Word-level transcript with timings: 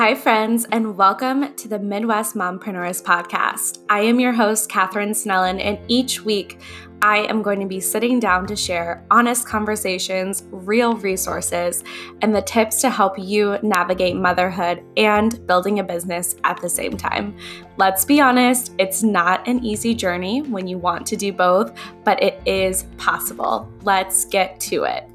Hi, 0.00 0.14
friends, 0.14 0.66
and 0.72 0.96
welcome 0.96 1.54
to 1.56 1.68
the 1.68 1.78
Midwest 1.78 2.34
Mompreneurs 2.34 3.02
Podcast. 3.02 3.84
I 3.90 4.00
am 4.00 4.18
your 4.18 4.32
host, 4.32 4.70
Katherine 4.70 5.10
Snellen, 5.10 5.62
and 5.62 5.78
each 5.88 6.24
week 6.24 6.58
I 7.02 7.18
am 7.18 7.42
going 7.42 7.60
to 7.60 7.66
be 7.66 7.80
sitting 7.80 8.18
down 8.18 8.46
to 8.46 8.56
share 8.56 9.04
honest 9.10 9.46
conversations, 9.46 10.44
real 10.50 10.96
resources, 10.96 11.84
and 12.22 12.34
the 12.34 12.40
tips 12.40 12.80
to 12.80 12.88
help 12.88 13.18
you 13.18 13.58
navigate 13.62 14.16
motherhood 14.16 14.82
and 14.96 15.46
building 15.46 15.80
a 15.80 15.84
business 15.84 16.34
at 16.44 16.58
the 16.62 16.68
same 16.70 16.96
time. 16.96 17.36
Let's 17.76 18.06
be 18.06 18.22
honest, 18.22 18.72
it's 18.78 19.02
not 19.02 19.46
an 19.46 19.62
easy 19.62 19.94
journey 19.94 20.40
when 20.40 20.66
you 20.66 20.78
want 20.78 21.04
to 21.08 21.16
do 21.16 21.30
both, 21.30 21.78
but 22.04 22.22
it 22.22 22.40
is 22.46 22.84
possible. 22.96 23.70
Let's 23.82 24.24
get 24.24 24.60
to 24.60 24.84
it. 24.84 25.09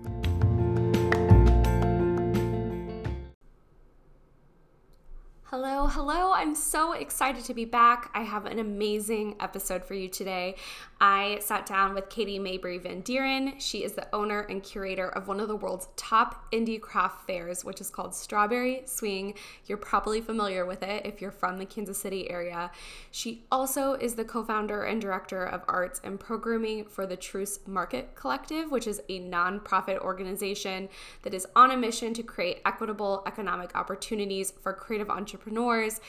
Hello. 5.87 6.34
I'm 6.35 6.53
so 6.53 6.91
excited 6.91 7.45
to 7.45 7.53
be 7.53 7.63
back. 7.63 8.11
I 8.13 8.23
have 8.23 8.45
an 8.45 8.59
amazing 8.59 9.37
episode 9.39 9.85
for 9.85 9.93
you 9.93 10.09
today. 10.09 10.55
I 10.99 11.39
sat 11.41 11.65
down 11.65 11.93
with 11.93 12.09
Katie 12.09 12.39
Mabry 12.39 12.77
Van 12.77 13.03
Dieren. 13.03 13.53
She 13.57 13.85
is 13.85 13.93
the 13.93 14.13
owner 14.13 14.41
and 14.41 14.61
curator 14.61 15.07
of 15.07 15.29
one 15.29 15.39
of 15.39 15.47
the 15.47 15.55
world's 15.55 15.87
top 15.95 16.51
indie 16.51 16.79
craft 16.79 17.25
fairs, 17.25 17.63
which 17.63 17.79
is 17.79 17.89
called 17.89 18.13
Strawberry 18.13 18.81
Swing. 18.85 19.35
You're 19.65 19.77
probably 19.77 20.19
familiar 20.19 20.65
with 20.65 20.83
it 20.83 21.05
if 21.05 21.21
you're 21.21 21.31
from 21.31 21.57
the 21.57 21.65
Kansas 21.65 21.97
City 21.97 22.29
area. 22.29 22.69
She 23.11 23.45
also 23.49 23.93
is 23.93 24.15
the 24.15 24.25
co 24.25 24.43
founder 24.43 24.83
and 24.83 25.01
director 25.01 25.45
of 25.45 25.63
arts 25.69 26.01
and 26.03 26.19
programming 26.19 26.83
for 26.83 27.05
the 27.05 27.15
Troost 27.15 27.65
Market 27.65 28.13
Collective, 28.15 28.71
which 28.71 28.87
is 28.87 29.01
a 29.07 29.21
nonprofit 29.21 29.99
organization 29.99 30.89
that 31.21 31.33
is 31.33 31.47
on 31.55 31.71
a 31.71 31.77
mission 31.77 32.13
to 32.13 32.23
create 32.23 32.61
equitable 32.65 33.23
economic 33.25 33.73
opportunities 33.73 34.51
for 34.61 34.73
creative 34.73 35.09
entrepreneurs. 35.09 36.01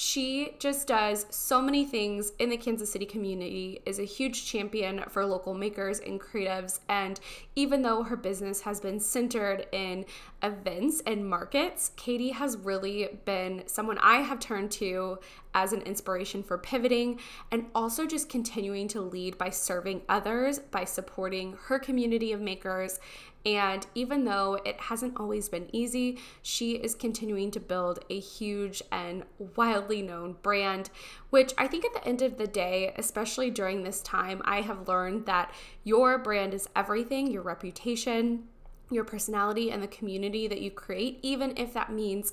She 0.00 0.54
just 0.60 0.86
does 0.86 1.26
so 1.30 1.60
many 1.60 1.84
things 1.84 2.30
in 2.38 2.50
the 2.50 2.56
Kansas 2.56 2.92
City 2.92 3.04
community, 3.04 3.82
is 3.84 3.98
a 3.98 4.04
huge 4.04 4.46
champion 4.46 5.02
for 5.08 5.26
local 5.26 5.54
makers 5.54 5.98
and 5.98 6.20
creatives. 6.20 6.78
And 6.88 7.18
even 7.56 7.82
though 7.82 8.04
her 8.04 8.14
business 8.14 8.60
has 8.60 8.80
been 8.80 9.00
centered 9.00 9.66
in 9.72 10.04
events 10.40 11.02
and 11.04 11.28
markets, 11.28 11.90
Katie 11.96 12.30
has 12.30 12.56
really 12.58 13.18
been 13.24 13.64
someone 13.66 13.98
I 13.98 14.18
have 14.18 14.38
turned 14.38 14.70
to 14.70 15.18
as 15.52 15.72
an 15.72 15.82
inspiration 15.82 16.44
for 16.44 16.58
pivoting 16.58 17.18
and 17.50 17.66
also 17.74 18.06
just 18.06 18.28
continuing 18.28 18.86
to 18.88 19.00
lead 19.00 19.36
by 19.36 19.50
serving 19.50 20.02
others, 20.08 20.60
by 20.60 20.84
supporting 20.84 21.56
her 21.64 21.80
community 21.80 22.30
of 22.30 22.40
makers 22.40 23.00
and 23.46 23.86
even 23.94 24.24
though 24.24 24.58
it 24.64 24.80
hasn't 24.80 25.18
always 25.18 25.48
been 25.48 25.68
easy, 25.72 26.18
she 26.42 26.72
is 26.72 26.94
continuing 26.94 27.50
to 27.52 27.60
build 27.60 28.00
a 28.10 28.18
huge 28.18 28.82
and 28.90 29.22
wildly 29.56 30.02
known 30.02 30.36
brand, 30.42 30.90
which 31.30 31.54
I 31.56 31.66
think 31.66 31.84
at 31.84 31.94
the 31.94 32.06
end 32.06 32.20
of 32.20 32.36
the 32.36 32.46
day, 32.46 32.92
especially 32.96 33.50
during 33.50 33.82
this 33.82 34.02
time, 34.02 34.42
I 34.44 34.62
have 34.62 34.88
learned 34.88 35.26
that 35.26 35.52
your 35.84 36.18
brand 36.18 36.52
is 36.52 36.68
everything 36.74 37.30
your 37.30 37.42
reputation, 37.42 38.44
your 38.90 39.04
personality, 39.04 39.70
and 39.70 39.82
the 39.82 39.88
community 39.88 40.48
that 40.48 40.60
you 40.60 40.70
create, 40.70 41.18
even 41.22 41.56
if 41.56 41.72
that 41.74 41.92
means 41.92 42.32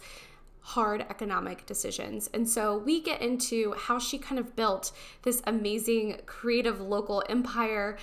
hard 0.60 1.06
economic 1.12 1.64
decisions. 1.68 2.28
And 2.34 2.50
so 2.50 2.76
we 2.76 3.00
get 3.00 3.22
into 3.22 3.74
how 3.78 4.00
she 4.00 4.18
kind 4.18 4.40
of 4.40 4.56
built 4.56 4.92
this 5.22 5.44
amazing 5.46 6.22
creative 6.26 6.82
local 6.82 7.24
empire 7.30 7.98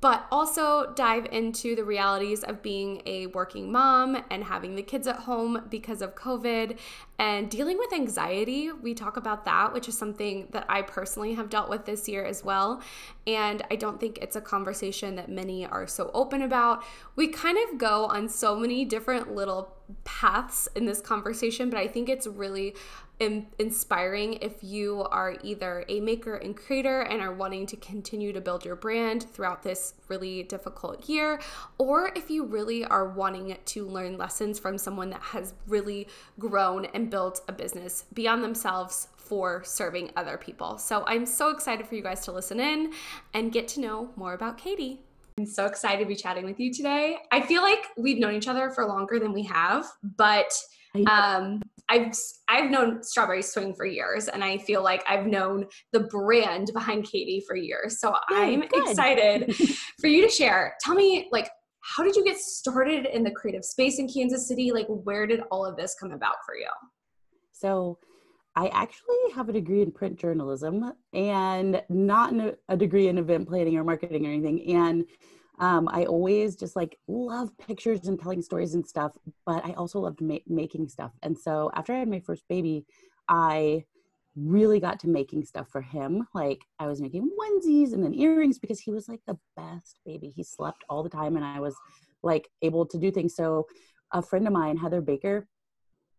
but 0.00 0.26
also 0.30 0.92
dive 0.94 1.26
into 1.32 1.74
the 1.74 1.84
realities 1.84 2.44
of 2.44 2.62
being 2.62 3.02
a 3.04 3.26
working 3.28 3.72
mom 3.72 4.22
and 4.30 4.44
having 4.44 4.76
the 4.76 4.82
kids 4.82 5.08
at 5.08 5.16
home 5.16 5.66
because 5.70 6.00
of 6.02 6.14
COVID 6.14 6.78
and 7.18 7.50
dealing 7.50 7.78
with 7.78 7.92
anxiety. 7.92 8.70
We 8.70 8.94
talk 8.94 9.16
about 9.16 9.44
that, 9.46 9.72
which 9.72 9.88
is 9.88 9.98
something 9.98 10.48
that 10.52 10.64
I 10.68 10.82
personally 10.82 11.34
have 11.34 11.50
dealt 11.50 11.68
with 11.68 11.84
this 11.84 12.08
year 12.08 12.24
as 12.24 12.44
well. 12.44 12.80
And 13.26 13.62
I 13.70 13.76
don't 13.76 13.98
think 13.98 14.18
it's 14.18 14.36
a 14.36 14.40
conversation 14.40 15.16
that 15.16 15.28
many 15.28 15.66
are 15.66 15.88
so 15.88 16.12
open 16.14 16.42
about. 16.42 16.84
We 17.16 17.26
kind 17.26 17.58
of 17.68 17.78
go 17.78 18.06
on 18.06 18.28
so 18.28 18.54
many 18.56 18.84
different 18.84 19.34
little 19.34 19.74
paths 20.04 20.68
in 20.76 20.84
this 20.84 21.00
conversation, 21.00 21.70
but 21.70 21.78
I 21.78 21.88
think 21.88 22.08
it's 22.08 22.26
really 22.26 22.74
inspiring 23.20 24.34
if 24.34 24.62
you 24.62 25.02
are 25.10 25.36
either 25.42 25.84
a 25.88 26.00
maker 26.00 26.36
and 26.36 26.56
creator 26.56 27.00
and 27.00 27.20
are 27.20 27.32
wanting 27.32 27.66
to 27.66 27.76
continue 27.76 28.32
to 28.32 28.40
build 28.40 28.64
your 28.64 28.76
brand 28.76 29.24
throughout 29.24 29.62
this 29.62 29.94
really 30.08 30.44
difficult 30.44 31.08
year, 31.08 31.40
or 31.78 32.12
if 32.14 32.30
you 32.30 32.44
really 32.44 32.84
are 32.84 33.08
wanting 33.08 33.56
to 33.64 33.86
learn 33.86 34.16
lessons 34.16 34.58
from 34.58 34.78
someone 34.78 35.10
that 35.10 35.22
has 35.22 35.54
really 35.66 36.06
grown 36.38 36.84
and 36.86 37.10
built 37.10 37.42
a 37.48 37.52
business 37.52 38.04
beyond 38.12 38.44
themselves 38.44 39.08
for 39.16 39.62
serving 39.64 40.10
other 40.16 40.38
people. 40.38 40.78
So 40.78 41.04
I'm 41.06 41.26
so 41.26 41.50
excited 41.50 41.86
for 41.86 41.96
you 41.96 42.02
guys 42.02 42.20
to 42.20 42.32
listen 42.32 42.60
in 42.60 42.92
and 43.34 43.52
get 43.52 43.68
to 43.68 43.80
know 43.80 44.10
more 44.16 44.32
about 44.32 44.56
Katie. 44.58 45.00
I'm 45.36 45.46
so 45.46 45.66
excited 45.66 46.02
to 46.02 46.08
be 46.08 46.16
chatting 46.16 46.44
with 46.44 46.58
you 46.58 46.72
today. 46.72 47.18
I 47.30 47.42
feel 47.42 47.62
like 47.62 47.86
we've 47.96 48.18
known 48.18 48.34
each 48.34 48.48
other 48.48 48.70
for 48.70 48.86
longer 48.86 49.18
than 49.18 49.32
we 49.32 49.44
have, 49.44 49.86
but 50.16 50.52
um, 51.06 51.62
I've 51.88 52.12
I've 52.48 52.70
known 52.70 53.02
Strawberry 53.02 53.42
Swing 53.42 53.74
for 53.74 53.86
years, 53.86 54.28
and 54.28 54.44
I 54.44 54.58
feel 54.58 54.82
like 54.82 55.02
I've 55.08 55.26
known 55.26 55.66
the 55.92 56.00
brand 56.00 56.70
behind 56.74 57.04
Katie 57.04 57.42
for 57.46 57.56
years. 57.56 58.00
So 58.00 58.14
I'm 58.30 58.60
good. 58.60 58.88
excited 58.88 59.54
for 60.00 60.08
you 60.08 60.26
to 60.26 60.32
share. 60.32 60.74
Tell 60.80 60.94
me, 60.94 61.28
like, 61.32 61.50
how 61.80 62.02
did 62.02 62.16
you 62.16 62.24
get 62.24 62.38
started 62.38 63.06
in 63.06 63.24
the 63.24 63.30
creative 63.30 63.64
space 63.64 63.98
in 63.98 64.08
Kansas 64.08 64.46
City? 64.46 64.70
Like, 64.72 64.86
where 64.88 65.26
did 65.26 65.40
all 65.50 65.64
of 65.64 65.76
this 65.76 65.96
come 65.98 66.12
about 66.12 66.36
for 66.44 66.54
you? 66.54 66.68
So, 67.52 67.98
I 68.54 68.68
actually 68.68 69.16
have 69.34 69.48
a 69.48 69.52
degree 69.52 69.82
in 69.82 69.92
print 69.92 70.18
journalism 70.18 70.92
and 71.14 71.82
not 71.88 72.34
a 72.68 72.76
degree 72.76 73.08
in 73.08 73.18
event 73.18 73.48
planning 73.48 73.78
or 73.78 73.84
marketing 73.84 74.26
or 74.26 74.30
anything. 74.30 74.74
And 74.74 75.04
um, 75.58 75.88
I 75.90 76.04
always 76.04 76.56
just 76.56 76.76
like 76.76 76.98
love 77.08 77.50
pictures 77.58 78.06
and 78.06 78.20
telling 78.20 78.42
stories 78.42 78.74
and 78.74 78.86
stuff, 78.86 79.12
but 79.44 79.64
I 79.64 79.72
also 79.72 80.00
loved 80.00 80.20
ma- 80.20 80.38
making 80.46 80.88
stuff. 80.88 81.12
And 81.22 81.36
so 81.36 81.70
after 81.74 81.92
I 81.92 81.98
had 81.98 82.08
my 82.08 82.20
first 82.20 82.44
baby, 82.48 82.86
I 83.28 83.84
really 84.36 84.78
got 84.78 85.00
to 85.00 85.08
making 85.08 85.44
stuff 85.44 85.68
for 85.70 85.80
him. 85.80 86.26
Like 86.34 86.60
I 86.78 86.86
was 86.86 87.00
making 87.00 87.28
onesies 87.38 87.92
and 87.92 88.04
then 88.04 88.14
earrings 88.14 88.58
because 88.58 88.78
he 88.78 88.92
was 88.92 89.08
like 89.08 89.20
the 89.26 89.38
best 89.56 89.98
baby. 90.06 90.32
He 90.34 90.44
slept 90.44 90.84
all 90.88 91.02
the 91.02 91.08
time 91.08 91.36
and 91.36 91.44
I 91.44 91.60
was 91.60 91.74
like 92.22 92.48
able 92.62 92.86
to 92.86 92.98
do 92.98 93.10
things. 93.10 93.34
So 93.34 93.66
a 94.12 94.22
friend 94.22 94.46
of 94.46 94.52
mine, 94.52 94.76
Heather 94.76 95.00
Baker, 95.00 95.48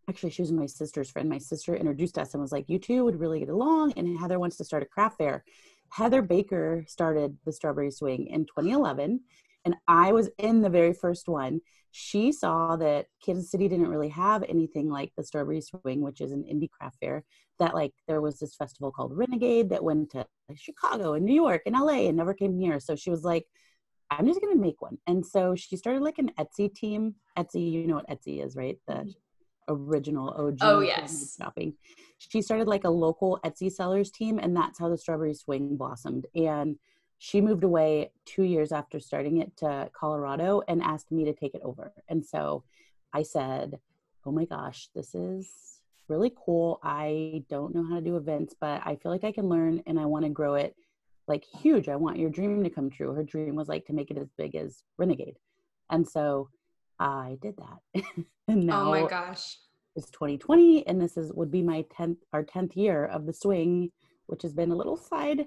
actually 0.08 0.30
she 0.30 0.42
was 0.42 0.52
my 0.52 0.66
sister's 0.66 1.10
friend. 1.10 1.28
My 1.28 1.38
sister 1.38 1.74
introduced 1.74 2.18
us 2.18 2.34
and 2.34 2.42
was 2.42 2.52
like, 2.52 2.68
you 2.68 2.78
two 2.78 3.04
would 3.04 3.18
really 3.18 3.40
get 3.40 3.48
along. 3.48 3.94
And 3.96 4.18
Heather 4.18 4.38
wants 4.38 4.56
to 4.58 4.64
start 4.64 4.82
a 4.82 4.86
craft 4.86 5.18
fair. 5.18 5.44
Heather 5.90 6.22
Baker 6.22 6.84
started 6.88 7.36
the 7.44 7.52
Strawberry 7.52 7.90
Swing 7.90 8.26
in 8.28 8.46
2011, 8.46 9.20
and 9.64 9.76
I 9.88 10.12
was 10.12 10.30
in 10.38 10.62
the 10.62 10.70
very 10.70 10.92
first 10.92 11.28
one. 11.28 11.60
She 11.90 12.30
saw 12.30 12.76
that 12.76 13.06
Kansas 13.24 13.50
City 13.50 13.68
didn't 13.68 13.88
really 13.88 14.08
have 14.10 14.44
anything 14.48 14.88
like 14.88 15.12
the 15.16 15.24
Strawberry 15.24 15.60
Swing, 15.60 16.00
which 16.00 16.20
is 16.20 16.32
an 16.32 16.44
indie 16.44 16.70
craft 16.70 16.98
fair. 17.00 17.24
That 17.58 17.74
like 17.74 17.92
there 18.06 18.20
was 18.20 18.38
this 18.38 18.54
festival 18.54 18.92
called 18.92 19.16
Renegade 19.16 19.70
that 19.70 19.84
went 19.84 20.10
to 20.10 20.26
Chicago 20.54 21.14
and 21.14 21.24
New 21.24 21.34
York 21.34 21.62
and 21.66 21.74
LA 21.74 22.06
and 22.08 22.16
never 22.16 22.32
came 22.32 22.58
here. 22.58 22.80
So 22.80 22.94
she 22.94 23.10
was 23.10 23.24
like, 23.24 23.46
I'm 24.10 24.26
just 24.26 24.40
gonna 24.40 24.56
make 24.56 24.80
one. 24.80 24.98
And 25.06 25.26
so 25.26 25.54
she 25.56 25.76
started 25.76 26.02
like 26.02 26.18
an 26.18 26.30
Etsy 26.38 26.72
team. 26.72 27.16
Etsy, 27.36 27.70
you 27.70 27.86
know 27.86 27.96
what 27.96 28.08
Etsy 28.08 28.44
is, 28.44 28.56
right? 28.56 28.78
The 28.86 29.12
original 29.70 30.30
OG 30.30 30.58
oh 30.60 30.80
yes 30.80 31.36
shopping. 31.40 31.74
She 32.18 32.42
started 32.42 32.68
like 32.68 32.84
a 32.84 32.90
local 32.90 33.40
Etsy 33.44 33.72
sellers 33.72 34.10
team, 34.10 34.38
and 34.38 34.54
that's 34.54 34.78
how 34.78 34.90
the 34.90 34.98
Strawberry 34.98 35.34
Swing 35.34 35.76
blossomed. 35.76 36.26
And 36.34 36.76
she 37.18 37.40
moved 37.40 37.64
away 37.64 38.12
two 38.26 38.42
years 38.42 38.72
after 38.72 39.00
starting 39.00 39.38
it 39.38 39.56
to 39.58 39.90
Colorado 39.92 40.62
and 40.68 40.82
asked 40.82 41.10
me 41.10 41.24
to 41.24 41.32
take 41.32 41.54
it 41.54 41.62
over. 41.64 41.92
And 42.08 42.24
so 42.24 42.64
I 43.12 43.22
said, 43.22 43.78
"Oh 44.26 44.32
my 44.32 44.44
gosh, 44.44 44.88
this 44.94 45.14
is 45.14 45.80
really 46.08 46.32
cool. 46.44 46.80
I 46.82 47.44
don't 47.48 47.74
know 47.74 47.86
how 47.88 47.96
to 47.96 48.00
do 48.00 48.16
events, 48.16 48.54
but 48.60 48.82
I 48.84 48.96
feel 48.96 49.12
like 49.12 49.24
I 49.24 49.32
can 49.32 49.48
learn, 49.48 49.82
and 49.86 49.98
I 49.98 50.06
want 50.06 50.24
to 50.24 50.30
grow 50.30 50.54
it." 50.54 50.74
like 51.30 51.44
huge. 51.44 51.88
I 51.88 51.96
want 51.96 52.18
your 52.18 52.28
dream 52.28 52.62
to 52.64 52.70
come 52.70 52.90
true. 52.90 53.14
Her 53.14 53.22
dream 53.22 53.54
was 53.54 53.68
like 53.68 53.86
to 53.86 53.92
make 53.92 54.10
it 54.10 54.18
as 54.18 54.28
big 54.36 54.56
as 54.56 54.82
Renegade. 54.98 55.36
And 55.88 56.06
so 56.06 56.48
I 57.00 57.38
did 57.40 57.54
that. 57.56 58.04
and 58.48 58.66
now 58.66 58.88
oh 58.88 58.90
my 58.90 59.08
gosh. 59.08 59.56
It's 59.96 60.10
2020 60.10 60.86
and 60.86 61.00
this 61.00 61.16
is 61.16 61.32
would 61.32 61.50
be 61.50 61.62
my 61.62 61.84
10th 61.98 62.18
our 62.32 62.44
10th 62.44 62.76
year 62.76 63.06
of 63.06 63.26
the 63.26 63.32
swing, 63.32 63.90
which 64.26 64.42
has 64.42 64.52
been 64.52 64.70
a 64.70 64.76
little 64.76 64.96
side 64.96 65.46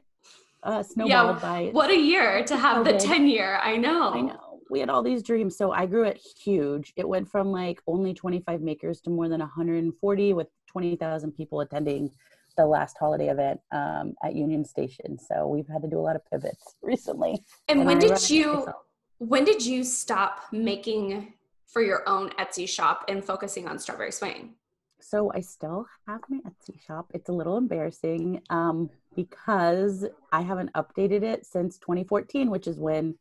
uh 0.64 0.82
snowballed 0.82 1.10
yeah, 1.10 1.40
by 1.42 1.70
what 1.72 1.92
a 1.92 1.98
year 1.98 2.44
to 2.46 2.58
have 2.58 2.86
COVID. 2.86 3.00
the 3.00 3.08
10 3.08 3.28
year. 3.28 3.60
I 3.62 3.78
know. 3.78 4.14
I 4.14 4.22
know. 4.22 4.60
We 4.70 4.80
had 4.80 4.90
all 4.90 5.04
these 5.04 5.22
dreams. 5.22 5.56
So 5.56 5.72
I 5.72 5.86
grew 5.86 6.04
it 6.04 6.20
huge. 6.44 6.94
It 6.96 7.08
went 7.08 7.30
from 7.30 7.52
like 7.52 7.80
only 7.86 8.14
25 8.14 8.62
makers 8.62 9.00
to 9.02 9.12
more 9.12 9.30
than 9.30 9.40
140 9.40 10.34
with 10.34 10.48
20,000 10.68 11.32
people 11.34 11.62
attending 11.62 12.10
the 12.58 12.66
last 12.66 12.98
holiday 13.00 13.30
event 13.30 13.60
um, 13.72 14.14
at 14.24 14.36
Union 14.36 14.66
Station. 14.66 15.18
So 15.20 15.48
we've 15.48 15.68
had 15.68 15.82
to 15.84 15.88
do 15.88 16.00
a 16.00 16.02
lot 16.02 16.16
of 16.16 16.22
pivots 16.32 16.76
recently. 16.82 17.44
And, 17.68 17.80
and 17.80 17.86
when 17.86 17.98
I 17.98 18.00
did 18.00 18.30
you 18.30 18.66
when 19.20 19.46
did 19.46 19.66
you 19.66 19.84
stop 19.84 20.42
making 20.52 21.34
for 21.74 21.82
your 21.82 22.08
own 22.08 22.30
Etsy 22.32 22.70
shop 22.70 23.06
and 23.10 23.24
focusing 23.24 23.68
on 23.68 23.80
Strawberry 23.80 24.12
Swing? 24.12 24.56
so 25.04 25.32
I 25.34 25.42
still 25.42 25.86
have 26.08 26.22
my 26.30 26.40
Etsy 26.40 26.80
shop. 26.82 27.12
It's 27.14 27.30
a 27.30 27.34
little 27.34 27.58
embarrassing 27.58 28.42
um, 28.50 28.90
because 29.16 30.06
I 30.32 30.42
haven't 30.42 30.74
updated 30.74 31.24
it 31.24 31.46
since 31.46 31.78
2014, 31.78 32.50
which 32.50 32.68
is 32.68 32.80
when 32.80 33.16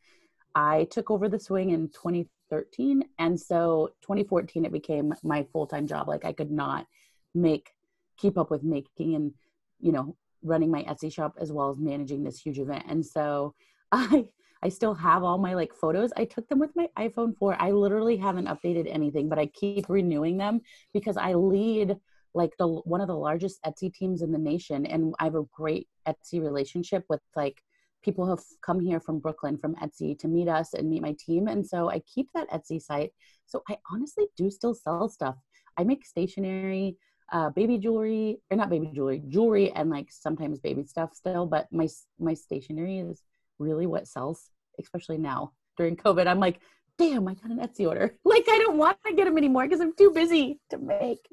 I 0.54 0.84
took 0.90 1.10
over 1.10 1.28
the 1.28 1.40
swing 1.40 1.70
in 1.70 1.88
2013. 1.88 3.04
And 3.18 3.38
so 3.38 3.90
2014, 4.02 4.64
it 4.64 4.72
became 4.72 5.12
my 5.22 5.46
full 5.52 5.66
time 5.66 5.86
job. 5.86 6.08
Like 6.08 6.24
I 6.24 6.32
could 6.32 6.50
not 6.50 6.86
make, 7.34 7.70
keep 8.16 8.38
up 8.38 8.50
with 8.50 8.62
making 8.62 9.14
and, 9.14 9.32
you 9.80 9.92
know, 9.92 10.16
running 10.42 10.70
my 10.70 10.84
Etsy 10.84 11.12
shop 11.12 11.36
as 11.40 11.52
well 11.52 11.70
as 11.70 11.78
managing 11.78 12.22
this 12.22 12.40
huge 12.40 12.58
event. 12.58 12.84
And 12.88 13.04
so 13.04 13.54
I, 13.92 14.28
I 14.62 14.68
still 14.68 14.94
have 14.94 15.24
all 15.24 15.38
my 15.38 15.54
like 15.54 15.74
photos. 15.74 16.12
I 16.16 16.24
took 16.24 16.48
them 16.48 16.58
with 16.58 16.70
my 16.76 16.88
iPhone 16.98 17.36
4. 17.36 17.56
I 17.60 17.72
literally 17.72 18.16
haven't 18.16 18.46
updated 18.46 18.92
anything, 18.92 19.28
but 19.28 19.38
I 19.38 19.46
keep 19.46 19.88
renewing 19.88 20.36
them 20.36 20.60
because 20.94 21.16
I 21.16 21.34
lead 21.34 21.96
like 22.34 22.52
the 22.58 22.66
one 22.66 23.00
of 23.00 23.08
the 23.08 23.16
largest 23.16 23.62
Etsy 23.64 23.92
teams 23.92 24.22
in 24.22 24.32
the 24.32 24.38
nation 24.38 24.86
and 24.86 25.14
I 25.18 25.24
have 25.24 25.34
a 25.34 25.44
great 25.52 25.88
Etsy 26.06 26.40
relationship 26.40 27.04
with 27.08 27.20
like 27.36 27.60
people 28.02 28.26
have 28.26 28.40
come 28.64 28.80
here 28.80 29.00
from 29.00 29.18
Brooklyn 29.18 29.58
from 29.58 29.74
Etsy 29.76 30.18
to 30.18 30.28
meet 30.28 30.48
us 30.48 30.72
and 30.74 30.88
meet 30.88 31.02
my 31.02 31.14
team 31.18 31.48
and 31.48 31.66
so 31.66 31.90
I 31.90 32.00
keep 32.00 32.28
that 32.34 32.50
Etsy 32.50 32.80
site. 32.80 33.10
So 33.46 33.62
I 33.68 33.76
honestly 33.90 34.26
do 34.36 34.50
still 34.50 34.74
sell 34.74 35.08
stuff. 35.08 35.36
I 35.76 35.84
make 35.84 36.06
stationery, 36.06 36.96
uh, 37.32 37.50
baby 37.50 37.78
jewelry 37.78 38.38
or 38.50 38.56
not 38.56 38.70
baby 38.70 38.90
jewelry, 38.94 39.22
jewelry 39.28 39.72
and 39.72 39.90
like 39.90 40.10
sometimes 40.10 40.60
baby 40.60 40.84
stuff 40.84 41.10
still, 41.14 41.46
but 41.46 41.66
my 41.70 41.88
my 42.18 42.34
stationery 42.34 43.00
is 43.00 43.22
really 43.58 43.86
what 43.86 44.08
sells, 44.08 44.50
especially 44.80 45.18
now 45.18 45.52
during 45.76 45.96
COVID. 45.96 46.26
I'm 46.26 46.40
like, 46.40 46.60
damn, 46.98 47.26
I 47.28 47.34
got 47.34 47.50
an 47.50 47.58
Etsy 47.58 47.86
order. 47.86 48.14
Like 48.24 48.44
I 48.48 48.58
don't 48.58 48.78
want 48.78 48.98
to 49.06 49.14
get 49.14 49.24
them 49.24 49.36
anymore 49.36 49.64
because 49.64 49.80
I'm 49.80 49.94
too 49.94 50.10
busy 50.10 50.60
to 50.70 50.78
make. 50.78 51.28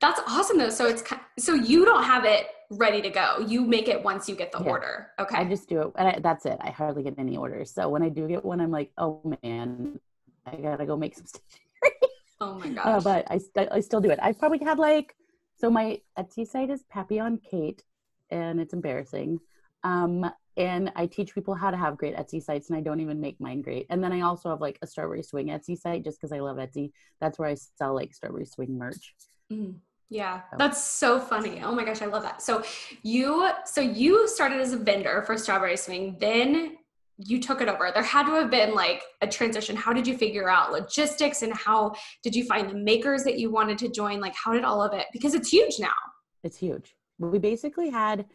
That's 0.00 0.20
awesome 0.26 0.58
though. 0.58 0.70
So 0.70 0.86
it's 0.86 1.02
so 1.38 1.54
you 1.54 1.84
don't 1.84 2.04
have 2.04 2.24
it 2.24 2.46
ready 2.70 3.02
to 3.02 3.10
go. 3.10 3.44
You 3.46 3.62
make 3.62 3.88
it 3.88 4.02
once 4.02 4.28
you 4.28 4.34
get 4.34 4.52
the 4.52 4.62
yeah. 4.62 4.70
order. 4.70 5.10
Okay. 5.18 5.36
I 5.36 5.44
just 5.44 5.68
do 5.68 5.82
it, 5.82 5.92
and 5.96 6.08
I, 6.08 6.18
that's 6.20 6.46
it. 6.46 6.58
I 6.60 6.70
hardly 6.70 7.02
get 7.02 7.14
any 7.18 7.36
orders. 7.36 7.72
So 7.72 7.88
when 7.88 8.02
I 8.02 8.08
do 8.08 8.26
get 8.28 8.44
one, 8.44 8.60
I'm 8.60 8.70
like, 8.70 8.92
oh 8.96 9.20
man, 9.42 9.98
I 10.46 10.56
gotta 10.56 10.86
go 10.86 10.96
make 10.96 11.16
some 11.16 11.26
stationery. 11.26 12.14
Oh 12.40 12.54
my 12.54 12.66
uh, 12.70 12.72
gosh. 12.72 12.86
Uh, 12.86 13.00
but 13.00 13.26
I 13.30 13.38
st- 13.38 13.72
I 13.72 13.80
still 13.80 14.00
do 14.00 14.10
it. 14.10 14.18
I've 14.22 14.38
probably 14.38 14.64
had 14.64 14.78
like 14.78 15.14
so 15.56 15.68
my 15.70 16.00
Etsy 16.18 16.46
site 16.46 16.70
is 16.70 16.84
Papillon 16.90 17.38
Kate, 17.38 17.82
and 18.30 18.60
it's 18.60 18.72
embarrassing. 18.72 19.40
Um, 19.84 20.30
and 20.56 20.92
I 20.96 21.06
teach 21.06 21.34
people 21.34 21.54
how 21.54 21.70
to 21.70 21.76
have 21.76 21.96
great 21.96 22.16
Etsy 22.16 22.42
sites, 22.42 22.68
and 22.68 22.76
I 22.76 22.80
don't 22.80 23.00
even 23.00 23.20
make 23.20 23.40
mine 23.40 23.62
great. 23.62 23.86
And 23.90 24.02
then 24.02 24.12
I 24.12 24.22
also 24.22 24.50
have 24.50 24.60
like 24.60 24.78
a 24.82 24.86
Strawberry 24.86 25.22
Swing 25.22 25.48
Etsy 25.48 25.78
site 25.78 26.04
just 26.04 26.20
because 26.20 26.32
I 26.32 26.40
love 26.40 26.56
Etsy. 26.56 26.92
That's 27.20 27.38
where 27.38 27.48
I 27.48 27.54
sell 27.54 27.94
like 27.94 28.14
Strawberry 28.14 28.46
Swing 28.46 28.76
merch. 28.76 29.14
Mm. 29.52 29.76
Yeah, 30.10 30.40
that's 30.58 30.84
so 30.84 31.20
funny. 31.20 31.62
Oh 31.62 31.72
my 31.72 31.84
gosh, 31.84 32.02
I 32.02 32.06
love 32.06 32.24
that. 32.24 32.42
So 32.42 32.64
you 33.04 33.48
so 33.64 33.80
you 33.80 34.26
started 34.26 34.60
as 34.60 34.72
a 34.72 34.76
vendor 34.76 35.22
for 35.24 35.38
Strawberry 35.38 35.76
Swing, 35.76 36.16
then 36.18 36.78
you 37.16 37.38
took 37.38 37.60
it 37.60 37.68
over. 37.68 37.92
There 37.94 38.02
had 38.02 38.24
to 38.26 38.32
have 38.32 38.50
been 38.50 38.74
like 38.74 39.02
a 39.20 39.28
transition. 39.28 39.76
How 39.76 39.92
did 39.92 40.06
you 40.06 40.16
figure 40.16 40.50
out 40.50 40.72
logistics 40.72 41.42
and 41.42 41.52
how 41.52 41.94
did 42.24 42.34
you 42.34 42.44
find 42.44 42.68
the 42.68 42.74
makers 42.74 43.22
that 43.22 43.38
you 43.38 43.50
wanted 43.52 43.78
to 43.78 43.88
join? 43.88 44.20
Like 44.20 44.34
how 44.34 44.52
did 44.52 44.64
all 44.64 44.82
of 44.82 44.94
it 44.94 45.06
because 45.12 45.34
it's 45.34 45.50
huge 45.50 45.78
now. 45.78 45.94
It's 46.42 46.56
huge. 46.56 46.96
We 47.18 47.38
basically 47.38 47.90
had 47.90 48.26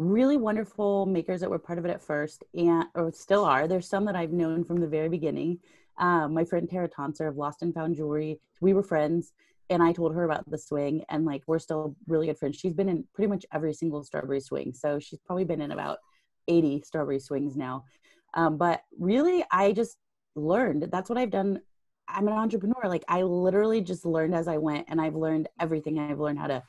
really 0.00 0.38
wonderful 0.38 1.04
makers 1.04 1.40
that 1.40 1.50
were 1.50 1.58
part 1.58 1.78
of 1.78 1.84
it 1.84 1.90
at 1.90 2.00
first 2.00 2.42
and 2.54 2.84
or 2.94 3.12
still 3.12 3.44
are. 3.44 3.68
There's 3.68 3.86
some 3.86 4.06
that 4.06 4.16
I've 4.16 4.32
known 4.32 4.64
from 4.64 4.80
the 4.80 4.86
very 4.86 5.10
beginning. 5.10 5.58
Um, 5.98 6.32
my 6.32 6.44
friend 6.44 6.68
Tara 6.68 6.88
Tonser 6.88 7.28
of 7.28 7.36
Lost 7.36 7.60
and 7.60 7.74
Found 7.74 7.96
Jewelry, 7.96 8.40
we 8.62 8.72
were 8.72 8.82
friends 8.82 9.34
and 9.68 9.82
I 9.82 9.92
told 9.92 10.14
her 10.14 10.24
about 10.24 10.50
the 10.50 10.56
swing 10.56 11.04
and 11.10 11.26
like 11.26 11.42
we're 11.46 11.58
still 11.58 11.94
really 12.08 12.28
good 12.28 12.38
friends. 12.38 12.56
She's 12.56 12.72
been 12.72 12.88
in 12.88 13.04
pretty 13.14 13.28
much 13.28 13.44
every 13.52 13.74
single 13.74 14.02
strawberry 14.02 14.40
swing. 14.40 14.72
So 14.72 14.98
she's 14.98 15.18
probably 15.18 15.44
been 15.44 15.60
in 15.60 15.70
about 15.70 15.98
80 16.48 16.80
strawberry 16.86 17.20
swings 17.20 17.54
now. 17.54 17.84
Um, 18.32 18.56
but 18.56 18.80
really 18.98 19.44
I 19.52 19.72
just 19.72 19.98
learned. 20.34 20.88
That's 20.90 21.10
what 21.10 21.18
I've 21.18 21.30
done. 21.30 21.60
I'm 22.08 22.26
an 22.26 22.32
entrepreneur. 22.32 22.84
Like 22.84 23.04
I 23.06 23.20
literally 23.20 23.82
just 23.82 24.06
learned 24.06 24.34
as 24.34 24.48
I 24.48 24.56
went 24.56 24.86
and 24.88 24.98
I've 24.98 25.14
learned 25.14 25.48
everything. 25.60 25.98
I've 25.98 26.20
learned 26.20 26.38
how 26.38 26.46
to 26.46 26.62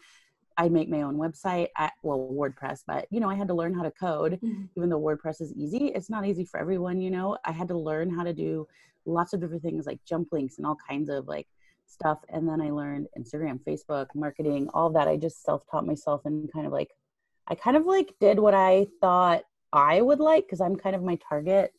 I 0.57 0.69
make 0.69 0.89
my 0.89 1.01
own 1.01 1.18
website 1.18 1.68
at 1.77 1.94
well 2.03 2.30
WordPress, 2.31 2.81
but 2.86 3.07
you 3.09 3.19
know, 3.19 3.30
I 3.30 3.36
had 3.36 3.48
to 3.48 3.53
learn 3.53 3.74
how 3.74 3.83
to 3.83 3.92
code. 3.92 4.39
Mm-hmm. 4.44 4.63
Even 4.75 4.89
though 4.89 5.00
WordPress 5.00 5.42
is 5.42 5.53
easy, 5.53 5.88
it's 5.88 6.09
not 6.09 6.25
easy 6.25 6.45
for 6.45 6.59
everyone, 6.59 7.00
you 7.00 7.12
know. 7.12 7.38
I 7.45 7.51
had 7.51 7.68
to 7.69 7.77
learn 7.77 8.09
how 8.09 8.24
to 8.24 8.33
do 8.33 8.68
lots 9.06 9.33
of 9.33 9.39
different 9.39 9.63
things 9.63 9.86
like 9.86 10.00
jump 10.06 10.30
links 10.31 10.57
and 10.57 10.65
all 10.65 10.77
kinds 10.88 11.09
of 11.09 11.27
like 11.27 11.48
stuff. 11.88 12.19
And 12.30 12.48
then 12.48 12.62
I 12.62 12.71
learned 12.71 13.07
Instagram, 13.18 13.59
Facebook, 13.62 14.07
marketing, 14.15 14.69
all 14.74 14.89
that. 14.92 15.07
I 15.07 15.18
just 15.18 15.44
self 15.44 15.63
taught 15.69 15.86
myself 15.86 16.21
and 16.25 16.51
kind 16.51 16.65
of 16.65 16.74
like, 16.74 16.92
I 17.47 17.56
kind 17.56 17.77
of 17.77 17.86
like 17.86 18.13
did 18.19 18.39
what 18.39 18.54
I 18.54 18.88
thought 19.01 19.44
I 19.74 20.01
would 20.01 20.19
like 20.19 20.45
because 20.45 20.62
I'm 20.62 20.75
kind 20.75 20.95
of 20.95 21.04
my 21.04 21.18
target 21.27 21.74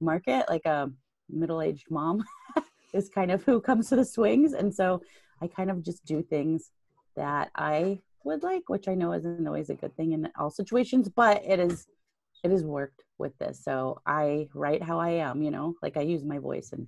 market, 0.00 0.46
like 0.48 0.66
a 0.66 0.90
middle 1.30 1.60
aged 1.62 1.90
mom 1.90 2.24
is 2.92 3.08
kind 3.08 3.30
of 3.30 3.42
who 3.44 3.60
comes 3.60 3.88
to 3.88 3.96
the 3.96 4.04
swings. 4.04 4.52
And 4.52 4.74
so 4.74 5.02
I 5.40 5.46
kind 5.46 5.70
of 5.70 5.82
just 5.82 6.04
do 6.04 6.22
things 6.22 6.70
that 7.16 7.50
I 7.54 8.00
would 8.24 8.42
like, 8.42 8.68
which 8.68 8.88
I 8.88 8.94
know 8.94 9.12
isn't 9.12 9.46
always 9.46 9.70
a 9.70 9.74
good 9.74 9.96
thing 9.96 10.12
in 10.12 10.28
all 10.38 10.50
situations, 10.50 11.08
but 11.08 11.42
it 11.44 11.58
is 11.58 11.86
it 12.44 12.50
has 12.50 12.64
worked 12.64 13.02
with 13.18 13.36
this. 13.38 13.62
So 13.64 14.00
I 14.06 14.48
write 14.54 14.82
how 14.82 15.00
I 15.00 15.10
am, 15.10 15.42
you 15.42 15.50
know, 15.50 15.74
like 15.82 15.96
I 15.96 16.02
use 16.02 16.24
my 16.24 16.38
voice 16.38 16.72
and 16.72 16.86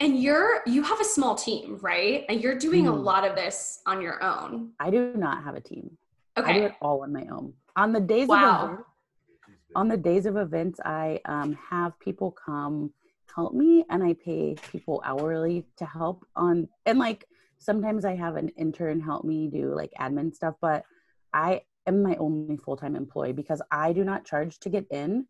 and 0.00 0.20
you're 0.20 0.62
you 0.66 0.82
have 0.82 1.00
a 1.00 1.04
small 1.04 1.34
team, 1.34 1.78
right? 1.80 2.24
And 2.28 2.40
you're 2.40 2.58
doing 2.58 2.84
mm. 2.84 2.88
a 2.88 2.92
hmm. 2.92 3.04
lot 3.04 3.24
of 3.26 3.36
this 3.36 3.80
on 3.86 4.00
your 4.00 4.22
own. 4.22 4.72
I 4.80 4.90
do 4.90 5.12
not 5.16 5.44
have 5.44 5.54
a 5.54 5.60
team. 5.60 5.96
Okay. 6.36 6.50
I 6.50 6.58
do 6.58 6.64
it 6.66 6.74
all 6.80 7.02
on 7.02 7.12
my 7.12 7.26
own. 7.30 7.52
On 7.76 7.92
the 7.92 8.00
days 8.00 8.28
wow. 8.28 8.64
of 8.64 8.70
events, 8.70 8.88
on 9.76 9.88
the 9.88 9.96
days 9.96 10.26
of 10.26 10.36
events, 10.36 10.80
I 10.84 11.20
um, 11.26 11.56
have 11.70 11.98
people 12.00 12.32
come 12.32 12.92
help 13.34 13.54
me, 13.54 13.84
and 13.90 14.02
I 14.02 14.14
pay 14.14 14.56
people 14.70 15.02
hourly 15.04 15.64
to 15.76 15.86
help 15.86 16.26
on. 16.36 16.68
And 16.86 16.98
like 16.98 17.26
sometimes 17.64 18.04
I 18.04 18.14
have 18.14 18.36
an 18.36 18.50
intern 18.50 19.00
help 19.00 19.24
me 19.24 19.48
do 19.48 19.74
like 19.74 19.92
admin 19.98 20.34
stuff, 20.34 20.54
but 20.60 20.84
I 21.32 21.62
am 21.86 22.02
my 22.02 22.16
only 22.16 22.56
full 22.56 22.76
time 22.76 22.96
employee 22.96 23.32
because 23.32 23.62
I 23.70 23.92
do 23.92 24.04
not 24.04 24.24
charge 24.24 24.58
to 24.60 24.68
get 24.68 24.86
in. 24.90 25.26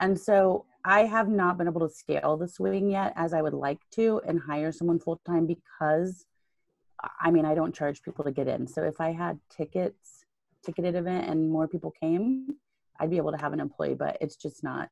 And 0.00 0.18
so 0.18 0.66
I 0.84 1.04
have 1.04 1.28
not 1.28 1.58
been 1.58 1.66
able 1.66 1.86
to 1.86 1.94
scale 1.94 2.36
the 2.36 2.48
swing 2.48 2.90
yet 2.90 3.12
as 3.16 3.34
I 3.34 3.42
would 3.42 3.54
like 3.54 3.80
to 3.92 4.20
and 4.26 4.40
hire 4.40 4.72
someone 4.72 5.00
full 5.00 5.20
time 5.26 5.46
because 5.46 6.26
I 7.20 7.30
mean, 7.30 7.44
I 7.44 7.54
don't 7.54 7.74
charge 7.74 8.02
people 8.02 8.24
to 8.24 8.32
get 8.32 8.48
in. 8.48 8.66
So 8.66 8.82
if 8.82 9.00
I 9.00 9.12
had 9.12 9.38
tickets, 9.50 10.24
ticketed 10.64 10.96
event 10.96 11.28
and 11.28 11.50
more 11.50 11.68
people 11.68 11.92
came, 11.92 12.56
I'd 12.98 13.10
be 13.10 13.18
able 13.18 13.30
to 13.30 13.38
have 13.38 13.52
an 13.52 13.60
employee, 13.60 13.94
but 13.94 14.18
it's 14.20 14.36
just 14.36 14.64
not 14.64 14.88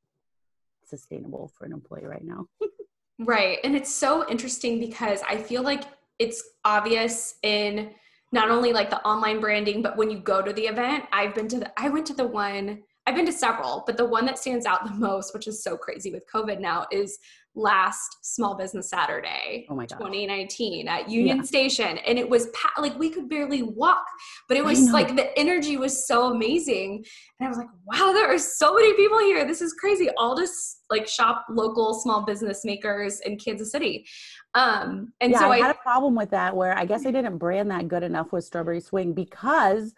sustainable 0.85 1.51
for 1.59 1.65
an 1.65 1.73
employee 1.73 2.07
right 2.07 2.25
now. 2.25 2.47
right. 3.19 3.59
And 3.65 3.75
it's 3.75 3.93
so 3.93 4.29
interesting 4.29 4.79
because 4.79 5.21
I 5.29 5.37
feel 5.37 5.63
like 5.63 5.83
it's 6.19 6.43
obvious 6.65 7.37
in 7.43 7.91
not 8.33 8.51
only 8.51 8.73
like 8.73 8.91
the 8.91 9.01
online 9.07 9.41
branding, 9.41 9.83
but 9.83 9.97
when 9.97 10.11
you 10.11 10.19
go 10.19 10.43
to 10.43 10.53
the 10.53 10.67
event, 10.67 11.05
I've 11.13 11.35
been 11.35 11.49
to 11.49 11.61
the, 11.61 11.81
I 11.81 11.89
went 11.89 12.07
to 12.07 12.15
the 12.15 12.27
one 12.27 12.83
I've 13.07 13.15
been 13.15 13.27
to 13.27 13.33
several, 13.33 13.85
but 13.87 13.97
the 13.97 14.05
one 14.05 14.27
that 14.27 14.39
stands 14.39 14.67
out 14.67 14.85
the 14.85 14.95
most, 14.95 15.33
which 15.33 15.47
is 15.47 15.63
so 15.63 15.77
crazy 15.77 16.11
with 16.11 16.25
COVID 16.33 16.59
now, 16.59 16.87
is 16.91 17.19
last 17.57 18.19
Small 18.23 18.55
Business 18.55 18.89
Saturday, 18.89 19.67
oh 19.69 19.75
my 19.75 19.87
God. 19.87 19.97
2019 19.97 20.87
at 20.87 21.09
Union 21.09 21.39
yeah. 21.39 21.43
Station. 21.43 21.99
And 21.99 22.19
it 22.19 22.29
was 22.29 22.49
pa- 22.49 22.81
like 22.81 22.97
we 22.99 23.09
could 23.11 23.29
barely 23.29 23.63
walk, 23.63 24.05
but 24.47 24.57
it 24.57 24.65
was 24.65 24.91
like 24.91 25.17
the 25.17 25.37
energy 25.39 25.77
was 25.77 26.07
so 26.07 26.33
amazing. 26.33 27.05
And 27.41 27.47
I 27.47 27.49
was 27.49 27.59
like, 27.59 27.69
wow, 27.87 28.13
there 28.13 28.33
are 28.33 28.39
so 28.39 28.75
many 28.75 28.95
people 28.95 29.19
here. 29.19 29.47
This 29.47 29.63
is 29.63 29.73
crazy. 29.73 30.11
All 30.19 30.37
this 30.37 30.83
like 30.91 31.09
shop 31.09 31.47
local 31.51 31.95
small 31.95 32.25
business 32.25 32.65
makers 32.65 33.21
in 33.21 33.39
Kansas 33.39 33.73
City. 33.73 34.07
Um, 34.55 35.13
and 35.21 35.33
yeah, 35.33 35.41
so 35.41 35.51
I, 35.51 35.57
I 35.57 35.59
had 35.59 35.71
a 35.71 35.79
problem 35.83 36.15
with 36.15 36.31
that 36.31 36.55
where 36.55 36.77
I 36.77 36.85
guess 36.85 37.07
I 37.07 37.11
didn't 37.11 37.39
brand 37.39 37.71
that 37.71 37.89
good 37.89 38.03
enough 38.03 38.33
with 38.33 38.45
Strawberry 38.45 38.81
Swing 38.81 39.15
because 39.15 39.95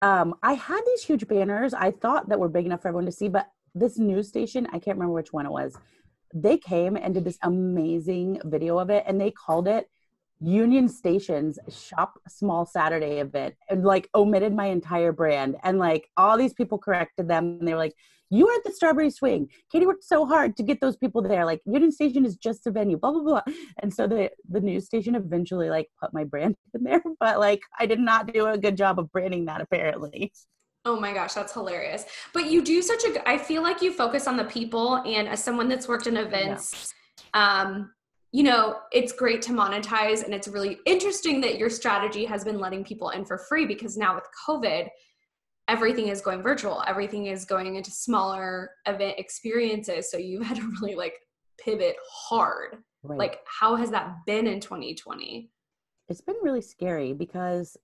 um, 0.00 0.34
I 0.42 0.54
had 0.54 0.80
these 0.86 1.02
huge 1.02 1.26
banners 1.26 1.74
I 1.74 1.90
thought 1.90 2.28
that 2.28 2.38
were 2.38 2.48
big 2.48 2.66
enough 2.66 2.82
for 2.82 2.88
everyone 2.88 3.06
to 3.06 3.12
see, 3.12 3.28
but 3.28 3.48
this 3.74 3.98
news 3.98 4.28
station, 4.28 4.66
I 4.68 4.78
can't 4.78 4.96
remember 4.96 5.14
which 5.14 5.32
one 5.32 5.46
it 5.46 5.52
was, 5.52 5.76
they 6.34 6.58
came 6.58 6.96
and 6.96 7.14
did 7.14 7.24
this 7.24 7.38
amazing 7.42 8.40
video 8.44 8.78
of 8.78 8.90
it 8.90 9.04
and 9.06 9.20
they 9.20 9.30
called 9.30 9.68
it 9.68 9.88
Union 10.40 10.88
Station's 10.88 11.58
Shop 11.70 12.18
Small 12.28 12.66
Saturday 12.66 13.20
event 13.20 13.54
and 13.70 13.84
like 13.84 14.10
omitted 14.14 14.52
my 14.52 14.66
entire 14.66 15.12
brand. 15.12 15.56
And 15.62 15.78
like 15.78 16.10
all 16.16 16.36
these 16.36 16.52
people 16.52 16.78
corrected 16.78 17.28
them 17.28 17.58
and 17.60 17.68
they 17.68 17.72
were 17.72 17.78
like, 17.78 17.94
you 18.30 18.46
were 18.46 18.52
at 18.52 18.64
the 18.64 18.72
Strawberry 18.72 19.10
Swing. 19.10 19.48
Katie 19.70 19.86
worked 19.86 20.02
so 20.02 20.26
hard 20.26 20.56
to 20.56 20.64
get 20.64 20.80
those 20.80 20.96
people 20.96 21.22
there. 21.22 21.44
Like 21.44 21.60
Union 21.66 21.92
Station 21.92 22.26
is 22.26 22.36
just 22.36 22.66
a 22.66 22.72
venue, 22.72 22.96
blah 22.96 23.12
blah 23.12 23.22
blah. 23.22 23.42
And 23.80 23.94
so 23.94 24.08
the 24.08 24.30
the 24.48 24.60
news 24.60 24.86
station 24.86 25.14
eventually 25.14 25.70
like 25.70 25.88
put 26.00 26.12
my 26.12 26.24
brand 26.24 26.56
in 26.74 26.82
there, 26.82 27.02
but 27.20 27.38
like 27.38 27.60
I 27.78 27.86
did 27.86 28.00
not 28.00 28.32
do 28.32 28.46
a 28.46 28.58
good 28.58 28.76
job 28.76 28.98
of 28.98 29.12
branding 29.12 29.44
that 29.44 29.60
apparently. 29.60 30.32
Oh 30.86 31.00
my 31.00 31.12
gosh, 31.12 31.32
that's 31.32 31.52
hilarious. 31.52 32.04
But 32.32 32.50
you 32.50 32.62
do 32.62 32.82
such 32.82 33.04
a 33.04 33.28
I 33.28 33.38
feel 33.38 33.62
like 33.62 33.80
you 33.80 33.92
focus 33.92 34.26
on 34.26 34.36
the 34.36 34.44
people 34.44 34.96
and 35.06 35.28
as 35.28 35.42
someone 35.42 35.68
that's 35.68 35.88
worked 35.88 36.06
in 36.06 36.16
events, 36.16 36.94
yeah. 37.34 37.60
um 37.60 37.90
you 38.32 38.42
know, 38.42 38.80
it's 38.90 39.12
great 39.12 39.40
to 39.42 39.52
monetize 39.52 40.24
and 40.24 40.34
it's 40.34 40.48
really 40.48 40.78
interesting 40.86 41.40
that 41.40 41.56
your 41.56 41.70
strategy 41.70 42.24
has 42.24 42.42
been 42.42 42.58
letting 42.58 42.82
people 42.82 43.10
in 43.10 43.24
for 43.24 43.38
free 43.38 43.64
because 43.64 43.96
now 43.96 44.16
with 44.16 44.24
COVID, 44.48 44.88
everything 45.68 46.08
is 46.08 46.20
going 46.20 46.42
virtual. 46.42 46.82
Everything 46.86 47.26
is 47.26 47.44
going 47.44 47.76
into 47.76 47.92
smaller 47.92 48.70
event 48.86 49.14
experiences. 49.18 50.10
So 50.10 50.18
you've 50.18 50.42
had 50.46 50.56
to 50.56 50.68
really 50.80 50.96
like 50.96 51.14
pivot 51.58 51.94
hard. 52.10 52.78
Right. 53.04 53.18
Like 53.20 53.38
how 53.46 53.76
has 53.76 53.90
that 53.92 54.12
been 54.26 54.48
in 54.48 54.58
2020? 54.58 55.48
It's 56.08 56.20
been 56.20 56.36
really 56.42 56.60
scary 56.60 57.12
because 57.12 57.76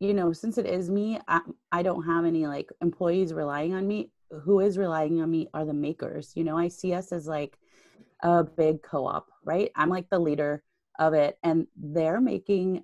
you 0.00 0.14
know, 0.14 0.32
since 0.32 0.58
it 0.58 0.66
is 0.66 0.90
me, 0.90 1.18
I, 1.26 1.40
I 1.72 1.82
don't 1.82 2.04
have 2.04 2.24
any 2.24 2.46
like 2.46 2.70
employees 2.82 3.32
relying 3.32 3.74
on 3.74 3.86
me. 3.86 4.10
Who 4.42 4.60
is 4.60 4.76
relying 4.76 5.20
on 5.20 5.30
me 5.30 5.48
are 5.54 5.64
the 5.64 5.72
makers. 5.72 6.32
You 6.34 6.44
know, 6.44 6.58
I 6.58 6.68
see 6.68 6.92
us 6.92 7.12
as 7.12 7.26
like 7.26 7.58
a 8.22 8.44
big 8.44 8.82
co-op, 8.82 9.28
right? 9.44 9.70
I'm 9.74 9.88
like 9.88 10.10
the 10.10 10.18
leader 10.18 10.62
of 10.98 11.14
it 11.14 11.38
and 11.42 11.66
they're 11.76 12.20
making 12.20 12.82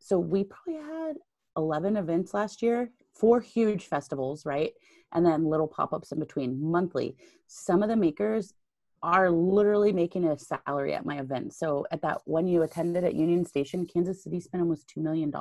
so 0.00 0.18
we 0.18 0.44
probably 0.44 0.82
had 0.82 1.16
11 1.56 1.96
events 1.96 2.32
last 2.32 2.62
year, 2.62 2.90
four 3.12 3.40
huge 3.40 3.84
festivals, 3.84 4.46
right? 4.46 4.72
And 5.12 5.24
then 5.24 5.44
little 5.44 5.68
pop-ups 5.68 6.10
in 6.10 6.18
between 6.18 6.60
monthly. 6.62 7.16
Some 7.46 7.82
of 7.82 7.88
the 7.90 7.96
makers 7.96 8.54
are 9.02 9.30
literally 9.30 9.92
making 9.92 10.24
a 10.24 10.38
salary 10.38 10.94
at 10.94 11.06
my 11.06 11.20
event. 11.20 11.52
So 11.54 11.86
at 11.90 12.02
that 12.02 12.22
one 12.24 12.46
you 12.46 12.62
attended 12.62 13.04
at 13.04 13.14
Union 13.14 13.44
Station, 13.44 13.86
Kansas 13.86 14.24
City 14.24 14.40
spent 14.40 14.62
almost 14.62 14.90
$2 14.96 15.02
million 15.02 15.32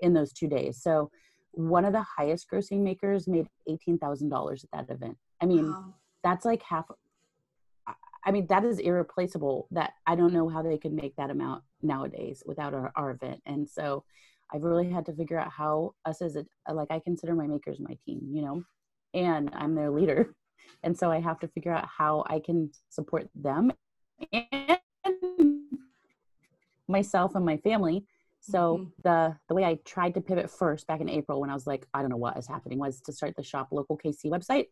in 0.00 0.14
those 0.14 0.32
two 0.32 0.48
days. 0.48 0.82
So 0.82 1.10
one 1.52 1.84
of 1.84 1.92
the 1.92 2.04
highest 2.16 2.50
grossing 2.50 2.80
makers 2.80 3.28
made 3.28 3.46
$18,000 3.68 4.64
at 4.64 4.70
that 4.72 4.94
event. 4.94 5.16
I 5.40 5.46
mean, 5.46 5.70
wow. 5.70 5.94
that's 6.22 6.44
like 6.44 6.62
half 6.62 6.86
I 8.26 8.30
mean, 8.30 8.46
that 8.46 8.64
is 8.64 8.78
irreplaceable. 8.78 9.68
That 9.70 9.92
I 10.06 10.14
don't 10.14 10.32
know 10.32 10.48
how 10.48 10.62
they 10.62 10.78
could 10.78 10.92
make 10.92 11.14
that 11.16 11.30
amount 11.30 11.62
nowadays 11.82 12.42
without 12.46 12.72
our, 12.74 12.90
our 12.96 13.10
event. 13.10 13.42
And 13.44 13.68
so 13.68 14.04
I've 14.52 14.62
really 14.62 14.90
had 14.90 15.04
to 15.06 15.12
figure 15.12 15.38
out 15.38 15.50
how 15.50 15.94
us 16.04 16.22
as 16.22 16.36
a, 16.36 16.44
like, 16.72 16.88
I 16.90 17.00
consider 17.00 17.34
my 17.34 17.46
makers 17.46 17.78
my 17.80 17.96
team, 18.06 18.20
you 18.32 18.42
know, 18.42 18.62
and 19.12 19.50
I'm 19.54 19.74
their 19.74 19.90
leader. 19.90 20.34
And 20.82 20.98
so 20.98 21.10
I 21.10 21.20
have 21.20 21.38
to 21.40 21.48
figure 21.48 21.72
out 21.72 21.86
how 21.86 22.24
I 22.26 22.40
can 22.40 22.70
support 22.88 23.28
them 23.34 23.70
and 24.32 24.78
myself 26.88 27.34
and 27.34 27.44
my 27.44 27.58
family. 27.58 28.06
So 28.50 28.78
mm-hmm. 28.78 28.90
the 29.02 29.36
the 29.48 29.54
way 29.54 29.64
I 29.64 29.78
tried 29.84 30.14
to 30.14 30.20
pivot 30.20 30.50
first 30.50 30.86
back 30.86 31.00
in 31.00 31.08
April 31.08 31.40
when 31.40 31.50
I 31.50 31.54
was 31.54 31.66
like, 31.66 31.86
I 31.94 32.00
don't 32.00 32.10
know 32.10 32.16
what 32.16 32.36
is 32.36 32.46
happening, 32.46 32.78
was 32.78 33.00
to 33.02 33.12
start 33.12 33.34
the 33.36 33.42
shop 33.42 33.68
local 33.70 33.96
KC 33.96 34.26
website 34.26 34.66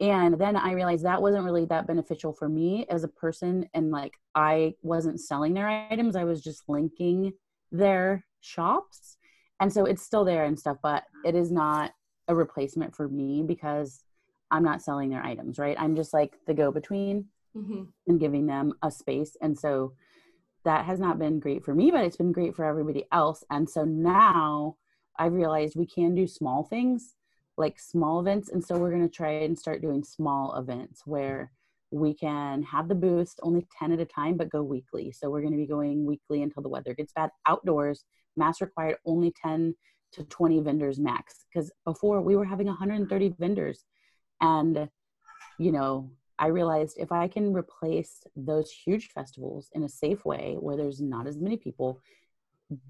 and 0.00 0.38
then 0.38 0.56
i 0.56 0.72
realized 0.72 1.04
that 1.04 1.22
wasn't 1.22 1.44
really 1.44 1.64
that 1.64 1.86
beneficial 1.86 2.32
for 2.32 2.48
me 2.48 2.84
as 2.90 3.04
a 3.04 3.08
person 3.08 3.68
and 3.72 3.90
like 3.90 4.18
i 4.34 4.74
wasn't 4.82 5.20
selling 5.20 5.54
their 5.54 5.68
items 5.68 6.16
i 6.16 6.24
was 6.24 6.42
just 6.42 6.62
linking 6.68 7.32
their 7.70 8.24
shops 8.40 9.16
and 9.60 9.72
so 9.72 9.84
it's 9.84 10.02
still 10.02 10.24
there 10.24 10.44
and 10.44 10.58
stuff 10.58 10.76
but 10.82 11.04
it 11.24 11.34
is 11.34 11.50
not 11.50 11.92
a 12.28 12.34
replacement 12.34 12.94
for 12.94 13.08
me 13.08 13.42
because 13.42 14.02
i'm 14.50 14.64
not 14.64 14.82
selling 14.82 15.08
their 15.08 15.24
items 15.24 15.58
right 15.58 15.76
i'm 15.78 15.94
just 15.94 16.12
like 16.12 16.36
the 16.46 16.54
go 16.54 16.70
between 16.70 17.24
mm-hmm. 17.56 17.82
and 18.06 18.20
giving 18.20 18.46
them 18.46 18.72
a 18.82 18.90
space 18.90 19.36
and 19.40 19.58
so 19.58 19.92
that 20.64 20.84
has 20.84 21.00
not 21.00 21.18
been 21.18 21.40
great 21.40 21.64
for 21.64 21.74
me 21.74 21.90
but 21.90 22.04
it's 22.04 22.16
been 22.16 22.32
great 22.32 22.54
for 22.54 22.64
everybody 22.64 23.04
else. 23.12 23.44
And 23.50 23.68
so 23.68 23.84
now 23.84 24.76
i've 25.18 25.32
realized 25.32 25.76
we 25.76 25.86
can 25.86 26.14
do 26.14 26.26
small 26.26 26.64
things 26.64 27.14
like 27.56 27.78
small 27.78 28.20
events. 28.20 28.48
And 28.50 28.64
so 28.64 28.76
we're 28.76 28.90
going 28.90 29.08
to 29.08 29.14
try 29.14 29.30
and 29.30 29.58
start 29.58 29.82
doing 29.82 30.04
small 30.04 30.56
events 30.56 31.02
where 31.04 31.52
we 31.90 32.14
can 32.14 32.62
have 32.62 32.88
the 32.88 32.94
boost 32.94 33.38
only 33.42 33.66
10 33.78 33.92
at 33.92 34.00
a 34.00 34.04
time 34.04 34.36
but 34.36 34.50
go 34.50 34.62
weekly. 34.62 35.12
So 35.12 35.28
we're 35.28 35.42
going 35.42 35.52
to 35.52 35.58
be 35.58 35.66
going 35.66 36.06
weekly 36.06 36.42
until 36.42 36.62
the 36.62 36.68
weather 36.68 36.94
gets 36.94 37.12
bad. 37.12 37.30
Outdoors 37.46 38.04
mass 38.36 38.60
required 38.60 38.96
only 39.04 39.32
10 39.42 39.74
to 40.12 40.24
20 40.24 40.60
vendors 40.60 40.98
max. 40.98 41.44
Because 41.52 41.70
before 41.84 42.20
we 42.22 42.36
were 42.36 42.44
having 42.44 42.66
130 42.66 43.34
vendors. 43.38 43.84
And 44.40 44.88
you 45.58 45.70
know 45.70 46.10
i 46.44 46.46
realized 46.48 46.96
if 46.98 47.10
i 47.12 47.26
can 47.26 47.52
replace 47.52 48.12
those 48.36 48.70
huge 48.70 49.08
festivals 49.16 49.70
in 49.74 49.82
a 49.84 49.88
safe 49.88 50.24
way 50.24 50.56
where 50.60 50.76
there's 50.76 51.00
not 51.00 51.26
as 51.26 51.38
many 51.38 51.56
people 51.56 52.00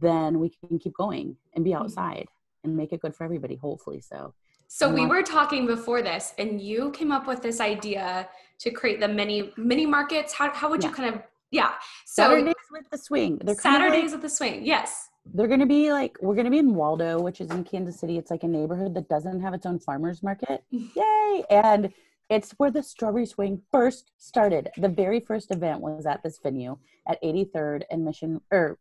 then 0.01 0.39
we 0.39 0.49
can 0.49 0.79
keep 0.79 0.95
going 0.95 1.37
and 1.55 1.65
be 1.65 1.71
mm-hmm. 1.71 1.83
outside 1.83 2.27
and 2.65 2.77
make 2.77 2.93
it 2.93 3.01
good 3.01 3.15
for 3.15 3.25
everybody 3.25 3.57
hopefully 3.57 4.01
so 4.01 4.35
so 4.75 4.89
we 4.89 5.05
were 5.05 5.23
talking 5.23 5.67
before 5.67 6.01
this, 6.01 6.33
and 6.39 6.59
you 6.59 6.93
came 6.93 7.13
up 7.13 7.27
with 7.27 7.43
this 7.43 7.61
idea 7.61 8.27
to 8.61 8.71
create 8.71 9.01
the 9.01 9.07
mini 9.07 9.53
mini 9.59 9.85
markets. 9.85 10.33
How 10.33 10.51
how 10.51 10.71
would 10.71 10.83
yeah. 10.83 10.89
you 10.89 10.95
kind 10.95 11.15
of 11.15 11.23
yeah? 11.51 11.73
So 12.07 12.23
Saturdays 12.23 12.55
with 12.71 12.89
the 12.91 12.97
swing. 12.97 13.39
They're 13.45 13.55
Saturdays 13.55 14.05
like, 14.05 14.13
with 14.13 14.23
the 14.23 14.31
swing. 14.31 14.65
Yes. 14.65 15.11
They're 15.35 15.47
going 15.47 15.61
to 15.61 15.67
be 15.67 15.93
like 15.93 16.17
we're 16.23 16.35
going 16.35 16.47
to 16.47 16.51
be 16.51 16.57
in 16.57 16.75
Waldo, 16.75 17.21
which 17.21 17.43
is 17.43 17.51
in 17.51 17.65
Kansas 17.65 18.01
City. 18.01 18.17
It's 18.17 18.31
like 18.31 18.45
a 18.45 18.49
neighborhood 18.49 18.95
that 18.95 19.11
doesn't 19.11 19.43
have 19.43 19.53
its 19.53 19.67
own 19.67 19.79
farmers 19.79 20.23
market. 20.23 20.65
Yay! 20.71 21.45
And 21.51 21.93
it's 22.33 22.53
where 22.53 22.71
the 22.71 22.83
strawberry 22.83 23.27
swing 23.27 23.61
first 23.71 24.11
started. 24.17 24.71
The 24.79 24.89
very 24.89 25.21
first 25.21 25.51
event 25.51 25.83
was 25.83 26.07
at 26.07 26.23
this 26.23 26.39
venue 26.43 26.79
at 27.07 27.23
83rd 27.23 27.83
and 27.91 28.07
Mission 28.07 28.41
or 28.51 28.79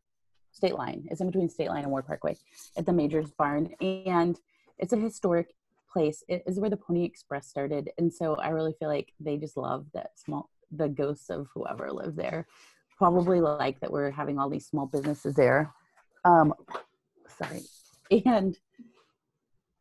State 0.54 0.76
Line. 0.76 1.06
It's 1.12 1.20
in 1.20 1.28
between 1.28 1.50
State 1.50 1.68
Line 1.68 1.84
and 1.84 1.92
Ward 1.92 2.08
Parkway 2.08 2.38
at 2.78 2.86
the 2.86 2.94
Majors 2.94 3.32
Barn, 3.32 3.76
and 3.82 4.40
it's 4.80 4.94
a 4.94 4.98
historic 4.98 5.54
place. 5.92 6.24
It 6.30 6.44
is 6.48 6.62
where 6.62 6.70
the 6.70 6.78
pony 6.78 7.04
express 7.04 7.46
started. 7.46 7.90
And 7.98 8.14
so 8.14 8.36
i 8.36 8.50
really 8.50 8.74
feel 8.80 8.88
like 8.88 9.12
they 9.20 9.36
just 9.36 9.58
love 9.58 9.86
that 9.94 10.12
small 10.16 10.50
the 10.72 10.88
ghosts 10.88 11.30
of 11.30 11.48
whoever 11.54 11.92
lived 11.92 12.16
there. 12.16 12.48
Probably 12.98 13.42
like 13.42 13.82
that 13.82 13.92
we're 13.92 14.12
having 14.12 14.40
all 14.40 14.50
these 14.50 14.66
small 14.66 14.86
businesses 14.86 15.36
there. 15.36 15.74
Um 16.24 16.54
sorry. 17.38 17.64
And 18.26 18.58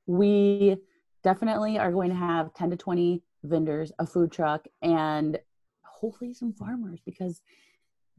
we 0.07 0.79
definitely 1.23 1.79
are 1.79 1.93
going 1.93 2.11
to 2.11 2.17
have 2.17 2.53
10 2.55 2.71
to 2.71 2.77
20 2.77 3.23
vendors 3.43 3.93
a 3.99 4.07
food 4.07 4.33
truck 4.33 4.67
and 4.83 5.39
hopefully 5.83 6.33
some 6.33 6.53
farmers 6.53 7.01
because 7.05 7.41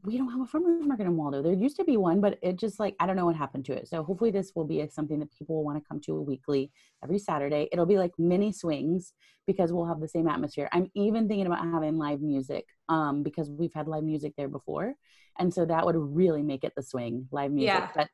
we 0.04 0.16
don't 0.18 0.30
have 0.30 0.40
a 0.40 0.46
farmers 0.46 0.84
market 0.84 1.04
in 1.04 1.16
Waldo. 1.16 1.42
There 1.42 1.52
used 1.52 1.76
to 1.76 1.84
be 1.84 1.96
one, 1.96 2.20
but 2.20 2.38
it 2.42 2.56
just 2.56 2.80
like 2.80 2.96
I 2.98 3.06
don't 3.06 3.14
know 3.14 3.26
what 3.26 3.36
happened 3.36 3.64
to 3.66 3.72
it. 3.72 3.88
So 3.88 4.02
hopefully 4.02 4.30
this 4.30 4.52
will 4.54 4.64
be 4.64 4.84
something 4.90 5.20
that 5.20 5.32
people 5.32 5.56
will 5.56 5.64
want 5.64 5.78
to 5.78 5.88
come 5.88 6.00
to 6.00 6.20
weekly 6.20 6.72
every 7.04 7.18
Saturday. 7.18 7.68
It'll 7.72 7.86
be 7.86 7.98
like 7.98 8.12
mini 8.18 8.52
swings 8.52 9.12
because 9.46 9.72
we'll 9.72 9.86
have 9.86 10.00
the 10.00 10.08
same 10.08 10.26
atmosphere. 10.26 10.68
I'm 10.72 10.90
even 10.94 11.28
thinking 11.28 11.46
about 11.46 11.60
having 11.60 11.98
live 11.98 12.20
music 12.20 12.64
um, 12.88 13.22
because 13.22 13.48
we've 13.50 13.74
had 13.74 13.86
live 13.86 14.02
music 14.02 14.34
there 14.36 14.48
before, 14.48 14.94
and 15.38 15.54
so 15.54 15.64
that 15.66 15.86
would 15.86 15.96
really 15.96 16.42
make 16.42 16.64
it 16.64 16.72
the 16.76 16.82
swing 16.82 17.28
live 17.30 17.52
music. 17.52 17.74
Yeah. 17.74 17.90
But 17.94 18.08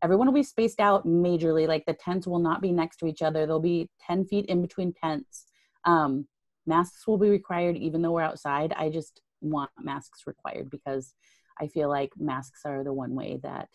everyone 0.00 0.28
will 0.28 0.34
be 0.34 0.44
spaced 0.44 0.80
out 0.80 1.04
majorly. 1.06 1.66
Like 1.66 1.84
the 1.86 1.94
tents 1.94 2.26
will 2.26 2.38
not 2.38 2.62
be 2.62 2.70
next 2.70 2.98
to 2.98 3.06
each 3.06 3.22
other. 3.22 3.46
They'll 3.46 3.58
be 3.58 3.90
ten 4.06 4.24
feet 4.24 4.46
in 4.46 4.62
between 4.62 4.92
tents. 4.92 5.46
Um, 5.84 6.28
masks 6.66 7.06
will 7.06 7.18
be 7.18 7.28
required 7.28 7.76
even 7.76 8.02
though 8.02 8.12
we're 8.12 8.22
outside. 8.22 8.72
I 8.76 8.88
just 8.88 9.20
want 9.40 9.70
masks 9.80 10.26
required 10.26 10.70
because 10.70 11.14
I 11.60 11.66
feel 11.66 11.88
like 11.88 12.12
masks 12.18 12.62
are 12.64 12.84
the 12.84 12.92
one 12.92 13.14
way 13.14 13.38
that 13.42 13.68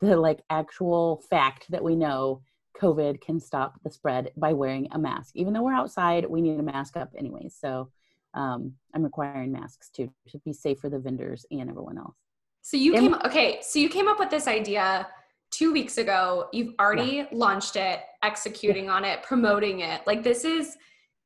the 0.00 0.16
like 0.16 0.42
actual 0.50 1.22
fact 1.30 1.70
that 1.70 1.84
we 1.84 1.96
know 1.96 2.42
COVID 2.80 3.20
can 3.20 3.40
stop 3.40 3.74
the 3.82 3.90
spread 3.90 4.32
by 4.36 4.52
wearing 4.52 4.88
a 4.90 4.98
mask. 4.98 5.32
Even 5.34 5.52
though 5.52 5.62
we're 5.62 5.74
outside, 5.74 6.26
we 6.26 6.40
need 6.40 6.58
a 6.58 6.62
mask 6.62 6.96
up 6.96 7.12
anyway. 7.16 7.48
So 7.48 7.90
um, 8.34 8.74
I'm 8.94 9.04
requiring 9.04 9.52
masks 9.52 9.90
too 9.90 10.10
to 10.28 10.38
be 10.44 10.52
safe 10.52 10.80
for 10.80 10.90
the 10.90 10.98
vendors 10.98 11.46
and 11.50 11.70
everyone 11.70 11.98
else. 11.98 12.16
So 12.62 12.76
you 12.76 12.94
and, 12.96 13.02
came 13.02 13.14
okay. 13.24 13.60
So 13.62 13.78
you 13.78 13.88
came 13.88 14.08
up 14.08 14.18
with 14.18 14.30
this 14.30 14.48
idea 14.48 15.06
two 15.50 15.72
weeks 15.72 15.98
ago. 15.98 16.48
You've 16.52 16.74
already 16.80 17.16
yeah. 17.16 17.26
launched 17.30 17.76
it, 17.76 18.00
executing 18.22 18.86
yeah. 18.86 18.92
on 18.92 19.04
it, 19.04 19.22
promoting 19.22 19.80
it. 19.80 20.00
Like 20.06 20.22
this 20.22 20.44
is 20.44 20.76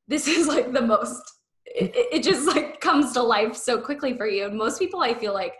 this 0.09 0.27
is 0.27 0.47
like 0.47 0.73
the 0.73 0.81
most. 0.81 1.21
It, 1.65 1.91
it 1.95 2.23
just 2.23 2.47
like 2.47 2.81
comes 2.81 3.13
to 3.13 3.21
life 3.21 3.55
so 3.55 3.79
quickly 3.79 4.17
for 4.17 4.27
you. 4.27 4.49
Most 4.49 4.79
people, 4.79 5.01
I 5.01 5.13
feel 5.13 5.33
like, 5.33 5.53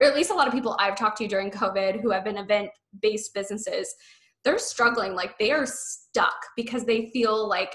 or 0.00 0.06
at 0.06 0.14
least 0.14 0.30
a 0.30 0.34
lot 0.34 0.46
of 0.46 0.52
people 0.52 0.76
I've 0.78 0.94
talked 0.94 1.18
to 1.18 1.26
during 1.26 1.50
COVID 1.50 2.00
who 2.02 2.10
have 2.10 2.24
been 2.24 2.36
event 2.36 2.68
based 3.00 3.32
businesses, 3.34 3.92
they're 4.44 4.58
struggling. 4.58 5.14
Like 5.14 5.38
they 5.38 5.50
are 5.50 5.66
stuck 5.66 6.36
because 6.54 6.84
they 6.84 7.10
feel 7.12 7.48
like 7.48 7.74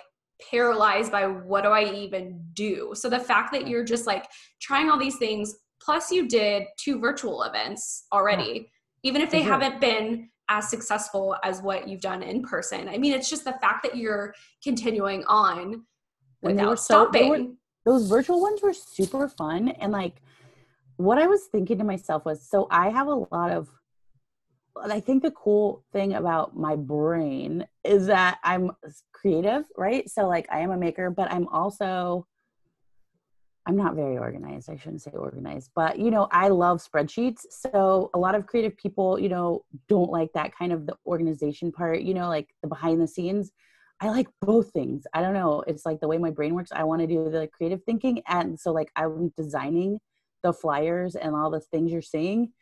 paralyzed 0.49 1.11
by 1.11 1.25
what 1.25 1.63
do 1.63 1.69
I 1.69 1.83
even 1.91 2.39
do? 2.53 2.91
So 2.93 3.09
the 3.09 3.19
fact 3.19 3.51
that 3.53 3.67
you're 3.67 3.83
just 3.83 4.07
like 4.07 4.27
trying 4.61 4.89
all 4.89 4.99
these 4.99 5.17
things, 5.17 5.55
plus 5.81 6.11
you 6.11 6.27
did 6.27 6.63
two 6.77 6.99
virtual 6.99 7.43
events 7.43 8.05
already, 8.13 8.53
yeah. 8.53 9.09
even 9.09 9.21
if 9.21 9.31
they 9.31 9.41
mm-hmm. 9.41 9.49
haven't 9.49 9.81
been 9.81 10.29
as 10.49 10.69
successful 10.69 11.35
as 11.43 11.61
what 11.61 11.87
you've 11.87 12.01
done 12.01 12.23
in 12.23 12.43
person. 12.43 12.87
I 12.87 12.97
mean, 12.97 13.13
it's 13.13 13.29
just 13.29 13.45
the 13.45 13.53
fact 13.61 13.83
that 13.83 13.97
you're 13.97 14.33
continuing 14.63 15.23
on 15.25 15.83
without 16.41 16.79
so, 16.79 17.05
stopping. 17.05 17.29
Were, 17.29 17.45
those 17.85 18.07
virtual 18.07 18.41
ones 18.41 18.61
were 18.61 18.73
super 18.73 19.27
fun 19.27 19.69
and 19.69 19.91
like 19.91 20.21
what 20.97 21.17
I 21.17 21.27
was 21.27 21.45
thinking 21.45 21.77
to 21.77 21.83
myself 21.83 22.25
was 22.25 22.47
so 22.47 22.67
I 22.69 22.89
have 22.89 23.07
a 23.07 23.25
lot 23.31 23.51
of 23.51 23.69
I 24.81 24.99
think 24.99 25.23
the 25.23 25.31
cool 25.31 25.83
thing 25.91 26.13
about 26.13 26.55
my 26.55 26.75
brain 26.75 27.65
is 27.83 28.07
that 28.07 28.39
I'm 28.43 28.71
creative, 29.11 29.65
right? 29.77 30.09
So 30.09 30.27
like 30.27 30.47
I 30.51 30.59
am 30.59 30.71
a 30.71 30.77
maker, 30.77 31.09
but 31.09 31.31
I'm 31.31 31.47
also 31.47 32.27
I'm 33.65 33.75
not 33.75 33.95
very 33.95 34.17
organized. 34.17 34.69
I 34.69 34.77
shouldn't 34.77 35.01
say 35.01 35.11
organized, 35.11 35.71
but 35.75 35.99
you 35.99 36.11
know, 36.11 36.27
I 36.31 36.47
love 36.47 36.81
spreadsheets. 36.83 37.45
So 37.49 38.09
a 38.13 38.17
lot 38.17 38.35
of 38.35 38.47
creative 38.47 38.75
people, 38.77 39.19
you 39.19 39.29
know, 39.29 39.63
don't 39.87 40.09
like 40.09 40.33
that 40.33 40.55
kind 40.57 40.71
of 40.71 40.85
the 40.85 40.95
organization 41.05 41.71
part, 41.71 42.01
you 42.01 42.13
know, 42.13 42.29
like 42.29 42.49
the 42.61 42.67
behind 42.67 42.99
the 42.99 43.07
scenes. 43.07 43.51
I 44.01 44.09
like 44.09 44.27
both 44.41 44.71
things. 44.71 45.05
I 45.13 45.21
don't 45.21 45.33
know. 45.33 45.63
It's 45.67 45.85
like 45.85 45.99
the 45.99 46.07
way 46.07 46.17
my 46.17 46.31
brain 46.31 46.55
works. 46.55 46.71
I 46.73 46.83
want 46.83 47.01
to 47.01 47.07
do 47.07 47.29
the 47.29 47.47
creative 47.47 47.83
thinking. 47.83 48.21
And 48.27 48.59
so 48.59 48.71
like 48.71 48.91
I'm 48.95 49.33
designing 49.35 49.99
the 50.41 50.53
flyers 50.53 51.15
and 51.15 51.35
all 51.35 51.49
the 51.49 51.59
things 51.59 51.91
you're 51.91 52.01
seeing 52.01 52.53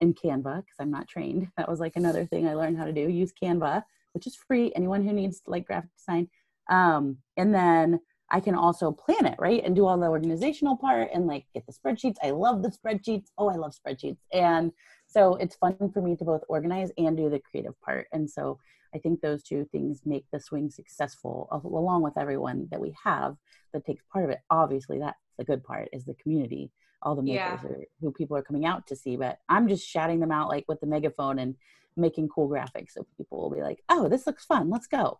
in 0.00 0.12
Canva 0.12 0.56
because 0.56 0.76
I'm 0.80 0.90
not 0.90 1.06
trained. 1.08 1.48
That 1.56 1.68
was 1.68 1.78
like 1.78 1.94
another 1.94 2.26
thing 2.26 2.48
I 2.48 2.54
learned 2.54 2.78
how 2.78 2.84
to 2.84 2.92
do. 2.92 3.08
Use 3.08 3.32
Canva, 3.40 3.84
which 4.12 4.26
is 4.26 4.34
free. 4.34 4.72
Anyone 4.74 5.04
who 5.06 5.12
needs 5.12 5.40
like 5.46 5.66
graphic 5.66 5.90
design. 5.96 6.28
Um, 6.68 7.18
and 7.36 7.54
then 7.54 8.00
I 8.30 8.40
can 8.40 8.54
also 8.54 8.90
plan 8.90 9.26
it, 9.26 9.36
right? 9.38 9.62
And 9.64 9.76
do 9.76 9.86
all 9.86 9.98
the 9.98 10.08
organizational 10.08 10.76
part 10.76 11.10
and 11.14 11.26
like 11.26 11.44
get 11.54 11.64
the 11.66 11.72
spreadsheets. 11.72 12.16
I 12.22 12.30
love 12.30 12.62
the 12.62 12.70
spreadsheets. 12.70 13.26
Oh, 13.38 13.48
I 13.48 13.56
love 13.56 13.74
spreadsheets. 13.74 14.18
And 14.32 14.72
so 15.06 15.34
it's 15.36 15.54
fun 15.54 15.76
for 15.92 16.00
me 16.00 16.16
to 16.16 16.24
both 16.24 16.42
organize 16.48 16.90
and 16.96 17.16
do 17.16 17.28
the 17.28 17.38
creative 17.38 17.78
part. 17.82 18.08
And 18.12 18.28
so 18.28 18.58
I 18.94 18.98
think 18.98 19.20
those 19.20 19.42
two 19.42 19.66
things 19.72 20.02
make 20.04 20.26
the 20.32 20.40
swing 20.40 20.70
successful 20.70 21.48
along 21.64 22.02
with 22.02 22.18
everyone 22.18 22.68
that 22.70 22.80
we 22.80 22.94
have 23.02 23.36
that 23.72 23.84
takes 23.84 24.04
part 24.12 24.24
of 24.24 24.30
it. 24.30 24.40
Obviously, 24.50 24.98
that's 24.98 25.18
the 25.38 25.44
good 25.44 25.64
part 25.64 25.88
is 25.92 26.04
the 26.04 26.14
community, 26.14 26.70
all 27.02 27.14
the 27.14 27.22
makers 27.22 27.60
yeah. 27.62 27.70
are, 27.70 27.84
who 28.00 28.12
people 28.12 28.36
are 28.36 28.42
coming 28.42 28.66
out 28.66 28.86
to 28.88 28.96
see. 28.96 29.16
But 29.16 29.38
I'm 29.48 29.68
just 29.68 29.86
shouting 29.86 30.20
them 30.20 30.30
out 30.30 30.48
like 30.48 30.64
with 30.68 30.80
the 30.80 30.86
megaphone 30.86 31.38
and 31.38 31.54
making 31.96 32.28
cool 32.28 32.48
graphics 32.48 32.92
so 32.92 33.06
people 33.16 33.40
will 33.40 33.54
be 33.54 33.62
like, 33.62 33.82
oh, 33.88 34.08
this 34.08 34.26
looks 34.26 34.44
fun. 34.44 34.70
Let's 34.70 34.86
go. 34.86 35.18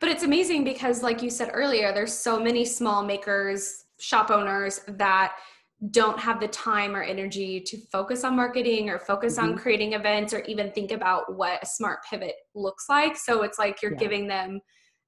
But 0.00 0.08
it's 0.08 0.22
amazing 0.22 0.64
because, 0.64 1.02
like 1.02 1.22
you 1.22 1.30
said 1.30 1.50
earlier, 1.52 1.92
there's 1.92 2.12
so 2.12 2.38
many 2.40 2.64
small 2.64 3.04
makers, 3.04 3.84
shop 3.98 4.30
owners 4.30 4.80
that 4.86 5.36
don't 5.90 6.18
have 6.18 6.40
the 6.40 6.48
time 6.48 6.96
or 6.96 7.02
energy 7.02 7.60
to 7.60 7.76
focus 7.92 8.24
on 8.24 8.36
marketing 8.36 8.88
or 8.88 8.98
focus 8.98 9.36
mm-hmm. 9.36 9.50
on 9.50 9.58
creating 9.58 9.92
events 9.92 10.32
or 10.32 10.40
even 10.40 10.70
think 10.72 10.92
about 10.92 11.36
what 11.36 11.62
a 11.62 11.66
smart 11.66 12.00
pivot 12.08 12.34
looks 12.54 12.86
like. 12.88 13.16
So 13.16 13.42
it's 13.42 13.58
like 13.58 13.82
you're 13.82 13.92
yeah. 13.92 13.98
giving 13.98 14.26
them 14.26 14.60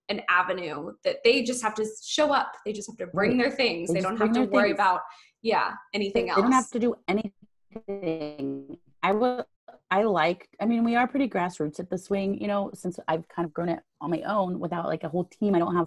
an 0.09 0.21
avenue 0.29 0.93
that 1.05 1.17
they 1.25 1.43
just 1.43 1.63
have 1.63 1.75
to 1.75 1.87
show 2.05 2.33
up. 2.33 2.53
They 2.65 2.73
just 2.73 2.89
have 2.91 2.99
to 2.99 3.07
bring 3.07 3.39
their 3.39 3.51
things. 3.51 3.89
They, 3.89 3.95
they 3.95 4.01
don't 4.01 4.17
have 4.19 4.33
to 4.33 4.45
worry 4.45 4.69
things. 4.69 4.77
about 4.77 5.01
yeah 5.43 5.73
anything 5.95 6.27
they, 6.27 6.31
else. 6.31 6.37
They 6.37 6.43
don't 6.43 6.53
have 6.53 6.71
to 6.71 6.79
do 6.79 6.95
anything. 7.09 8.79
I 9.03 9.13
will 9.13 9.47
I 9.91 10.03
like, 10.03 10.49
I 10.61 10.67
mean, 10.67 10.85
we 10.85 10.97
are 10.97 11.07
pretty 11.07 11.29
grassroots 11.29 11.79
at 11.79 11.91
the 11.91 11.99
swing, 11.99 12.41
you 12.41 12.49
know, 12.49 12.71
since 12.75 12.99
I've 13.07 13.27
kind 13.29 13.47
of 13.47 13.53
grown 13.53 13.69
it 13.69 13.81
on 14.01 14.11
my 14.11 14.23
own 14.23 14.59
without 14.59 14.87
like 14.87 15.05
a 15.05 15.09
whole 15.09 15.25
team. 15.25 15.55
I 15.55 15.59
don't 15.59 15.77
have, 15.77 15.87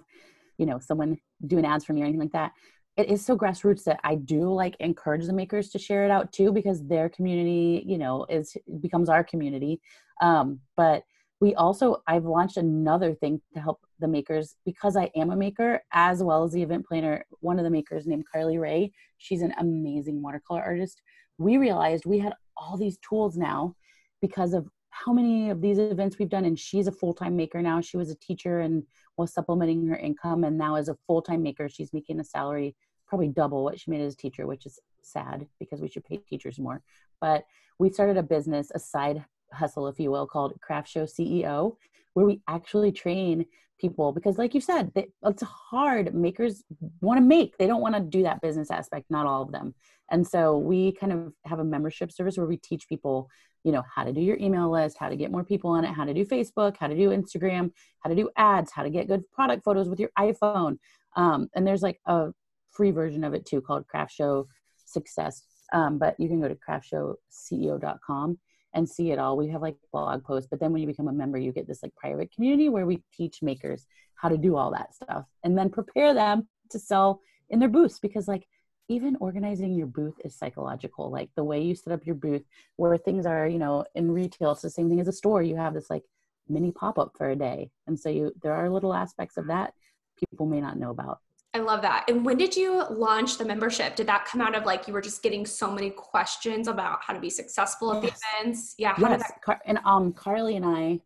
you 0.56 0.66
know, 0.66 0.78
someone 0.78 1.18
doing 1.46 1.66
ads 1.66 1.84
for 1.84 1.92
me 1.92 2.00
or 2.00 2.04
anything 2.04 2.20
like 2.20 2.32
that. 2.32 2.52
It 2.96 3.08
is 3.08 3.24
so 3.24 3.36
grassroots 3.36 3.84
that 3.84 4.00
I 4.04 4.16
do 4.16 4.52
like 4.52 4.76
encourage 4.80 5.26
the 5.26 5.32
makers 5.32 5.70
to 5.70 5.78
share 5.78 6.04
it 6.04 6.10
out 6.10 6.32
too, 6.32 6.52
because 6.52 6.86
their 6.86 7.08
community, 7.08 7.82
you 7.86 7.98
know, 7.98 8.26
is 8.28 8.56
becomes 8.80 9.08
our 9.08 9.24
community. 9.24 9.80
Um, 10.20 10.60
but 10.76 11.04
we 11.40 11.54
also, 11.54 12.02
I've 12.06 12.26
launched 12.26 12.58
another 12.58 13.14
thing 13.14 13.40
to 13.54 13.60
help 13.60 13.80
the 13.98 14.08
makers 14.08 14.56
because 14.66 14.96
I 14.96 15.10
am 15.16 15.30
a 15.30 15.36
maker 15.36 15.82
as 15.92 16.22
well 16.22 16.44
as 16.44 16.52
the 16.52 16.62
event 16.62 16.86
planner. 16.86 17.24
One 17.40 17.58
of 17.58 17.64
the 17.64 17.70
makers 17.70 18.06
named 18.06 18.24
Carly 18.30 18.58
Ray, 18.58 18.92
she's 19.16 19.40
an 19.40 19.54
amazing 19.58 20.20
watercolor 20.22 20.62
artist. 20.62 21.00
We 21.38 21.56
realized 21.56 22.04
we 22.04 22.18
had 22.18 22.34
all 22.58 22.76
these 22.76 22.98
tools 22.98 23.38
now 23.38 23.74
because 24.20 24.52
of 24.52 24.68
how 24.90 25.12
many 25.12 25.50
of 25.50 25.60
these 25.60 25.78
events 25.78 26.18
we've 26.18 26.28
done 26.28 26.44
and 26.44 26.58
she's 26.58 26.86
a 26.86 26.92
full-time 26.92 27.36
maker 27.36 27.62
now. 27.62 27.80
She 27.80 27.96
was 27.96 28.10
a 28.10 28.16
teacher 28.16 28.60
and 28.60 28.82
was 29.16 29.32
supplementing 29.32 29.86
her 29.86 29.96
income 29.96 30.44
and 30.44 30.58
now 30.58 30.74
as 30.74 30.88
a 30.88 30.96
full-time 31.06 31.42
maker 31.42 31.68
she's 31.68 31.92
making 31.92 32.20
a 32.20 32.24
salary 32.24 32.74
probably 33.06 33.28
double 33.28 33.64
what 33.64 33.78
she 33.78 33.90
made 33.90 34.00
as 34.00 34.14
a 34.14 34.16
teacher 34.16 34.46
which 34.46 34.66
is 34.66 34.78
sad 35.02 35.46
because 35.58 35.80
we 35.80 35.88
should 35.88 36.04
pay 36.04 36.16
teachers 36.16 36.58
more. 36.58 36.82
But 37.20 37.44
we 37.78 37.90
started 37.90 38.16
a 38.16 38.22
business 38.22 38.70
a 38.74 38.78
side 38.78 39.24
hustle 39.52 39.88
if 39.88 39.98
you 39.98 40.10
will 40.10 40.26
called 40.26 40.60
craft 40.60 40.88
show 40.88 41.04
ceo 41.04 41.76
where 42.14 42.24
we 42.24 42.40
actually 42.46 42.92
train 42.92 43.44
people 43.80 44.12
because 44.12 44.38
like 44.38 44.54
you 44.54 44.60
said 44.60 44.92
it's 44.94 45.42
hard. 45.42 46.14
Makers 46.14 46.62
want 47.00 47.18
to 47.18 47.22
make. 47.22 47.56
They 47.56 47.66
don't 47.66 47.80
want 47.80 47.94
to 47.94 48.00
do 48.00 48.22
that 48.24 48.40
business 48.40 48.70
aspect 48.70 49.06
not 49.10 49.26
all 49.26 49.42
of 49.42 49.52
them. 49.52 49.74
And 50.10 50.26
so 50.26 50.58
we 50.58 50.92
kind 50.92 51.12
of 51.12 51.32
have 51.44 51.60
a 51.60 51.64
membership 51.64 52.12
service 52.12 52.36
where 52.36 52.46
we 52.46 52.56
teach 52.56 52.88
people 52.88 53.28
you 53.64 53.72
know 53.72 53.82
how 53.94 54.04
to 54.04 54.12
do 54.12 54.20
your 54.20 54.38
email 54.38 54.70
list 54.70 54.96
how 54.98 55.08
to 55.08 55.16
get 55.16 55.30
more 55.30 55.44
people 55.44 55.70
on 55.70 55.84
it 55.84 55.92
how 55.92 56.04
to 56.04 56.14
do 56.14 56.24
facebook 56.24 56.76
how 56.78 56.86
to 56.86 56.96
do 56.96 57.10
instagram 57.10 57.70
how 58.00 58.10
to 58.10 58.16
do 58.16 58.28
ads 58.36 58.72
how 58.72 58.82
to 58.82 58.90
get 58.90 59.08
good 59.08 59.28
product 59.30 59.64
photos 59.64 59.88
with 59.88 60.00
your 60.00 60.10
iphone. 60.18 60.78
Um, 61.16 61.48
and 61.54 61.66
there's 61.66 61.82
like 61.82 62.00
a 62.06 62.28
free 62.70 62.90
version 62.90 63.24
of 63.24 63.34
it 63.34 63.46
too 63.46 63.60
called 63.60 63.86
craft 63.88 64.12
show 64.12 64.46
success. 64.84 65.42
Um, 65.72 65.98
but 65.98 66.18
you 66.18 66.28
can 66.28 66.40
go 66.40 66.48
to 66.48 66.56
craftshowceo.com 66.56 68.38
and 68.74 68.88
see 68.88 69.10
it 69.10 69.18
all. 69.18 69.36
We 69.36 69.48
have 69.48 69.62
like 69.62 69.76
blog 69.92 70.24
posts 70.24 70.48
but 70.50 70.60
then 70.60 70.72
when 70.72 70.80
you 70.80 70.86
become 70.86 71.08
a 71.08 71.12
member 71.12 71.38
you 71.38 71.52
get 71.52 71.66
this 71.66 71.82
like 71.82 71.94
private 71.96 72.32
community 72.32 72.68
where 72.68 72.86
we 72.86 73.02
teach 73.12 73.42
makers 73.42 73.86
how 74.14 74.28
to 74.28 74.36
do 74.36 74.56
all 74.56 74.70
that 74.72 74.94
stuff 74.94 75.24
and 75.44 75.56
then 75.56 75.70
prepare 75.70 76.14
them 76.14 76.48
to 76.70 76.78
sell 76.78 77.20
in 77.48 77.58
their 77.58 77.68
booths 77.68 77.98
because 77.98 78.28
like 78.28 78.46
even 78.90 79.16
organizing 79.20 79.72
your 79.72 79.86
booth 79.86 80.20
is 80.24 80.34
psychological 80.34 81.10
like 81.10 81.30
the 81.36 81.44
way 81.44 81.62
you 81.62 81.74
set 81.74 81.92
up 81.92 82.04
your 82.04 82.16
booth 82.16 82.42
where 82.76 82.96
things 82.98 83.24
are 83.24 83.46
you 83.46 83.58
know 83.58 83.84
in 83.94 84.10
retail 84.10 84.52
it's 84.52 84.62
the 84.62 84.68
same 84.68 84.88
thing 84.88 85.00
as 85.00 85.08
a 85.08 85.12
store 85.12 85.42
you 85.42 85.56
have 85.56 85.72
this 85.72 85.88
like 85.88 86.02
mini 86.48 86.72
pop-up 86.72 87.12
for 87.16 87.30
a 87.30 87.36
day 87.36 87.70
and 87.86 87.98
so 87.98 88.08
you 88.10 88.32
there 88.42 88.52
are 88.52 88.68
little 88.68 88.92
aspects 88.92 89.36
of 89.36 89.46
that 89.46 89.72
people 90.18 90.44
may 90.44 90.60
not 90.60 90.78
know 90.78 90.90
about 90.90 91.20
I 91.52 91.58
love 91.58 91.82
that. 91.82 92.04
And 92.08 92.24
when 92.24 92.36
did 92.36 92.54
you 92.54 92.84
launch 92.90 93.36
the 93.36 93.44
membership? 93.44 93.96
Did 93.96 94.06
that 94.06 94.24
come 94.24 94.40
out 94.40 94.54
of 94.54 94.66
like 94.66 94.86
you 94.86 94.94
were 94.94 95.00
just 95.00 95.20
getting 95.20 95.44
so 95.44 95.68
many 95.68 95.90
questions 95.90 96.68
about 96.68 97.02
how 97.02 97.12
to 97.12 97.18
be 97.18 97.28
successful 97.28 97.92
at 97.92 98.04
yes. 98.04 98.20
the 98.20 98.38
events? 98.38 98.74
Yeah. 98.78 98.94
How 98.94 99.10
yes. 99.10 99.32
That- 99.48 99.60
and 99.66 99.80
um 99.84 100.12
Carly 100.12 100.54
and 100.54 100.64
I, 100.64 101.00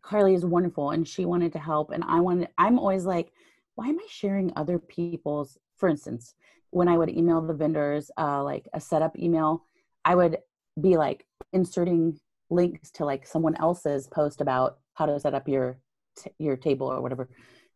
Carly 0.00 0.32
is 0.32 0.46
wonderful 0.46 0.92
and 0.92 1.06
she 1.06 1.26
wanted 1.26 1.52
to 1.52 1.58
help. 1.58 1.90
And 1.90 2.02
I 2.04 2.18
wanted, 2.18 2.48
I'm 2.56 2.78
always 2.78 3.04
like, 3.04 3.30
why 3.74 3.88
am 3.88 3.98
I 3.98 4.06
sharing 4.08 4.50
other 4.56 4.78
people's, 4.78 5.58
for 5.76 5.90
instance, 5.90 6.34
when 6.70 6.88
I 6.88 6.96
would 6.96 7.10
email 7.10 7.40
the 7.40 7.54
vendors 7.54 8.10
uh, 8.18 8.42
like 8.42 8.68
a 8.72 8.80
setup 8.80 9.18
email, 9.18 9.64
I 10.04 10.14
would 10.14 10.38
be 10.80 10.96
like 10.96 11.26
inserting 11.52 12.18
links 12.48 12.90
to 12.92 13.04
like 13.04 13.26
someone 13.26 13.56
else's 13.56 14.08
post 14.08 14.40
about 14.40 14.78
how 14.94 15.06
to 15.06 15.18
set 15.20 15.34
up 15.34 15.48
your 15.48 15.78
t- 16.16 16.30
your 16.38 16.56
table 16.56 16.86
or 16.86 17.00
whatever. 17.00 17.28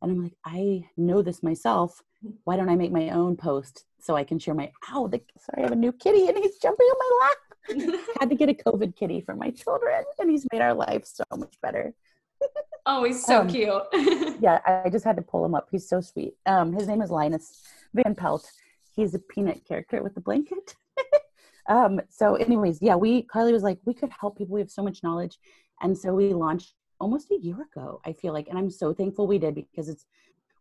And 0.02 0.12
I'm 0.12 0.22
like, 0.22 0.35
I 0.44 0.87
know 0.96 1.22
this 1.22 1.42
myself. 1.42 2.02
Why 2.44 2.57
don't 2.57 2.68
I 2.68 2.76
make 2.76 2.92
my 2.92 3.11
own 3.11 3.37
post 3.37 3.85
so 4.00 4.16
I 4.16 4.24
can 4.24 4.38
share 4.38 4.54
my? 4.54 4.70
Ow, 4.90 5.07
the, 5.09 5.20
sorry, 5.38 5.62
I 5.62 5.62
have 5.62 5.72
a 5.72 5.76
new 5.76 5.92
kitty 5.92 6.26
and 6.28 6.37
he's 6.37 6.59
jumping 6.59 6.87
on 6.87 6.96
my 6.98 7.26
lap. 7.26 8.00
Had 8.20 8.30
to 8.30 8.37
get 8.37 8.50
a 8.50 8.54
COVID 8.54 8.96
kitty 8.96 9.22
for 9.22 9.35
my 9.35 9.50
children, 9.50 10.04
and 10.18 10.30
he's 10.30 10.46
made 10.52 10.61
our 10.61 10.74
life 10.74 11.07
so 11.07 11.24
much 11.35 11.54
better. 11.62 11.94
oh, 12.87 13.04
he's 13.04 13.24
so 13.24 13.40
um, 13.40 13.48
cute. 13.48 13.83
yeah, 14.40 14.61
I 14.66 14.90
just 14.90 15.04
had 15.04 15.16
to 15.16 15.22
pull 15.22 15.46
him 15.46 15.54
up. 15.54 15.68
He's 15.70 15.88
so 15.88 16.02
sweet. 16.02 16.35
Um, 16.44 16.74
his 16.74 16.87
name 16.87 17.00
is 17.00 17.11
Linus 17.11 17.62
Van 17.94 18.14
Pelt 18.14 18.50
he's 18.94 19.14
a 19.14 19.18
peanut 19.18 19.64
character 19.66 20.02
with 20.02 20.16
a 20.16 20.20
blanket. 20.20 20.76
um, 21.68 22.00
so, 22.09 22.35
anyways, 22.37 22.80
yeah, 22.80 22.96
we 22.96 23.22
Carly 23.22 23.52
was 23.52 23.62
like, 23.62 23.78
we 23.85 23.94
could 23.94 24.11
help 24.18 24.38
people. 24.38 24.54
We 24.54 24.61
have 24.61 24.70
so 24.70 24.83
much 24.83 25.02
knowledge, 25.02 25.38
and 25.80 25.96
so 25.96 26.14
we 26.14 26.33
launched 26.33 26.74
almost 27.00 27.30
a 27.30 27.38
year 27.38 27.57
ago. 27.72 28.00
I 28.04 28.12
feel 28.12 28.33
like, 28.33 28.48
and 28.48 28.59
I'm 28.59 28.70
so 28.70 28.92
thankful 28.92 29.26
we 29.26 29.38
did 29.38 29.54
because 29.54 29.88
it's 29.88 30.07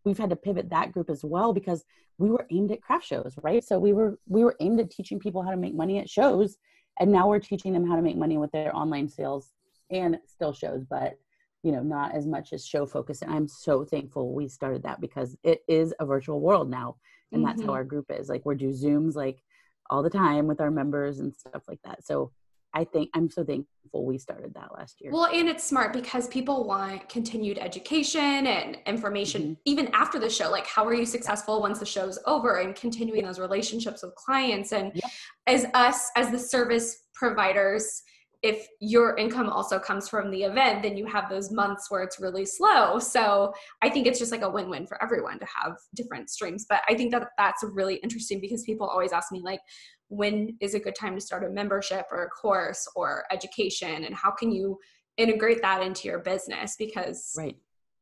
we've 0.04 0.18
had 0.18 0.30
to 0.32 0.36
pivot 0.36 0.70
that 0.70 0.92
group 0.92 1.10
as 1.10 1.24
well 1.24 1.54
because 1.54 1.86
we 2.18 2.30
were 2.30 2.46
aimed 2.52 2.72
at 2.72 2.82
craft 2.82 3.06
shows, 3.06 3.36
right? 3.42 3.64
So 3.64 3.80
we 3.80 3.94
were 3.94 4.20
we 4.28 4.44
were 4.44 4.56
aimed 4.60 4.80
at 4.80 4.92
teaching 4.92 5.20
people 5.20 5.42
how 5.42 5.52
to 5.52 5.58
make 5.58 5.76
money 5.76 6.00
at 6.00 6.10
shows, 6.10 6.58
and 7.00 7.12
now 7.12 7.28
we're 7.28 7.40
teaching 7.40 7.74
them 7.74 7.88
how 7.88 7.96
to 7.96 8.02
make 8.02 8.18
money 8.18 8.38
with 8.38 8.52
their 8.52 8.76
online 8.76 9.10
sales 9.10 9.52
and 9.90 10.18
still 10.28 10.54
shows, 10.54 10.84
but 10.90 11.18
you 11.64 11.72
know 11.72 11.82
not 11.82 12.14
as 12.14 12.28
much 12.28 12.54
as 12.54 12.66
show 12.66 12.86
focus 12.86 13.22
and 13.22 13.32
i'm 13.32 13.48
so 13.48 13.84
thankful 13.84 14.34
we 14.34 14.48
started 14.48 14.84
that 14.84 15.02
because 15.02 15.36
it 15.44 15.64
is 15.68 15.94
a 16.00 16.06
virtual 16.06 16.40
world 16.40 16.70
now 16.70 16.96
and 17.34 17.44
mm-hmm. 17.44 17.46
that's 17.46 17.62
how 17.62 17.68
mm-hmm. 17.68 17.76
our 17.76 17.84
group 17.84 18.06
is 18.10 18.30
like 18.30 18.46
we're 18.46 18.56
do 18.56 18.70
zooms 18.70 19.16
like 19.16 19.42
all 19.90 20.04
the 20.04 20.10
time 20.10 20.48
with 20.48 20.62
our 20.62 20.72
members 20.72 21.20
and 21.20 21.36
stuff 21.36 21.64
like 21.68 21.80
that 21.84 22.06
so 22.06 22.32
i 22.74 22.84
think 22.84 23.10
i'm 23.14 23.30
so 23.30 23.44
thankful 23.44 24.06
we 24.06 24.18
started 24.18 24.54
that 24.54 24.74
last 24.74 25.02
year 25.02 25.12
well 25.12 25.26
and 25.26 25.48
it's 25.48 25.64
smart 25.64 25.94
because 25.94 26.28
people 26.30 26.66
want 26.66 27.08
continued 27.10 27.58
education 27.60 28.48
and 28.48 28.78
information 28.86 29.42
mm-hmm. 29.42 29.54
even 29.66 29.88
after 29.90 30.20
the 30.20 30.30
show 30.30 30.50
like 30.50 30.66
how 30.68 30.86
are 30.86 30.94
you 30.94 31.06
successful 31.06 31.62
once 31.62 31.80
the 31.80 31.86
show's 31.86 32.18
over 32.26 32.60
and 32.60 32.76
continuing 32.76 33.24
those 33.24 33.40
relationships 33.40 34.04
with 34.04 34.16
clients 34.16 34.72
and 34.72 34.92
yep. 34.96 35.12
as 35.48 35.66
us 35.74 36.10
as 36.16 36.32
the 36.32 36.40
service 36.40 37.04
providers 37.14 38.04
if 38.44 38.68
your 38.82 39.16
income 39.16 39.50
also 39.50 39.80
comes 39.80 40.10
from 40.10 40.30
the 40.30 40.44
event, 40.44 40.84
then 40.84 40.98
you 40.98 41.06
have 41.06 41.30
those 41.30 41.50
months 41.50 41.90
where 41.90 42.04
it's 42.04 42.20
really 42.20 42.46
slow. 42.46 43.00
So 43.00 43.54
I 43.82 43.90
think 43.90 44.06
it's 44.06 44.20
just 44.20 44.34
like 44.34 44.42
a 44.42 44.50
win 44.50 44.70
win 44.70 44.86
for 44.86 45.02
everyone 45.02 45.40
to 45.40 45.46
have 45.46 45.78
different 45.96 46.30
streams. 46.30 46.66
But 46.68 46.82
I 46.90 46.96
think 46.96 47.12
that 47.12 47.30
that's 47.38 47.64
really 47.64 47.96
interesting 47.96 48.42
because 48.42 48.64
people 48.64 48.86
always 48.86 49.14
ask 49.14 49.32
me, 49.32 49.42
like, 49.42 49.62
when 50.10 50.58
is 50.60 50.74
a 50.76 50.80
good 50.80 50.94
time 50.94 51.16
to 51.16 51.22
start 51.22 51.46
a 51.46 51.50
membership 51.50 52.06
or 52.12 52.24
a 52.24 52.30
course 52.30 52.86
or 52.98 53.24
education? 53.32 54.04
And 54.04 54.14
how 54.14 54.32
can 54.32 54.52
you 54.52 54.78
integrate 55.16 55.62
that 55.62 55.82
into 55.82 56.10
your 56.10 56.20
business? 56.20 56.76
Because 56.78 57.34
right 57.38 57.56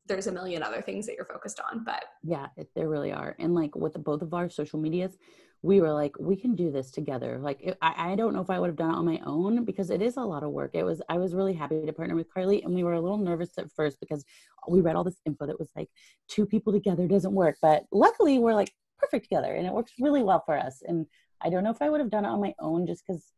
there's 0.06 0.26
a 0.26 0.32
million 0.32 0.64
other 0.64 0.82
things 0.82 1.06
that 1.06 1.14
you're 1.14 1.24
focused 1.24 1.60
on 1.60 1.84
but 1.84 2.02
yeah 2.24 2.48
there 2.74 2.88
really 2.88 3.12
are 3.12 3.36
and 3.38 3.54
like 3.54 3.76
with 3.76 3.94
both 4.02 4.20
of 4.20 4.34
our 4.34 4.50
social 4.50 4.80
medias 4.80 5.16
we 5.64 5.80
were 5.80 5.92
like, 5.92 6.18
we 6.18 6.34
can 6.34 6.56
do 6.56 6.72
this 6.72 6.90
together. 6.90 7.38
Like, 7.38 7.60
it, 7.62 7.78
I, 7.80 8.12
I 8.12 8.14
don't 8.16 8.34
know 8.34 8.40
if 8.40 8.50
I 8.50 8.58
would 8.58 8.66
have 8.66 8.76
done 8.76 8.90
it 8.90 8.96
on 8.96 9.04
my 9.04 9.20
own 9.24 9.64
because 9.64 9.90
it 9.90 10.02
is 10.02 10.16
a 10.16 10.20
lot 10.20 10.42
of 10.42 10.50
work. 10.50 10.72
It 10.74 10.82
was, 10.82 11.00
I 11.08 11.18
was 11.18 11.34
really 11.34 11.52
happy 11.52 11.86
to 11.86 11.92
partner 11.92 12.16
with 12.16 12.32
Carly, 12.34 12.62
and 12.62 12.74
we 12.74 12.82
were 12.82 12.94
a 12.94 13.00
little 13.00 13.18
nervous 13.18 13.50
at 13.58 13.70
first 13.70 14.00
because 14.00 14.24
we 14.68 14.80
read 14.80 14.96
all 14.96 15.04
this 15.04 15.20
info 15.24 15.46
that 15.46 15.60
was 15.60 15.70
like, 15.76 15.88
two 16.28 16.46
people 16.46 16.72
together 16.72 17.06
doesn't 17.06 17.32
work. 17.32 17.58
But 17.62 17.84
luckily, 17.92 18.40
we're 18.40 18.54
like 18.54 18.72
perfect 18.98 19.26
together, 19.26 19.54
and 19.54 19.64
it 19.64 19.72
works 19.72 19.92
really 20.00 20.24
well 20.24 20.42
for 20.44 20.58
us. 20.58 20.82
And 20.84 21.06
I 21.40 21.48
don't 21.48 21.62
know 21.62 21.70
if 21.70 21.80
I 21.80 21.90
would 21.90 22.00
have 22.00 22.10
done 22.10 22.24
it 22.24 22.28
on 22.28 22.40
my 22.40 22.54
own 22.58 22.84
just 22.86 23.04
because, 23.06 23.32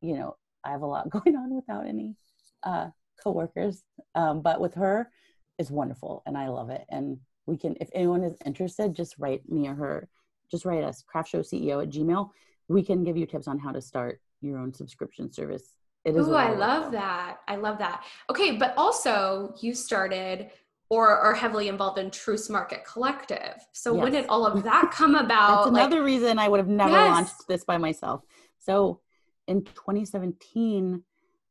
you 0.00 0.14
know, 0.14 0.36
I 0.64 0.72
have 0.72 0.82
a 0.82 0.86
lot 0.86 1.08
going 1.10 1.36
on 1.36 1.54
without 1.54 1.86
any 1.86 2.16
uh, 2.64 2.88
coworkers. 3.22 3.84
Um, 4.16 4.42
but 4.42 4.60
with 4.60 4.74
her, 4.74 5.08
it's 5.56 5.70
wonderful, 5.70 6.24
and 6.26 6.36
I 6.36 6.48
love 6.48 6.70
it. 6.70 6.84
And 6.90 7.18
we 7.46 7.56
can, 7.56 7.76
if 7.80 7.90
anyone 7.94 8.24
is 8.24 8.36
interested, 8.44 8.94
just 8.94 9.14
write 9.18 9.48
me 9.48 9.68
or 9.68 9.74
her 9.74 10.08
just 10.50 10.64
write 10.64 10.84
us 10.84 11.04
craftshowceo 11.12 11.82
at 11.82 11.90
gmail 11.90 12.30
we 12.68 12.82
can 12.82 13.02
give 13.04 13.16
you 13.16 13.26
tips 13.26 13.48
on 13.48 13.58
how 13.58 13.72
to 13.72 13.80
start 13.80 14.20
your 14.40 14.58
own 14.58 14.72
subscription 14.72 15.32
service 15.32 15.74
it 16.04 16.16
is 16.16 16.28
oh 16.28 16.34
i 16.34 16.52
love 16.54 16.92
that 16.92 17.38
i 17.48 17.56
love 17.56 17.78
that 17.78 18.04
okay 18.28 18.56
but 18.56 18.74
also 18.76 19.54
you 19.60 19.74
started 19.74 20.50
or 20.90 21.16
are 21.16 21.34
heavily 21.34 21.68
involved 21.68 21.98
in 21.98 22.10
Troost 22.10 22.50
Market 22.50 22.84
Collective. 22.84 23.64
So 23.72 23.94
yes. 23.94 24.02
when 24.02 24.12
did 24.12 24.26
all 24.26 24.44
of 24.44 24.62
that 24.64 24.90
come 24.92 25.14
about? 25.14 25.64
That's 25.64 25.68
another 25.68 25.98
like, 25.98 26.06
reason 26.06 26.38
I 26.38 26.48
would 26.48 26.58
have 26.58 26.68
never 26.68 26.90
yes. 26.90 27.14
launched 27.14 27.48
this 27.48 27.64
by 27.64 27.78
myself. 27.78 28.22
So 28.58 29.00
in 29.46 29.64
2017, 29.64 31.02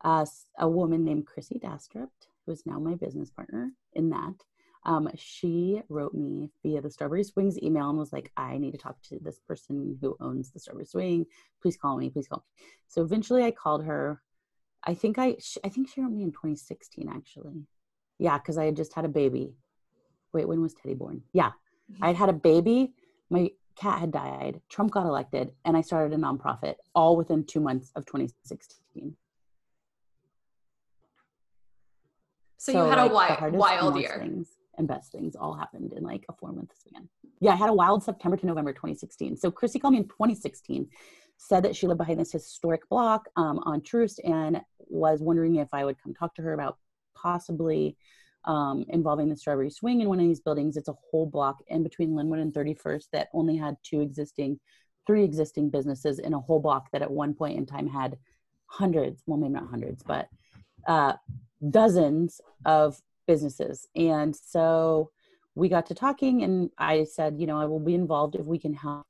uh, 0.04 0.26
a 0.60 0.70
woman 0.70 1.04
named 1.04 1.26
Chrissy 1.26 1.60
Dastrup, 1.64 2.10
who 2.46 2.52
is 2.52 2.64
now 2.66 2.80
my 2.80 2.96
business 2.96 3.32
partner 3.32 3.72
in 3.94 4.10
that, 4.10 4.36
um, 4.86 5.10
she 5.16 5.82
wrote 5.90 6.14
me 6.14 6.50
via 6.64 6.82
the 6.82 6.90
Strawberry 6.90 7.24
Swings 7.24 7.62
email 7.62 7.90
and 7.90 7.98
was 7.98 8.14
like, 8.14 8.32
I 8.38 8.58
need 8.58 8.72
to 8.72 8.78
talk 8.78 9.02
to 9.04 9.20
this 9.22 9.40
person 9.40 9.98
who 10.02 10.16
owns 10.22 10.52
the 10.52 10.60
Strawberry 10.60 10.86
Swing. 10.86 11.26
Please 11.62 11.78
call 11.78 11.98
me. 11.98 12.10
Please 12.10 12.28
call 12.28 12.40
me. 12.40 12.66
So 12.88 13.02
eventually 13.02 13.44
I 13.44 13.52
called 13.52 13.86
her. 13.86 14.22
I 14.86 14.94
think 14.94 15.20
I, 15.20 15.36
I 15.64 15.70
think 15.70 15.90
she 15.90 16.02
wrote 16.02 16.12
me 16.12 16.24
in 16.24 16.32
2016 16.32 17.10
actually. 17.14 17.66
Yeah, 18.18 18.38
because 18.38 18.58
I 18.58 18.66
had 18.66 18.76
just 18.76 18.94
had 18.94 19.06
a 19.06 19.10
baby. 19.10 19.54
Wait, 20.34 20.48
when 20.48 20.62
was 20.62 20.74
Teddy 20.74 20.96
born? 20.96 21.24
Yeah, 21.34 21.52
I 22.02 22.08
had 22.08 22.16
had 22.16 22.30
a 22.30 22.34
baby. 22.34 22.94
My 23.30 23.50
cat 23.76 24.00
had 24.00 24.12
died. 24.12 24.62
Trump 24.70 24.92
got 24.92 25.06
elected, 25.06 25.54
and 25.66 25.76
I 25.76 25.82
started 25.82 26.14
a 26.14 26.22
nonprofit 26.22 26.76
all 26.94 27.16
within 27.16 27.46
two 27.46 27.62
months 27.62 27.92
of 27.96 28.06
2016. 28.06 29.16
So, 32.58 32.72
so 32.74 32.84
you 32.84 32.90
had 32.90 33.00
like, 33.00 33.10
a 33.10 33.14
wild, 33.14 33.54
wild 33.54 34.00
year. 34.00 34.18
Things 34.20 34.59
and 34.80 34.88
best 34.88 35.12
things 35.12 35.36
all 35.36 35.54
happened 35.54 35.94
in 35.94 36.04
like 36.04 36.26
a 36.30 36.34
four 36.34 36.52
month 36.52 36.72
span. 36.76 37.08
Yeah, 37.40 37.52
I 37.52 37.56
had 37.56 37.70
a 37.70 37.74
wild 37.74 38.04
September 38.04 38.38
to 38.38 38.46
November 38.46 38.74
2016. 38.74 39.38
So 39.38 39.52
Chrissy 39.52 39.78
called 39.78 39.94
me 39.94 40.00
in 40.00 40.08
2016, 40.08 40.88
said 41.38 41.64
that 41.64 41.76
she 41.76 41.86
lived 41.86 42.00
behind 42.00 42.20
this 42.20 42.32
historic 42.32 42.88
block 42.90 43.30
um, 43.36 43.60
on 43.60 43.82
Troost 43.82 44.20
and 44.24 44.62
was 44.88 45.22
wondering 45.22 45.58
if 45.58 45.68
I 45.72 45.86
would 45.86 46.02
come 46.02 46.14
talk 46.14 46.34
to 46.36 46.42
her 46.42 46.54
about 46.54 46.78
possibly 47.16 47.96
um, 48.46 48.86
involving 48.90 49.30
the 49.30 49.36
Strawberry 49.36 49.70
Swing 49.70 50.02
in 50.02 50.10
one 50.10 50.20
of 50.20 50.26
these 50.26 50.40
buildings. 50.40 50.76
It's 50.76 50.90
a 50.90 50.96
whole 51.12 51.28
block 51.28 51.58
in 51.68 51.84
between 51.84 52.16
Linwood 52.16 52.40
and 52.40 52.54
31st 52.54 53.06
that 53.14 53.28
only 53.34 53.58
had 53.58 53.76
two 53.84 54.02
existing, 54.02 54.60
three 55.06 55.24
existing 55.24 55.70
businesses 55.70 56.20
in 56.20 56.34
a 56.34 56.40
whole 56.40 56.60
block 56.60 56.90
that 56.92 57.02
at 57.02 57.12
one 57.12 57.34
point 57.34 57.58
in 57.58 57.66
time 57.66 57.88
had 57.88 58.18
hundreds, 58.68 59.22
well, 59.28 59.38
maybe 59.38 59.54
not 59.54 59.70
hundreds, 59.70 60.04
but 60.04 60.30
uh, 60.88 61.14
dozens 61.70 62.40
of 62.66 63.00
businesses. 63.30 63.88
And 63.96 64.36
so 64.36 65.12
we 65.54 65.70
got 65.70 65.86
to 65.86 65.94
talking, 65.94 66.42
and 66.42 66.72
I 66.80 67.04
said, 67.04 67.36
you 67.38 67.46
know, 67.46 67.60
I 67.60 67.66
will 67.66 67.80
be 67.80 67.94
involved 67.94 68.34
if 68.36 68.48
we 68.48 68.58
can 68.58 68.74
help 68.74 69.06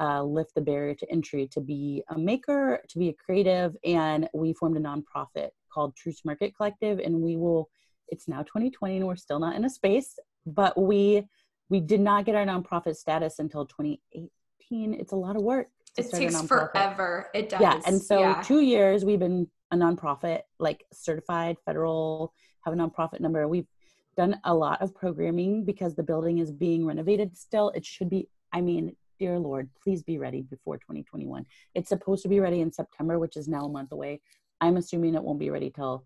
uh, 0.00 0.24
lift 0.24 0.56
the 0.56 0.60
barrier 0.60 0.96
to 0.96 1.08
entry 1.08 1.46
to 1.52 1.60
be 1.60 2.02
a 2.08 2.18
maker, 2.18 2.80
to 2.88 2.98
be 2.98 3.10
a 3.10 3.12
creative. 3.12 3.76
And 3.84 4.28
we 4.34 4.54
formed 4.54 4.76
a 4.76 4.80
nonprofit 4.80 5.50
called 5.72 5.94
Troost 5.94 6.24
Market 6.24 6.56
Collective, 6.56 6.98
and 6.98 7.22
we 7.22 7.36
will. 7.36 7.68
It's 8.08 8.26
now 8.26 8.42
2020, 8.42 8.96
and 8.96 9.06
we're 9.06 9.14
still 9.14 9.38
not 9.38 9.54
in 9.54 9.64
a 9.64 9.70
space, 9.70 10.18
but 10.44 10.76
we 10.76 11.22
we 11.68 11.78
did 11.78 12.00
not 12.00 12.24
get 12.24 12.34
our 12.34 12.44
nonprofit 12.44 12.96
status 12.96 13.38
until 13.38 13.66
2018. 13.66 14.94
It's 14.94 15.12
a 15.12 15.16
lot 15.16 15.36
of 15.36 15.42
work. 15.42 15.68
It 15.96 16.10
takes 16.10 16.42
forever. 16.42 17.28
It 17.32 17.50
does. 17.50 17.60
Yeah, 17.60 17.80
and 17.86 18.02
so 18.02 18.18
yeah. 18.18 18.42
two 18.42 18.62
years 18.62 19.04
we've 19.04 19.20
been 19.20 19.46
a 19.70 19.76
nonprofit, 19.76 20.42
like 20.58 20.84
certified 20.92 21.56
federal 21.64 22.32
have 22.64 22.74
a 22.74 22.76
nonprofit 22.76 23.20
number. 23.20 23.46
We've 23.48 23.68
done 24.16 24.38
a 24.44 24.54
lot 24.54 24.82
of 24.82 24.94
programming 24.94 25.64
because 25.64 25.94
the 25.94 26.02
building 26.02 26.38
is 26.38 26.50
being 26.50 26.84
renovated 26.84 27.36
still. 27.36 27.70
It 27.70 27.84
should 27.84 28.10
be, 28.10 28.28
I 28.52 28.60
mean, 28.60 28.96
dear 29.18 29.38
Lord, 29.38 29.70
please 29.82 30.02
be 30.02 30.18
ready 30.18 30.42
before 30.42 30.76
2021. 30.76 31.46
It's 31.74 31.88
supposed 31.88 32.22
to 32.22 32.28
be 32.28 32.40
ready 32.40 32.60
in 32.60 32.72
September, 32.72 33.18
which 33.18 33.36
is 33.36 33.48
now 33.48 33.64
a 33.64 33.68
month 33.68 33.92
away. 33.92 34.20
I'm 34.60 34.76
assuming 34.76 35.14
it 35.14 35.22
won't 35.22 35.38
be 35.38 35.50
ready 35.50 35.70
till 35.70 36.04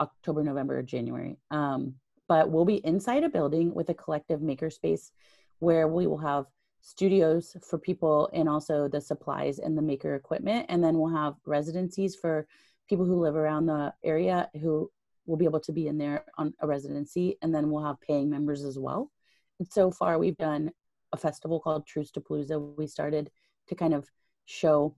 October, 0.00 0.42
November, 0.42 0.82
January. 0.82 1.36
Um, 1.50 1.94
but 2.28 2.50
we'll 2.50 2.64
be 2.64 2.84
inside 2.86 3.24
a 3.24 3.28
building 3.28 3.74
with 3.74 3.90
a 3.90 3.94
collective 3.94 4.40
makerspace 4.40 5.10
where 5.58 5.88
we 5.88 6.06
will 6.06 6.18
have 6.18 6.46
studios 6.80 7.56
for 7.62 7.78
people 7.78 8.30
and 8.32 8.48
also 8.48 8.88
the 8.88 9.00
supplies 9.00 9.58
and 9.58 9.76
the 9.76 9.82
maker 9.82 10.14
equipment. 10.14 10.66
And 10.68 10.82
then 10.82 10.98
we'll 10.98 11.14
have 11.14 11.34
residencies 11.46 12.14
for 12.14 12.46
people 12.88 13.04
who 13.04 13.20
live 13.20 13.36
around 13.36 13.66
the 13.66 13.92
area 14.02 14.50
who 14.60 14.90
will 15.26 15.36
be 15.36 15.44
able 15.46 15.60
to 15.60 15.72
be 15.72 15.86
in 15.88 15.98
there 15.98 16.24
on 16.36 16.52
a 16.60 16.66
residency, 16.66 17.38
and 17.42 17.54
then 17.54 17.70
we'll 17.70 17.84
have 17.84 18.00
paying 18.00 18.28
members 18.28 18.64
as 18.64 18.78
well. 18.78 19.10
And 19.58 19.68
so 19.70 19.90
far, 19.90 20.18
we've 20.18 20.36
done 20.36 20.70
a 21.12 21.16
festival 21.16 21.60
called 21.60 21.86
Truce 21.86 22.10
to 22.12 22.20
Palooza. 22.20 22.76
We 22.76 22.86
started 22.86 23.30
to 23.68 23.74
kind 23.74 23.94
of 23.94 24.08
show 24.46 24.96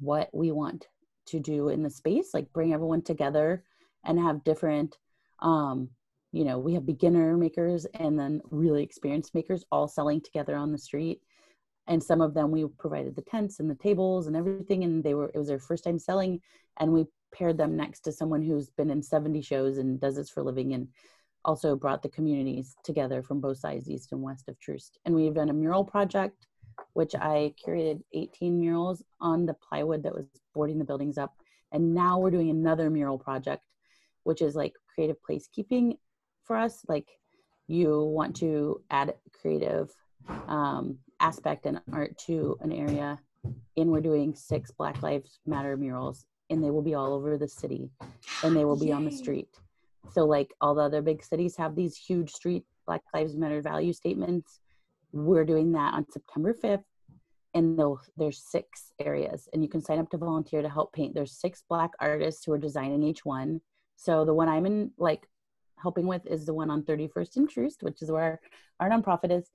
what 0.00 0.30
we 0.32 0.50
want 0.52 0.86
to 1.26 1.40
do 1.40 1.68
in 1.68 1.82
the 1.82 1.90
space, 1.90 2.32
like 2.32 2.52
bring 2.52 2.72
everyone 2.72 3.02
together 3.02 3.64
and 4.04 4.18
have 4.18 4.44
different, 4.44 4.98
um, 5.40 5.90
you 6.32 6.44
know, 6.44 6.58
we 6.58 6.74
have 6.74 6.86
beginner 6.86 7.36
makers 7.36 7.86
and 7.94 8.18
then 8.18 8.40
really 8.50 8.82
experienced 8.82 9.34
makers 9.34 9.64
all 9.70 9.88
selling 9.88 10.20
together 10.20 10.56
on 10.56 10.72
the 10.72 10.78
street. 10.78 11.20
And 11.86 12.02
some 12.02 12.20
of 12.20 12.34
them 12.34 12.50
we 12.50 12.66
provided 12.78 13.14
the 13.14 13.22
tents 13.22 13.60
and 13.60 13.70
the 13.70 13.74
tables 13.74 14.26
and 14.26 14.36
everything, 14.36 14.84
and 14.84 15.04
they 15.04 15.14
were 15.14 15.30
it 15.34 15.38
was 15.38 15.48
their 15.48 15.58
first 15.58 15.84
time 15.84 15.98
selling, 15.98 16.40
and 16.78 16.92
we 16.92 17.06
paired 17.34 17.58
them 17.58 17.76
next 17.76 18.00
to 18.00 18.12
someone 18.12 18.42
who's 18.42 18.70
been 18.70 18.90
in 18.90 19.02
70 19.02 19.42
shows 19.42 19.78
and 19.78 20.00
does 20.00 20.16
this 20.16 20.30
for 20.30 20.40
a 20.40 20.44
living 20.44 20.72
and 20.74 20.88
also 21.44 21.76
brought 21.76 22.02
the 22.02 22.08
communities 22.08 22.76
together 22.84 23.22
from 23.22 23.40
both 23.40 23.58
sides, 23.58 23.90
east 23.90 24.12
and 24.12 24.22
west 24.22 24.48
of 24.48 24.58
Troost. 24.60 24.98
And 25.04 25.14
we've 25.14 25.34
done 25.34 25.50
a 25.50 25.54
mural 25.54 25.84
project, 25.84 26.46
which 26.94 27.14
I 27.14 27.54
curated 27.64 28.02
18 28.12 28.58
murals 28.58 29.02
on 29.20 29.46
the 29.46 29.54
plywood 29.54 30.02
that 30.04 30.14
was 30.14 30.26
boarding 30.54 30.78
the 30.78 30.84
buildings 30.84 31.18
up. 31.18 31.34
And 31.72 31.92
now 31.94 32.18
we're 32.18 32.30
doing 32.30 32.50
another 32.50 32.88
mural 32.88 33.18
project, 33.18 33.62
which 34.22 34.40
is 34.40 34.54
like 34.54 34.74
creative 34.92 35.16
placekeeping 35.28 35.98
for 36.44 36.56
us. 36.56 36.84
Like 36.88 37.08
you 37.66 38.04
want 38.04 38.36
to 38.36 38.80
add 38.90 39.14
creative 39.32 39.90
um, 40.48 40.98
aspect 41.20 41.66
and 41.66 41.80
art 41.92 42.16
to 42.26 42.56
an 42.60 42.72
area. 42.72 43.18
And 43.76 43.90
we're 43.90 44.00
doing 44.00 44.34
six 44.34 44.70
Black 44.70 45.02
Lives 45.02 45.38
Matter 45.46 45.76
murals 45.76 46.26
and 46.50 46.62
they 46.62 46.70
will 46.70 46.82
be 46.82 46.94
all 46.94 47.12
over 47.12 47.36
the 47.36 47.48
city 47.48 47.90
and 48.42 48.56
they 48.56 48.64
will 48.64 48.78
be 48.78 48.86
Yay. 48.86 48.92
on 48.92 49.04
the 49.04 49.10
street. 49.10 49.48
So, 50.10 50.24
like 50.24 50.52
all 50.60 50.74
the 50.74 50.82
other 50.82 51.02
big 51.02 51.22
cities 51.22 51.56
have 51.56 51.74
these 51.74 51.96
huge 51.96 52.30
street 52.30 52.64
Black 52.86 53.02
Lives 53.14 53.36
Matter 53.36 53.62
value 53.62 53.92
statements. 53.92 54.60
We're 55.12 55.44
doing 55.44 55.72
that 55.72 55.94
on 55.94 56.10
September 56.10 56.52
5th, 56.52 56.84
and 57.54 57.80
there's 58.16 58.42
six 58.42 58.92
areas, 59.00 59.48
and 59.52 59.62
you 59.62 59.68
can 59.68 59.80
sign 59.80 59.98
up 59.98 60.10
to 60.10 60.18
volunteer 60.18 60.60
to 60.60 60.68
help 60.68 60.92
paint. 60.92 61.14
There's 61.14 61.32
six 61.32 61.62
Black 61.68 61.92
artists 62.00 62.44
who 62.44 62.52
are 62.52 62.58
designing 62.58 63.02
each 63.02 63.24
one. 63.24 63.60
So, 63.96 64.24
the 64.24 64.34
one 64.34 64.48
I'm 64.48 64.66
in, 64.66 64.90
like, 64.98 65.26
helping 65.78 66.06
with 66.06 66.26
is 66.26 66.46
the 66.46 66.54
one 66.54 66.70
on 66.70 66.82
31st 66.82 67.36
and 67.36 67.48
Troost, 67.48 67.82
which 67.82 68.02
is 68.02 68.10
where 68.10 68.40
our 68.80 68.90
nonprofit 68.90 69.30
is. 69.30 69.50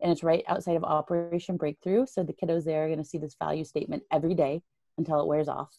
And 0.00 0.12
it's 0.12 0.22
right 0.22 0.44
outside 0.48 0.76
of 0.76 0.84
Operation 0.84 1.56
Breakthrough. 1.56 2.06
So, 2.06 2.22
the 2.22 2.32
kiddos 2.32 2.64
there 2.64 2.84
are 2.84 2.88
going 2.88 2.98
to 2.98 3.04
see 3.04 3.18
this 3.18 3.36
value 3.38 3.64
statement 3.64 4.02
every 4.12 4.34
day 4.34 4.62
until 4.98 5.20
it 5.20 5.26
wears 5.26 5.48
off. 5.48 5.70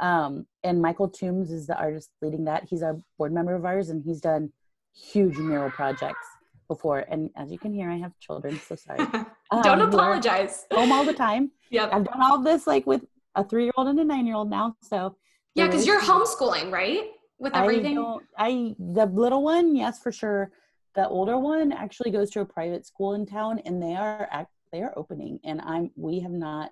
Um, 0.00 0.46
and 0.64 0.80
Michael 0.80 1.08
Toombs 1.08 1.50
is 1.50 1.66
the 1.66 1.76
artist 1.78 2.10
leading 2.22 2.44
that. 2.44 2.64
He's 2.68 2.82
a 2.82 2.98
board 3.18 3.32
member 3.32 3.54
of 3.54 3.64
ours, 3.64 3.90
and 3.90 4.02
he's 4.02 4.20
done 4.20 4.52
huge 4.94 5.36
mural 5.36 5.70
projects 5.70 6.26
before. 6.68 7.04
And 7.08 7.30
as 7.36 7.50
you 7.50 7.58
can 7.58 7.74
hear, 7.74 7.90
I 7.90 7.98
have 7.98 8.18
children, 8.18 8.58
so 8.58 8.76
sorry. 8.76 9.06
Um, 9.52 9.62
Don't 9.62 9.80
apologize. 9.80 10.64
Home 10.70 10.92
all 10.92 11.04
the 11.04 11.12
time. 11.12 11.50
Yeah, 11.70 11.88
I've 11.90 12.04
done 12.04 12.22
all 12.22 12.40
this 12.40 12.68
like 12.68 12.86
with 12.86 13.04
a 13.34 13.42
three-year-old 13.42 13.88
and 13.88 13.98
a 13.98 14.04
nine-year-old 14.04 14.48
now. 14.48 14.76
So 14.80 15.16
yeah, 15.56 15.66
because 15.66 15.84
you're 15.84 16.00
homeschooling, 16.00 16.70
right? 16.70 17.10
With 17.40 17.56
everything. 17.56 17.98
I, 17.98 18.46
I 18.46 18.74
the 18.78 19.06
little 19.06 19.42
one, 19.42 19.74
yes, 19.74 20.00
for 20.00 20.12
sure. 20.12 20.52
The 20.94 21.08
older 21.08 21.38
one 21.38 21.72
actually 21.72 22.10
goes 22.10 22.30
to 22.30 22.40
a 22.40 22.44
private 22.44 22.86
school 22.86 23.14
in 23.14 23.26
town, 23.26 23.60
and 23.64 23.82
they 23.82 23.94
are 23.94 24.46
they 24.72 24.82
are 24.82 24.92
opening, 24.96 25.40
and 25.44 25.60
I'm 25.60 25.90
we 25.96 26.20
have 26.20 26.32
not 26.32 26.70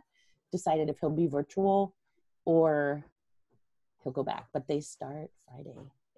decided 0.53 0.89
if 0.89 0.99
he'll 1.01 1.11
be 1.11 1.27
virtual 1.27 1.95
or 2.45 3.05
he'll 4.03 4.13
go 4.13 4.23
back, 4.23 4.47
but 4.53 4.67
they 4.67 4.81
start 4.81 5.31
Friday. 5.47 5.75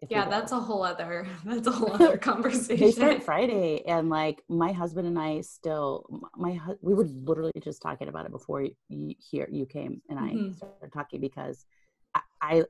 yeah, 0.09 0.29
that's 0.29 0.53
a 0.53 0.61
whole 0.61 0.83
other 0.83 1.27
that's 1.45 1.67
a 1.67 1.73
whole 1.73 1.93
other 1.95 2.17
conversation. 2.17 2.87
they 2.87 2.93
start 2.93 3.23
Friday, 3.23 3.83
and 3.87 4.09
like 4.09 4.43
my 4.49 4.73
husband 4.73 5.07
and 5.07 5.19
I 5.19 5.41
still 5.41 6.07
my 6.37 6.59
we 6.81 6.95
were 6.95 7.05
literally 7.05 7.53
just 7.63 7.83
talking 7.83 8.09
about 8.09 8.27
it 8.27 8.33
before 8.33 8.63
you 8.89 9.15
here 9.19 9.49
you 9.51 9.67
came 9.67 10.01
and 10.09 10.19
I 10.19 10.31
mm-hmm. 10.31 10.53
started 10.55 10.93
talking 10.93 11.21
because 11.21 11.67
I, 12.15 12.21
I, 12.41 12.65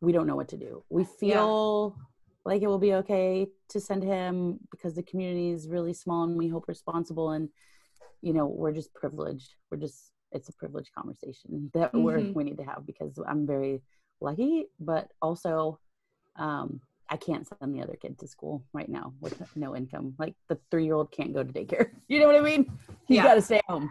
we 0.00 0.12
don't 0.12 0.26
know 0.26 0.36
what 0.36 0.48
to 0.48 0.56
do. 0.56 0.82
We 0.88 1.04
feel 1.04 1.94
yeah. 1.96 2.04
Like 2.44 2.62
it 2.62 2.66
will 2.66 2.78
be 2.78 2.94
okay 2.94 3.46
to 3.68 3.80
send 3.80 4.02
him 4.02 4.58
because 4.70 4.94
the 4.94 5.02
community 5.02 5.50
is 5.50 5.68
really 5.68 5.92
small 5.92 6.24
and 6.24 6.36
we 6.36 6.48
hope 6.48 6.66
responsible 6.68 7.30
and 7.30 7.48
you 8.20 8.32
know 8.32 8.46
we're 8.46 8.72
just 8.72 8.92
privileged. 8.94 9.54
We're 9.70 9.78
just 9.78 10.10
it's 10.32 10.48
a 10.48 10.52
privileged 10.54 10.94
conversation 10.94 11.70
that 11.74 11.92
mm-hmm. 11.92 12.02
we're 12.02 12.32
we 12.32 12.44
need 12.44 12.58
to 12.58 12.64
have 12.64 12.86
because 12.86 13.18
I'm 13.26 13.46
very 13.46 13.82
lucky, 14.20 14.66
but 14.80 15.08
also 15.20 15.78
um, 16.36 16.80
I 17.12 17.16
can't 17.16 17.46
send 17.46 17.74
the 17.74 17.82
other 17.82 17.96
kid 18.00 18.18
to 18.20 18.26
school 18.26 18.64
right 18.72 18.88
now 18.88 19.12
with 19.20 19.38
no 19.54 19.76
income. 19.76 20.14
Like 20.18 20.34
the 20.48 20.58
three 20.70 20.86
year 20.86 20.94
old 20.94 21.12
can't 21.12 21.34
go 21.34 21.42
to 21.42 21.52
daycare. 21.52 21.90
You 22.08 22.20
know 22.20 22.26
what 22.26 22.36
I 22.36 22.40
mean? 22.40 22.70
He's 23.06 23.16
yeah. 23.16 23.22
got 23.22 23.34
to 23.36 23.42
stay 23.42 23.60
home. 23.66 23.90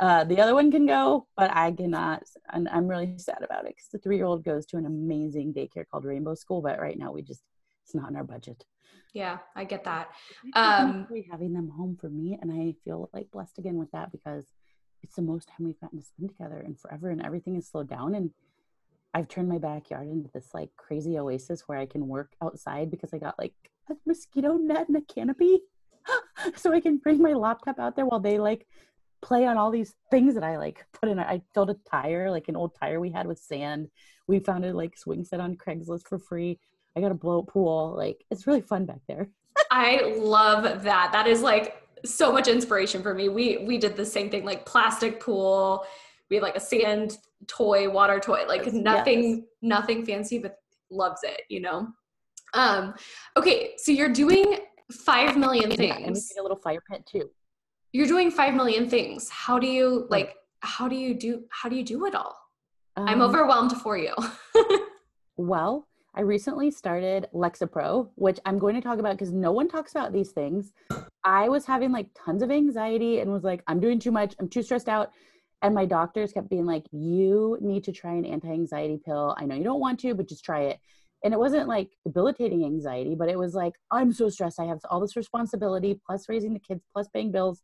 Uh, 0.00 0.24
the 0.24 0.40
other 0.40 0.54
one 0.54 0.72
can 0.72 0.86
go, 0.86 1.28
but 1.36 1.54
I 1.54 1.70
cannot. 1.70 2.24
And 2.52 2.68
I'm 2.68 2.88
really 2.88 3.14
sad 3.16 3.44
about 3.44 3.64
it 3.64 3.76
because 3.76 3.88
the 3.92 3.98
three 3.98 4.16
year 4.16 4.24
old 4.24 4.44
goes 4.44 4.66
to 4.66 4.76
an 4.76 4.86
amazing 4.86 5.54
daycare 5.54 5.84
called 5.88 6.04
Rainbow 6.04 6.34
School, 6.34 6.62
but 6.62 6.80
right 6.80 6.98
now 6.98 7.12
we 7.12 7.22
just, 7.22 7.42
it's 7.82 7.94
not 7.94 8.10
in 8.10 8.16
our 8.16 8.24
budget. 8.24 8.64
Yeah, 9.12 9.38
I 9.56 9.64
get 9.64 9.84
that. 9.84 10.10
Um, 10.54 11.06
having 11.30 11.52
them 11.52 11.68
home 11.68 11.96
for 12.00 12.08
me, 12.08 12.38
and 12.40 12.52
I 12.52 12.74
feel 12.84 13.10
like 13.12 13.30
blessed 13.30 13.58
again 13.58 13.76
with 13.76 13.90
that 13.90 14.12
because 14.12 14.46
it's 15.02 15.16
the 15.16 15.22
most 15.22 15.48
time 15.48 15.66
we've 15.66 15.80
gotten 15.80 15.98
to 15.98 16.04
spend 16.04 16.30
together 16.30 16.62
and 16.64 16.78
forever, 16.78 17.10
and 17.10 17.24
everything 17.24 17.56
is 17.56 17.66
slowed 17.66 17.88
down. 17.88 18.14
And 18.14 18.30
I've 19.12 19.28
turned 19.28 19.48
my 19.48 19.58
backyard 19.58 20.08
into 20.08 20.30
this 20.32 20.50
like 20.54 20.70
crazy 20.76 21.18
oasis 21.18 21.62
where 21.66 21.78
I 21.78 21.86
can 21.86 22.06
work 22.06 22.34
outside 22.42 22.90
because 22.90 23.12
I 23.12 23.18
got 23.18 23.38
like 23.38 23.54
a 23.90 23.94
mosquito 24.06 24.56
net 24.56 24.88
and 24.88 24.96
a 24.96 25.12
canopy. 25.12 25.60
so 26.56 26.72
I 26.72 26.80
can 26.80 26.98
bring 26.98 27.20
my 27.20 27.32
laptop 27.32 27.78
out 27.78 27.96
there 27.96 28.06
while 28.06 28.20
they 28.20 28.38
like 28.38 28.66
play 29.22 29.46
on 29.46 29.56
all 29.56 29.70
these 29.70 29.94
things 30.10 30.34
that 30.34 30.44
I 30.44 30.56
like 30.56 30.86
put 30.92 31.08
in. 31.08 31.18
I 31.18 31.42
filled 31.52 31.70
a 31.70 31.76
tire, 31.90 32.30
like 32.30 32.48
an 32.48 32.56
old 32.56 32.74
tire 32.78 33.00
we 33.00 33.10
had 33.10 33.26
with 33.26 33.38
sand. 33.38 33.88
We 34.26 34.38
found 34.38 34.64
a 34.64 34.72
like 34.72 34.96
swing 34.96 35.24
set 35.24 35.40
on 35.40 35.56
Craigslist 35.56 36.08
for 36.08 36.18
free. 36.18 36.58
I 36.96 37.00
got 37.00 37.12
a 37.12 37.14
blow 37.14 37.42
pool. 37.42 37.94
Like 37.96 38.24
it's 38.30 38.46
really 38.46 38.60
fun 38.60 38.86
back 38.86 39.00
there. 39.08 39.28
I 39.70 40.14
love 40.18 40.82
that. 40.82 41.12
That 41.12 41.26
is 41.26 41.42
like 41.42 41.82
so 42.04 42.32
much 42.32 42.48
inspiration 42.48 43.02
for 43.02 43.14
me. 43.14 43.28
We 43.28 43.58
we 43.58 43.78
did 43.78 43.96
the 43.96 44.06
same 44.06 44.30
thing, 44.30 44.44
like 44.44 44.66
plastic 44.66 45.20
pool. 45.20 45.84
We 46.28 46.36
had 46.36 46.42
like 46.42 46.56
a 46.56 46.60
sand 46.60 47.18
toy, 47.46 47.88
water 47.88 48.20
toy, 48.20 48.44
like 48.46 48.72
nothing, 48.72 49.22
yes. 49.22 49.44
nothing 49.62 50.04
fancy, 50.04 50.38
but 50.38 50.56
loves 50.90 51.20
it, 51.22 51.42
you 51.48 51.60
know? 51.60 51.88
Um, 52.54 52.94
okay, 53.36 53.72
so 53.76 53.92
you're 53.92 54.12
doing 54.12 54.58
five 54.92 55.36
million 55.36 55.70
things. 55.70 56.06
And 56.06 56.14
we 56.14 56.40
a 56.40 56.42
little 56.42 56.58
fire 56.58 56.82
pit 56.90 57.06
too. 57.06 57.30
You're 57.92 58.06
doing 58.06 58.30
five 58.30 58.54
million 58.54 58.88
things. 58.88 59.28
How 59.30 59.58
do 59.58 59.66
you 59.66 60.06
like 60.10 60.36
how 60.62 60.88
do 60.88 60.96
you 60.96 61.14
do 61.14 61.44
how 61.50 61.68
do 61.68 61.76
you 61.76 61.84
do 61.84 62.06
it 62.06 62.14
all? 62.14 62.36
Um, 62.96 63.08
I'm 63.08 63.22
overwhelmed 63.22 63.72
for 63.72 63.96
you. 63.96 64.14
well, 65.36 65.88
I 66.14 66.22
recently 66.22 66.72
started 66.72 67.28
Lexapro, 67.32 68.10
which 68.16 68.40
I'm 68.44 68.58
going 68.58 68.74
to 68.74 68.80
talk 68.80 68.98
about 68.98 69.12
because 69.12 69.32
no 69.32 69.52
one 69.52 69.68
talks 69.68 69.92
about 69.92 70.12
these 70.12 70.32
things. 70.32 70.72
I 71.24 71.48
was 71.48 71.64
having 71.66 71.92
like 71.92 72.08
tons 72.16 72.42
of 72.42 72.50
anxiety 72.50 73.20
and 73.20 73.32
was 73.32 73.44
like, 73.44 73.62
I'm 73.68 73.78
doing 73.78 74.00
too 74.00 74.10
much. 74.10 74.34
I'm 74.40 74.48
too 74.48 74.62
stressed 74.62 74.88
out. 74.88 75.10
And 75.62 75.72
my 75.72 75.84
doctors 75.84 76.32
kept 76.32 76.50
being 76.50 76.66
like, 76.66 76.84
you 76.90 77.58
need 77.60 77.84
to 77.84 77.92
try 77.92 78.14
an 78.14 78.24
anti 78.24 78.48
anxiety 78.48 78.98
pill. 79.04 79.36
I 79.38 79.44
know 79.44 79.54
you 79.54 79.62
don't 79.62 79.78
want 79.78 80.00
to, 80.00 80.14
but 80.14 80.28
just 80.28 80.44
try 80.44 80.62
it. 80.62 80.80
And 81.22 81.32
it 81.32 81.38
wasn't 81.38 81.68
like 81.68 81.90
debilitating 82.04 82.64
anxiety, 82.64 83.14
but 83.14 83.28
it 83.28 83.38
was 83.38 83.54
like, 83.54 83.74
I'm 83.92 84.12
so 84.12 84.28
stressed. 84.30 84.58
I 84.58 84.64
have 84.64 84.80
all 84.90 85.00
this 85.00 85.16
responsibility, 85.16 86.00
plus 86.04 86.28
raising 86.28 86.54
the 86.54 86.60
kids, 86.60 86.82
plus 86.92 87.08
paying 87.08 87.30
bills. 87.30 87.62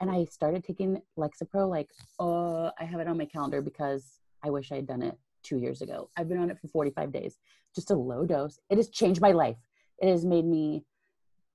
And 0.00 0.10
I 0.10 0.24
started 0.26 0.64
taking 0.64 1.00
Lexapro, 1.16 1.68
like, 1.68 1.88
oh, 2.18 2.72
I 2.78 2.84
have 2.84 3.00
it 3.00 3.06
on 3.06 3.16
my 3.16 3.26
calendar 3.26 3.62
because 3.62 4.18
I 4.44 4.50
wish 4.50 4.72
I 4.72 4.76
had 4.76 4.86
done 4.86 5.02
it 5.02 5.16
two 5.42 5.58
years 5.58 5.82
ago. 5.82 6.10
I've 6.16 6.28
been 6.28 6.38
on 6.38 6.50
it 6.50 6.58
for 6.58 6.68
45 6.68 7.12
days, 7.12 7.38
just 7.74 7.90
a 7.90 7.94
low 7.94 8.24
dose. 8.24 8.58
It 8.68 8.76
has 8.76 8.88
changed 8.88 9.20
my 9.20 9.32
life. 9.32 9.56
It 9.98 10.10
has 10.10 10.24
made 10.24 10.44
me 10.44 10.84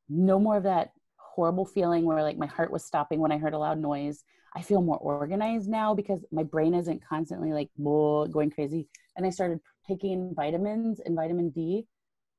no 0.08 0.40
more 0.40 0.58
of 0.58 0.64
that 0.64 0.92
horrible 1.18 1.66
feeling 1.66 2.06
where 2.06 2.22
like 2.22 2.38
my 2.38 2.46
heart 2.46 2.72
was 2.72 2.86
stopping 2.86 3.20
when 3.20 3.32
I 3.32 3.38
heard 3.38 3.54
a 3.54 3.58
loud 3.58 3.80
noise. 3.80 4.24
I 4.56 4.62
feel 4.62 4.82
more 4.82 4.98
organized 4.98 5.70
now 5.70 5.94
because 5.94 6.24
my 6.32 6.44
brain 6.44 6.74
isn't 6.74 7.04
constantly 7.04 7.52
like 7.52 7.70
going 7.78 8.52
crazy. 8.52 8.88
And 9.18 9.26
I 9.26 9.30
started 9.30 9.60
taking 9.86 10.34
vitamins 10.34 11.02
and 11.04 11.16
vitamin 11.16 11.50
D, 11.50 11.88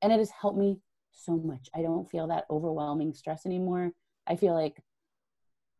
and 0.01 0.12
it 0.12 0.19
has 0.19 0.31
helped 0.31 0.59
me 0.59 0.79
so 1.12 1.37
much. 1.37 1.69
I 1.75 1.83
don't 1.83 2.09
feel 2.09 2.27
that 2.29 2.45
overwhelming 2.51 3.12
stress 3.12 3.45
anymore. 3.45 3.93
I 4.27 4.37
feel 4.37 4.55
like, 4.55 4.83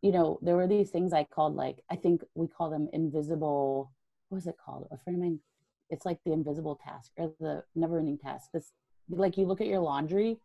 you 0.03 0.13
know, 0.13 0.39
there 0.43 0.57
were 0.57 0.67
these 0.67 0.91
things 0.91 1.13
I 1.13 1.25
called 1.25 1.55
like, 1.57 1.79
I 1.91 1.97
think 1.97 2.23
we 2.35 2.49
call 2.49 2.71
them 2.71 2.89
invisible, 2.93 3.93
what 4.29 4.37
was 4.37 4.47
it 4.47 4.57
called? 4.63 4.89
A 4.91 4.99
friend 4.99 5.17
of 5.17 5.23
mine, 5.23 5.41
it's 5.91 6.07
like 6.07 6.19
the 6.25 6.33
invisible 6.33 6.79
task 6.83 7.13
or 7.17 7.33
the 7.41 7.65
never 7.75 7.99
ending 7.99 8.19
task. 8.19 8.51
This, 8.53 8.73
like, 9.09 9.37
you 9.37 9.47
look 9.47 9.61
at 9.61 9.67
your 9.67 9.81
laundry 9.81 10.39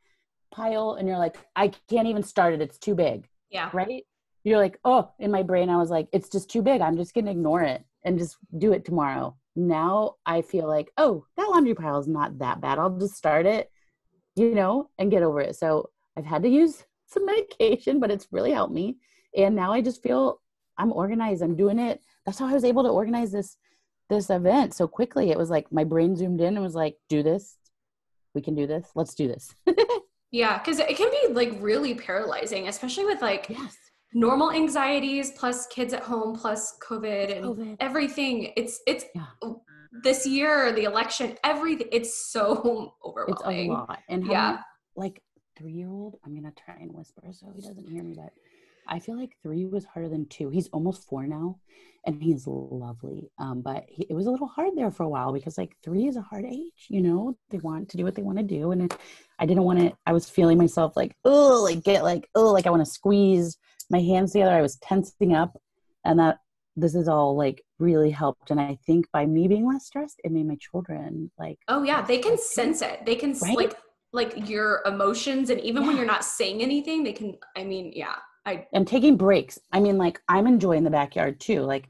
pile 0.51 0.93
and 0.93 1.07
you're 1.07 1.17
like, 1.17 1.37
I 1.55 1.71
can't 1.89 2.07
even 2.07 2.23
start 2.23 2.53
it. 2.53 2.61
It's 2.61 2.77
too 2.77 2.95
big. 2.95 3.27
Yeah. 3.49 3.69
Right 3.73 4.03
you're 4.43 4.57
like, 4.57 4.79
oh, 4.83 5.11
in 5.19 5.31
my 5.31 5.43
brain, 5.43 5.69
I 5.69 5.77
was 5.77 5.89
like, 5.89 6.07
it's 6.11 6.29
just 6.29 6.49
too 6.49 6.61
big. 6.61 6.81
I'm 6.81 6.97
just 6.97 7.13
going 7.13 7.25
to 7.25 7.31
ignore 7.31 7.61
it 7.61 7.83
and 8.03 8.17
just 8.17 8.37
do 8.57 8.73
it 8.73 8.85
tomorrow. 8.85 9.37
Now 9.55 10.15
I 10.25 10.41
feel 10.41 10.67
like, 10.67 10.91
oh, 10.97 11.25
that 11.37 11.49
laundry 11.49 11.75
pile 11.75 11.99
is 11.99 12.07
not 12.07 12.39
that 12.39 12.61
bad. 12.61 12.79
I'll 12.79 12.97
just 12.97 13.15
start 13.15 13.45
it, 13.45 13.69
you 14.35 14.55
know, 14.55 14.89
and 14.97 15.11
get 15.11 15.23
over 15.23 15.41
it. 15.41 15.55
So 15.55 15.89
I've 16.17 16.25
had 16.25 16.43
to 16.43 16.49
use 16.49 16.83
some 17.05 17.25
medication, 17.25 17.99
but 17.99 18.11
it's 18.11 18.27
really 18.31 18.51
helped 18.51 18.73
me. 18.73 18.97
And 19.35 19.55
now 19.55 19.71
I 19.73 19.81
just 19.81 20.01
feel 20.01 20.41
I'm 20.77 20.91
organized. 20.91 21.43
I'm 21.43 21.55
doing 21.55 21.77
it. 21.77 22.01
That's 22.25 22.39
how 22.39 22.47
I 22.47 22.53
was 22.53 22.63
able 22.63 22.83
to 22.83 22.89
organize 22.89 23.31
this 23.31 23.57
this 24.15 24.29
event 24.29 24.73
so 24.73 24.87
quickly. 24.87 25.31
It 25.31 25.37
was 25.37 25.49
like 25.49 25.71
my 25.71 25.83
brain 25.83 26.15
zoomed 26.15 26.41
in 26.41 26.55
and 26.55 26.61
was 26.61 26.75
like, 26.75 26.97
do 27.09 27.23
this. 27.23 27.57
We 28.35 28.41
can 28.41 28.55
do 28.55 28.67
this. 28.67 28.89
Let's 28.95 29.15
do 29.15 29.27
this. 29.27 29.55
yeah, 30.31 30.59
because 30.59 30.79
it 30.79 30.95
can 30.95 31.09
be 31.09 31.33
like 31.33 31.57
really 31.59 31.95
paralyzing, 31.95 32.67
especially 32.67 33.05
with 33.05 33.21
like 33.21 33.47
yes 33.49 33.75
normal 34.13 34.51
anxieties 34.51 35.31
plus 35.31 35.67
kids 35.67 35.93
at 35.93 36.03
home 36.03 36.35
plus 36.35 36.77
covid 36.81 37.35
and 37.35 37.45
COVID. 37.45 37.77
everything 37.79 38.51
it's 38.57 38.81
it's 38.85 39.05
yeah. 39.15 39.51
this 40.03 40.27
year 40.27 40.73
the 40.73 40.83
election 40.83 41.37
everything 41.43 41.87
it's 41.91 42.29
so 42.29 42.93
overwhelming 43.05 43.59
it's 43.59 43.69
a 43.69 43.71
lot 43.71 43.99
and 44.09 44.25
yeah 44.27 44.59
like 44.95 45.21
three 45.57 45.71
year 45.71 45.89
old 45.89 46.17
i'm 46.25 46.35
gonna 46.35 46.51
try 46.65 46.75
and 46.75 46.91
whisper 46.91 47.23
so 47.31 47.51
he 47.55 47.61
doesn't 47.61 47.89
hear 47.89 48.03
me 48.03 48.13
but 48.15 48.33
i 48.87 48.99
feel 48.99 49.17
like 49.17 49.35
three 49.41 49.65
was 49.65 49.85
harder 49.85 50.09
than 50.09 50.27
two 50.27 50.49
he's 50.49 50.67
almost 50.69 51.07
four 51.07 51.25
now 51.25 51.57
and 52.05 52.21
he's 52.21 52.47
lovely 52.47 53.29
um, 53.37 53.61
but 53.61 53.85
he, 53.87 54.07
it 54.09 54.13
was 54.13 54.25
a 54.25 54.31
little 54.31 54.47
hard 54.47 54.71
there 54.75 54.89
for 54.89 55.03
a 55.03 55.09
while 55.09 55.31
because 55.31 55.57
like 55.57 55.75
three 55.83 56.07
is 56.07 56.15
a 56.15 56.21
hard 56.21 56.45
age 56.45 56.87
you 56.87 57.01
know 57.01 57.37
they 57.51 57.59
want 57.59 57.89
to 57.89 57.97
do 57.97 58.03
what 58.03 58.15
they 58.15 58.23
want 58.23 58.37
to 58.37 58.43
do 58.43 58.71
and 58.71 58.83
it, 58.83 58.97
i 59.37 59.45
didn't 59.45 59.63
want 59.63 59.79
to 59.79 59.93
i 60.05 60.13
was 60.13 60.29
feeling 60.29 60.57
myself 60.57 60.93
like 60.95 61.15
oh 61.25 61.61
like 61.63 61.83
get 61.83 62.03
like 62.03 62.27
oh 62.33 62.51
like 62.51 62.65
i 62.65 62.71
want 62.71 62.83
to 62.83 62.91
squeeze 62.91 63.57
my 63.91 63.99
hands 63.99 64.31
together. 64.31 64.51
I 64.51 64.61
was 64.61 64.77
tensing 64.77 65.35
up, 65.35 65.55
and 66.05 66.19
that 66.19 66.37
this 66.75 66.95
is 66.95 67.07
all 67.07 67.35
like 67.37 67.61
really 67.77 68.09
helped. 68.09 68.49
And 68.49 68.59
I 68.59 68.79
think 68.87 69.05
by 69.11 69.25
me 69.25 69.47
being 69.47 69.67
less 69.67 69.85
stressed, 69.85 70.21
it 70.23 70.31
made 70.31 70.47
my 70.47 70.57
children 70.59 71.29
like. 71.37 71.59
Oh 71.67 71.83
yeah, 71.83 72.01
they 72.01 72.17
can 72.17 72.37
sense 72.37 72.81
it. 72.81 73.05
They 73.05 73.15
can 73.15 73.33
right? 73.41 73.55
like 73.55 73.75
like 74.13 74.49
your 74.49 74.81
emotions, 74.85 75.49
and 75.51 75.59
even 75.59 75.83
yeah. 75.83 75.89
when 75.89 75.97
you're 75.97 76.05
not 76.05 76.23
saying 76.23 76.61
anything, 76.61 77.03
they 77.03 77.13
can. 77.13 77.37
I 77.55 77.63
mean, 77.63 77.91
yeah. 77.93 78.15
I 78.45 78.67
am 78.73 78.85
taking 78.85 79.17
breaks. 79.17 79.59
I 79.71 79.79
mean, 79.79 79.97
like 79.97 80.21
I'm 80.27 80.47
enjoying 80.47 80.83
the 80.83 80.89
backyard 80.89 81.39
too. 81.39 81.61
Like 81.61 81.89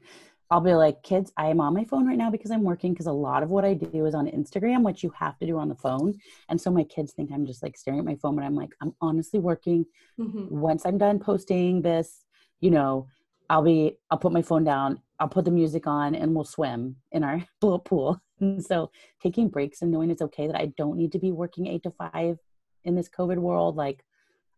I'll 0.52 0.60
be 0.60 0.74
like, 0.74 1.02
kids, 1.02 1.32
I 1.38 1.46
am 1.46 1.62
on 1.62 1.72
my 1.72 1.84
phone 1.84 2.06
right 2.06 2.18
now 2.18 2.30
because 2.30 2.50
I'm 2.50 2.62
working 2.62 2.92
because 2.92 3.06
a 3.06 3.12
lot 3.12 3.42
of 3.42 3.48
what 3.48 3.64
I 3.64 3.72
do 3.72 4.04
is 4.04 4.14
on 4.14 4.26
Instagram, 4.26 4.82
which 4.82 5.02
you 5.02 5.10
have 5.18 5.38
to 5.38 5.46
do 5.46 5.58
on 5.58 5.70
the 5.70 5.74
phone. 5.74 6.12
And 6.50 6.60
so 6.60 6.70
my 6.70 6.84
kids 6.84 7.14
think 7.14 7.30
I'm 7.32 7.46
just 7.46 7.62
like 7.62 7.74
staring 7.74 8.00
at 8.00 8.04
my 8.04 8.16
phone, 8.16 8.36
but 8.36 8.44
I'm 8.44 8.54
like, 8.54 8.68
I'm 8.82 8.94
honestly 9.00 9.40
working. 9.40 9.86
Mm-hmm. 10.20 10.48
Once 10.50 10.84
I'm 10.84 10.98
done 10.98 11.20
posting 11.20 11.80
this, 11.80 12.26
you 12.60 12.70
know, 12.70 13.06
I'll 13.48 13.62
be, 13.62 13.96
I'll 14.10 14.18
put 14.18 14.32
my 14.32 14.42
phone 14.42 14.62
down, 14.62 15.00
I'll 15.18 15.28
put 15.28 15.46
the 15.46 15.50
music 15.50 15.86
on, 15.86 16.14
and 16.14 16.34
we'll 16.34 16.44
swim 16.44 16.96
in 17.12 17.24
our 17.24 17.42
little 17.62 17.78
pool. 17.78 18.20
And 18.40 18.62
so 18.62 18.90
taking 19.22 19.48
breaks 19.48 19.80
and 19.80 19.90
knowing 19.90 20.10
it's 20.10 20.20
okay 20.20 20.48
that 20.48 20.56
I 20.56 20.66
don't 20.76 20.98
need 20.98 21.12
to 21.12 21.18
be 21.18 21.32
working 21.32 21.66
eight 21.66 21.84
to 21.84 21.92
five 21.92 22.36
in 22.84 22.94
this 22.94 23.08
COVID 23.08 23.38
world. 23.38 23.76
Like, 23.76 24.04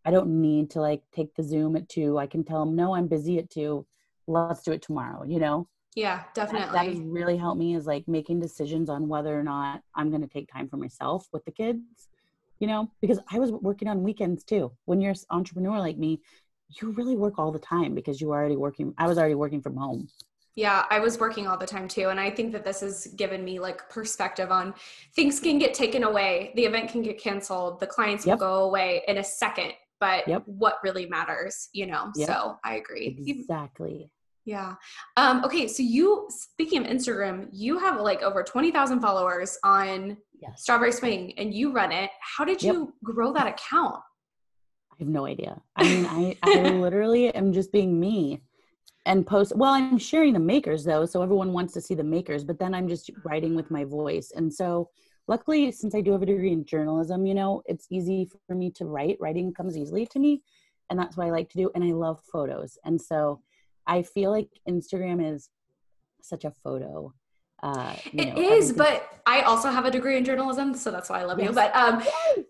I 0.05 0.11
don't 0.11 0.41
need 0.41 0.71
to 0.71 0.81
like 0.81 1.03
take 1.13 1.35
the 1.35 1.43
Zoom 1.43 1.77
at 1.77 1.89
two. 1.89 2.19
I 2.19 2.27
can 2.27 2.45
tell 2.45 2.65
them, 2.65 2.77
no, 2.77 2.95
I'm 2.95 3.07
busy 3.07 3.39
at 3.39 3.51
two. 3.51 3.87
Let's 4.27 4.63
do 4.63 4.73
it 4.73 4.83
tomorrow, 4.83 5.25
you 5.25 5.39
know? 5.39 5.69
Yeah, 5.95 6.25
definitely. 6.35 6.67
That, 6.67 6.73
that 6.73 6.87
has 6.87 6.99
really 6.99 7.37
helped 7.37 7.59
me 7.59 7.75
is 7.75 7.87
like 7.87 8.07
making 8.09 8.41
decisions 8.41 8.91
on 8.91 9.09
whether 9.09 9.39
or 9.39 9.43
not 9.43 9.83
I'm 9.95 10.11
going 10.11 10.23
to 10.23 10.29
take 10.29 10.53
time 10.53 10.69
for 10.69 10.77
myself 10.77 11.29
with 11.33 11.45
the 11.45 11.53
kids, 11.53 12.09
you 12.59 12.67
know, 12.67 12.91
because 13.01 13.21
I 13.31 13.39
was 13.39 13.53
working 13.53 13.89
on 13.89 14.03
weekends 14.03 14.45
too. 14.45 14.73
When 14.87 15.01
you're 15.01 15.13
an 15.13 15.19
entrepreneur 15.31 15.79
like 15.79 15.97
me, 15.97 16.21
you 16.81 16.91
really 16.93 17.17
work 17.17 17.39
all 17.39 17.53
the 17.53 17.59
time 17.59 17.95
because 17.95 18.21
you 18.21 18.33
are 18.33 18.41
already 18.41 18.57
working. 18.57 18.93
I 18.99 19.07
was 19.07 19.19
already 19.19 19.37
working 19.37 19.63
from 19.63 19.77
home. 19.77 20.09
Yeah, 20.57 20.85
I 20.89 21.01
was 21.01 21.19
working 21.19 21.47
all 21.47 21.57
the 21.57 21.67
time 21.67 21.89
too. 21.89 22.09
And 22.09 22.21
I 22.21 22.31
think 22.31 22.53
that 22.53 22.65
this 22.65 22.81
has 22.81 23.09
given 23.17 23.45
me 23.45 23.59
like 23.59 23.89
perspective 23.89 24.51
on 24.51 24.75
things 25.15 25.41
can 25.41 25.59
get 25.59 25.75
taken 25.75 26.05
away. 26.05 26.53
The 26.55 26.65
event 26.65 26.91
can 26.91 27.03
get 27.03 27.21
canceled. 27.21 27.81
The 27.81 27.87
clients 27.87 28.25
yep. 28.25 28.39
will 28.39 28.47
go 28.47 28.65
away 28.65 29.03
in 29.09 29.19
a 29.19 29.25
second. 29.25 29.73
But 30.05 30.29
yep. 30.29 30.43
what 30.45 30.77
really 30.85 31.07
matters, 31.07 31.71
you 31.73 31.87
know? 31.87 32.11
Yep. 32.15 32.29
So 32.29 32.59
I 32.63 32.75
agree. 32.75 33.17
Exactly. 33.27 34.11
Yeah. 34.45 34.75
Um, 35.17 35.43
okay. 35.45 35.67
So 35.67 35.83
you, 35.83 36.27
speaking 36.29 36.85
of 36.85 36.87
Instagram, 36.87 37.49
you 37.51 37.79
have 37.79 37.99
like 38.01 38.21
over 38.21 38.43
20,000 38.43 39.01
followers 39.01 39.57
on 39.65 40.19
yes. 40.43 40.63
Strawberry 40.63 40.93
Swing 40.93 41.33
and 41.39 41.55
you 41.55 41.73
run 41.73 41.91
it. 41.91 42.11
How 42.21 42.45
did 42.45 42.63
you 42.63 42.93
grow 43.03 43.33
that 43.33 43.47
account? 43.47 43.97
I 44.93 44.97
have 44.99 45.09
no 45.09 45.25
idea. 45.25 45.63
I 45.77 45.85
mean, 45.85 46.07
I, 46.07 46.37
I 46.43 46.69
literally 46.73 47.35
am 47.35 47.55
just 47.55 47.73
being 47.73 47.99
me 47.99 48.43
and 49.07 49.27
post 49.27 49.55
well 49.55 49.75
i'm 49.75 49.99
sharing 49.99 50.33
the 50.33 50.41
makers 50.41 50.83
though 50.83 51.05
so 51.05 51.23
everyone 51.23 51.53
wants 51.53 51.75
to 51.75 51.81
see 51.81 51.95
the 51.95 52.03
makers 52.03 52.43
but 52.43 52.59
then 52.59 52.75
i'm 52.75 52.89
just 52.89 53.11
writing 53.23 53.55
with 53.55 53.71
my 53.71 53.85
voice 53.85 54.33
and 54.35 54.51
so 54.51 54.89
luckily 55.29 55.71
since 55.73 55.95
i 55.95 56.01
do 56.01 56.13
have 56.13 56.23
a 56.23 56.27
degree 56.27 56.53
in 56.53 56.65
journalism 56.65 57.27
you 57.27 57.35
know 57.35 57.63
it's 57.67 57.87
easy 57.91 58.29
for 58.47 58.55
me 58.55 58.71
to 58.71 58.85
write 58.85 59.17
writing 59.21 59.53
comes 59.53 59.77
easily 59.77 60.07
to 60.07 60.19
me 60.19 60.43
and 60.91 60.99
that's 60.99 61.17
what 61.17 61.27
i 61.27 61.31
like 61.31 61.49
to 61.49 61.59
do 61.59 61.71
and 61.75 61.85
i 61.85 61.93
love 61.93 62.21
photos 62.33 62.79
and 62.85 63.01
so 63.01 63.41
i 63.87 64.03
feel 64.03 64.31
like 64.31 64.49
instagram 64.69 65.25
is 65.35 65.49
such 66.21 66.45
a 66.45 66.51
photo 66.51 67.13
uh, 67.63 67.97
you 68.13 68.27
know, 68.27 68.33
it 68.33 68.39
is 68.39 68.73
but 68.73 69.21
i 69.27 69.41
also 69.43 69.71
have 69.71 69.87
a 69.87 69.91
degree 69.91 70.19
in 70.19 70.25
journalism 70.25 70.75
so 70.75 70.91
that's 70.91 71.09
why 71.09 71.21
i 71.21 71.25
love 71.25 71.39
yes. 71.39 71.49
you 71.49 71.55
but 71.55 71.75
um 71.75 72.03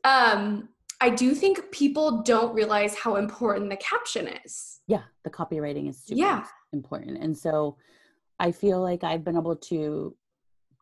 um 0.05 0.69
I 1.01 1.11
do 1.11 1.35
think 1.35 1.71
people 1.71 2.23
don't 2.23 2.55
realize 2.55 2.95
how 2.95 3.17
important 3.17 3.69
the 3.69 3.77
caption 3.77 4.27
is. 4.43 4.81
Yeah, 4.87 5.03
the 5.23 5.29
copywriting 5.29 5.89
is 5.89 6.03
super 6.03 6.19
yeah. 6.19 6.45
important. 6.73 7.19
And 7.19 7.37
so 7.37 7.77
I 8.39 8.53
feel 8.53 8.81
like 8.81 9.05
I've 9.05 9.25
been 9.25 9.37
able 9.37 9.57
to 9.57 10.17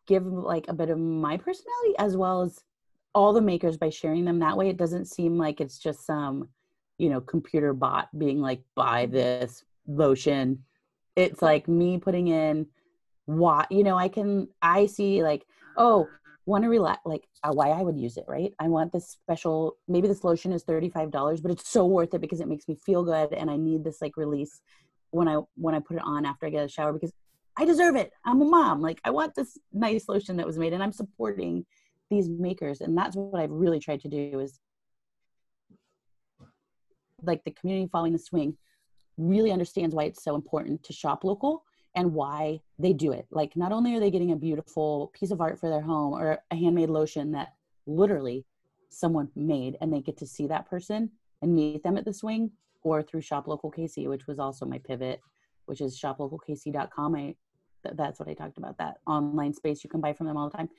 give 0.07 0.25
like 0.25 0.65
a 0.67 0.73
bit 0.73 0.89
of 0.89 0.99
my 0.99 1.37
personality 1.37 1.95
as 1.99 2.17
well 2.17 2.41
as 2.41 2.63
all 3.15 3.33
the 3.33 3.41
makers 3.41 3.77
by 3.77 3.89
sharing 3.89 4.25
them 4.25 4.39
that 4.39 4.57
way. 4.57 4.69
It 4.69 4.77
doesn't 4.77 5.05
seem 5.05 5.37
like 5.37 5.61
it's 5.61 5.77
just 5.77 6.05
some, 6.05 6.49
you 6.97 7.09
know, 7.09 7.21
computer 7.21 7.73
bot 7.73 8.09
being 8.17 8.41
like, 8.41 8.61
buy 8.75 9.05
this 9.05 9.63
lotion. 9.87 10.63
It's 11.15 11.41
like 11.41 11.67
me 11.67 11.97
putting 11.97 12.27
in 12.27 12.67
what, 13.25 13.71
you 13.71 13.83
know, 13.83 13.97
I 13.97 14.07
can, 14.07 14.47
I 14.61 14.87
see 14.87 15.23
like, 15.23 15.45
oh, 15.77 16.07
want 16.45 16.63
to 16.63 16.69
relax 16.69 16.99
like 17.05 17.25
uh, 17.43 17.51
why 17.51 17.69
i 17.69 17.81
would 17.81 17.97
use 17.97 18.17
it 18.17 18.25
right 18.27 18.53
i 18.59 18.67
want 18.67 18.91
this 18.91 19.07
special 19.07 19.77
maybe 19.87 20.07
this 20.07 20.23
lotion 20.23 20.51
is 20.51 20.63
$35 20.65 21.41
but 21.41 21.51
it's 21.51 21.69
so 21.69 21.85
worth 21.85 22.13
it 22.13 22.21
because 22.21 22.41
it 22.41 22.47
makes 22.47 22.67
me 22.67 22.75
feel 22.75 23.03
good 23.03 23.31
and 23.33 23.49
i 23.49 23.55
need 23.55 23.83
this 23.83 24.01
like 24.01 24.17
release 24.17 24.61
when 25.11 25.27
i 25.27 25.39
when 25.55 25.73
i 25.73 25.79
put 25.79 25.97
it 25.97 26.03
on 26.05 26.25
after 26.25 26.45
i 26.45 26.49
get 26.49 26.65
a 26.65 26.67
shower 26.67 26.91
because 26.91 27.13
i 27.57 27.65
deserve 27.65 27.95
it 27.95 28.11
i'm 28.25 28.41
a 28.41 28.45
mom 28.45 28.81
like 28.81 28.99
i 29.03 29.09
want 29.09 29.33
this 29.35 29.57
nice 29.71 30.07
lotion 30.07 30.37
that 30.37 30.45
was 30.45 30.57
made 30.57 30.73
and 30.73 30.83
i'm 30.83 30.91
supporting 30.91 31.65
these 32.09 32.29
makers 32.29 32.81
and 32.81 32.97
that's 32.97 33.15
what 33.15 33.41
i've 33.41 33.51
really 33.51 33.79
tried 33.79 33.99
to 33.99 34.07
do 34.07 34.39
is 34.39 34.59
like 37.21 37.43
the 37.43 37.51
community 37.51 37.89
following 37.91 38.13
the 38.13 38.19
swing 38.19 38.55
really 39.17 39.51
understands 39.51 39.93
why 39.93 40.03
it's 40.03 40.23
so 40.23 40.35
important 40.35 40.83
to 40.83 40.93
shop 40.93 41.23
local 41.23 41.63
and 41.95 42.13
why 42.13 42.59
they 42.79 42.93
do 42.93 43.11
it. 43.11 43.27
Like, 43.31 43.55
not 43.55 43.71
only 43.71 43.95
are 43.95 43.99
they 43.99 44.11
getting 44.11 44.31
a 44.31 44.35
beautiful 44.35 45.11
piece 45.13 45.31
of 45.31 45.41
art 45.41 45.59
for 45.59 45.69
their 45.69 45.81
home 45.81 46.13
or 46.13 46.39
a 46.51 46.55
handmade 46.55 46.89
lotion 46.89 47.31
that 47.33 47.53
literally 47.85 48.45
someone 48.89 49.29
made, 49.35 49.77
and 49.81 49.93
they 49.93 50.01
get 50.01 50.17
to 50.17 50.27
see 50.27 50.47
that 50.47 50.69
person 50.69 51.11
and 51.41 51.55
meet 51.55 51.83
them 51.83 51.97
at 51.97 52.05
the 52.05 52.13
swing, 52.13 52.51
or 52.83 53.01
through 53.01 53.21
Shop 53.21 53.47
Local 53.47 53.71
KC, 53.71 54.07
which 54.07 54.27
was 54.27 54.39
also 54.39 54.65
my 54.65 54.77
pivot, 54.79 55.21
which 55.65 55.81
is 55.81 55.99
shoplocalkc.com. 55.99 57.15
I 57.15 57.35
th- 57.83 57.95
that's 57.95 58.19
what 58.19 58.29
I 58.29 58.33
talked 58.33 58.57
about. 58.57 58.77
That 58.77 58.97
online 59.07 59.53
space 59.53 59.83
you 59.83 59.89
can 59.89 60.01
buy 60.01 60.13
from 60.13 60.27
them 60.27 60.37
all 60.37 60.49
the 60.49 60.57
time. 60.57 60.69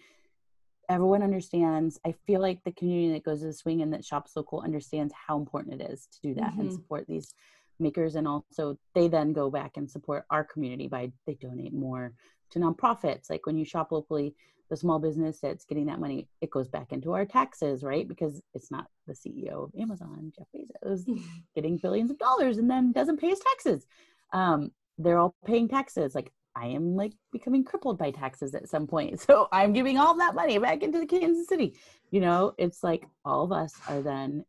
Everyone 0.88 1.22
understands. 1.22 1.98
I 2.04 2.14
feel 2.26 2.40
like 2.40 2.62
the 2.64 2.72
community 2.72 3.14
that 3.14 3.24
goes 3.24 3.40
to 3.40 3.46
the 3.46 3.52
swing 3.52 3.82
and 3.82 3.92
that 3.94 4.04
shops 4.04 4.36
local 4.36 4.60
understands 4.60 5.14
how 5.26 5.38
important 5.38 5.80
it 5.80 5.90
is 5.90 6.06
to 6.12 6.20
do 6.20 6.34
that 6.34 6.52
mm-hmm. 6.52 6.62
and 6.62 6.72
support 6.72 7.06
these 7.06 7.34
makers 7.80 8.14
and 8.14 8.28
also 8.28 8.78
they 8.94 9.08
then 9.08 9.32
go 9.32 9.50
back 9.50 9.76
and 9.76 9.90
support 9.90 10.24
our 10.30 10.44
community 10.44 10.86
by 10.86 11.10
they 11.26 11.34
donate 11.34 11.72
more 11.72 12.12
to 12.50 12.58
nonprofits 12.58 13.28
like 13.28 13.46
when 13.46 13.58
you 13.58 13.64
shop 13.64 13.90
locally 13.90 14.34
the 14.70 14.76
small 14.76 14.98
business 14.98 15.40
that's 15.40 15.64
getting 15.64 15.86
that 15.86 16.00
money 16.00 16.28
it 16.40 16.50
goes 16.50 16.68
back 16.68 16.92
into 16.92 17.12
our 17.12 17.24
taxes 17.24 17.82
right 17.82 18.06
because 18.08 18.40
it's 18.54 18.70
not 18.70 18.86
the 19.06 19.12
ceo 19.12 19.64
of 19.64 19.70
amazon 19.80 20.32
jeff 20.36 20.46
bezos 20.54 21.04
getting 21.54 21.76
billions 21.76 22.10
of 22.10 22.18
dollars 22.18 22.58
and 22.58 22.70
then 22.70 22.92
doesn't 22.92 23.20
pay 23.20 23.28
his 23.28 23.40
taxes 23.40 23.86
um, 24.32 24.70
they're 24.98 25.18
all 25.18 25.34
paying 25.44 25.68
taxes 25.68 26.14
like 26.14 26.32
i 26.56 26.66
am 26.66 26.96
like 26.96 27.12
becoming 27.32 27.64
crippled 27.64 27.98
by 27.98 28.10
taxes 28.10 28.54
at 28.54 28.68
some 28.68 28.86
point 28.86 29.20
so 29.26 29.48
i'm 29.52 29.72
giving 29.72 29.98
all 29.98 30.14
that 30.16 30.34
money 30.34 30.58
back 30.58 30.82
into 30.82 30.98
the 30.98 31.06
kansas 31.06 31.48
city 31.48 31.74
you 32.10 32.20
know 32.20 32.54
it's 32.58 32.82
like 32.82 33.06
all 33.24 33.44
of 33.44 33.52
us 33.52 33.74
are 33.88 34.02
then 34.02 34.44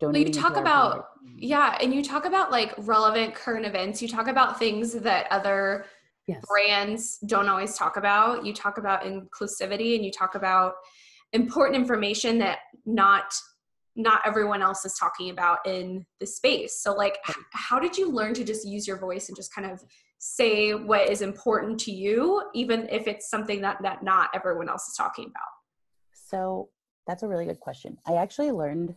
donating. 0.00 0.34
You 0.34 0.40
talk 0.40 0.56
about 0.56 1.08
yeah, 1.38 1.76
and 1.80 1.92
you 1.92 2.02
talk 2.02 2.24
about 2.24 2.50
like 2.50 2.74
relevant 2.78 3.34
current 3.34 3.66
events. 3.66 4.00
You 4.00 4.08
talk 4.08 4.28
about 4.28 4.58
things 4.58 4.92
that 4.92 5.26
other 5.30 5.86
yes. 6.26 6.42
brands 6.46 7.18
don't 7.26 7.48
always 7.48 7.76
talk 7.76 7.96
about. 7.96 8.44
You 8.44 8.52
talk 8.52 8.78
about 8.78 9.02
inclusivity 9.02 9.96
and 9.96 10.04
you 10.04 10.10
talk 10.10 10.34
about 10.34 10.74
important 11.32 11.76
information 11.76 12.38
that 12.38 12.58
not 12.84 13.34
not 13.98 14.20
everyone 14.26 14.62
else 14.62 14.84
is 14.84 14.94
talking 14.94 15.30
about 15.30 15.58
in 15.66 16.04
the 16.20 16.26
space. 16.26 16.80
So 16.80 16.92
like 16.92 17.18
how 17.52 17.78
did 17.78 17.96
you 17.96 18.10
learn 18.10 18.34
to 18.34 18.44
just 18.44 18.66
use 18.66 18.86
your 18.86 18.98
voice 18.98 19.28
and 19.28 19.36
just 19.36 19.54
kind 19.54 19.70
of 19.70 19.82
say 20.18 20.72
what 20.72 21.08
is 21.08 21.20
important 21.20 21.78
to 21.78 21.92
you 21.92 22.42
even 22.54 22.88
if 22.90 23.06
it's 23.06 23.28
something 23.28 23.60
that 23.60 23.78
that 23.82 24.02
not 24.02 24.30
everyone 24.34 24.68
else 24.68 24.88
is 24.88 24.96
talking 24.96 25.24
about? 25.24 25.42
So 26.12 26.70
that's 27.06 27.22
a 27.22 27.28
really 27.28 27.46
good 27.46 27.60
question. 27.60 27.98
I 28.06 28.14
actually 28.14 28.50
learned 28.50 28.94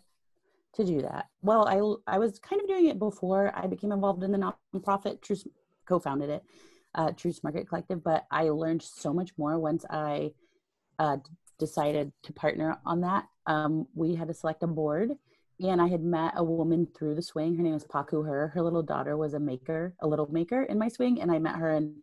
to 0.73 0.86
do 0.86 1.01
that? 1.01 1.27
Well, 1.41 1.67
I, 1.67 2.15
I 2.15 2.19
was 2.19 2.39
kind 2.39 2.62
of 2.62 2.67
doing 2.67 2.88
it 2.88 2.99
before 2.99 3.51
I 3.55 3.67
became 3.67 3.91
involved 3.91 4.23
in 4.23 4.32
the 4.32 4.53
nonprofit. 4.73 5.21
Troost 5.21 5.47
co-founded 5.86 6.29
it, 6.29 6.43
uh, 6.95 7.12
Troost 7.12 7.43
Market 7.43 7.67
Collective. 7.67 8.03
But 8.03 8.25
I 8.32 8.49
learned 8.49 8.82
so 8.82 9.13
much 9.13 9.32
more 9.38 9.60
once 9.60 9.86
I 9.89 10.32
uh, 10.99 11.17
decided 11.58 12.12
to 12.23 12.34
partner 12.34 12.77
on 12.86 13.01
that. 13.01 13.25
Um, 13.47 13.88
we 13.95 14.15
had 14.15 14.27
to 14.27 14.34
select 14.34 14.63
a 14.63 14.67
board, 14.67 15.12
and 15.60 15.82
I 15.82 15.88
had 15.88 16.04
met 16.04 16.34
a 16.36 16.43
woman 16.43 16.88
through 16.98 17.15
the 17.15 17.22
swing. 17.22 17.56
Her 17.56 17.63
name 17.63 17.76
is 17.76 17.86
Paku 17.86 18.26
Her. 18.26 18.50
Her 18.50 18.62
little 18.62 18.84
daughter 18.84 19.17
was 19.17 19.34
a 19.34 19.39
maker, 19.39 19.93
a 20.02 20.08
little 20.08 20.32
maker 20.32 20.63
in 20.63 20.78
my 20.78 20.88
swing, 20.88 21.22
and 21.22 21.32
I 21.32 21.39
met 21.39 21.56
her 21.56 21.72
and 21.72 21.95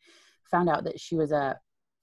found 0.51 0.69
out 0.69 0.85
that 0.85 1.01
she 1.01 1.17
was 1.17 1.33
a 1.33 1.37
uh, 1.37 1.55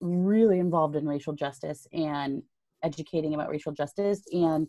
really 0.02 0.60
involved 0.60 0.96
in 0.96 1.08
racial 1.08 1.34
justice 1.34 1.88
and 1.94 2.44
educating 2.84 3.34
about 3.34 3.50
racial 3.50 3.72
justice. 3.72 4.24
And 4.32 4.68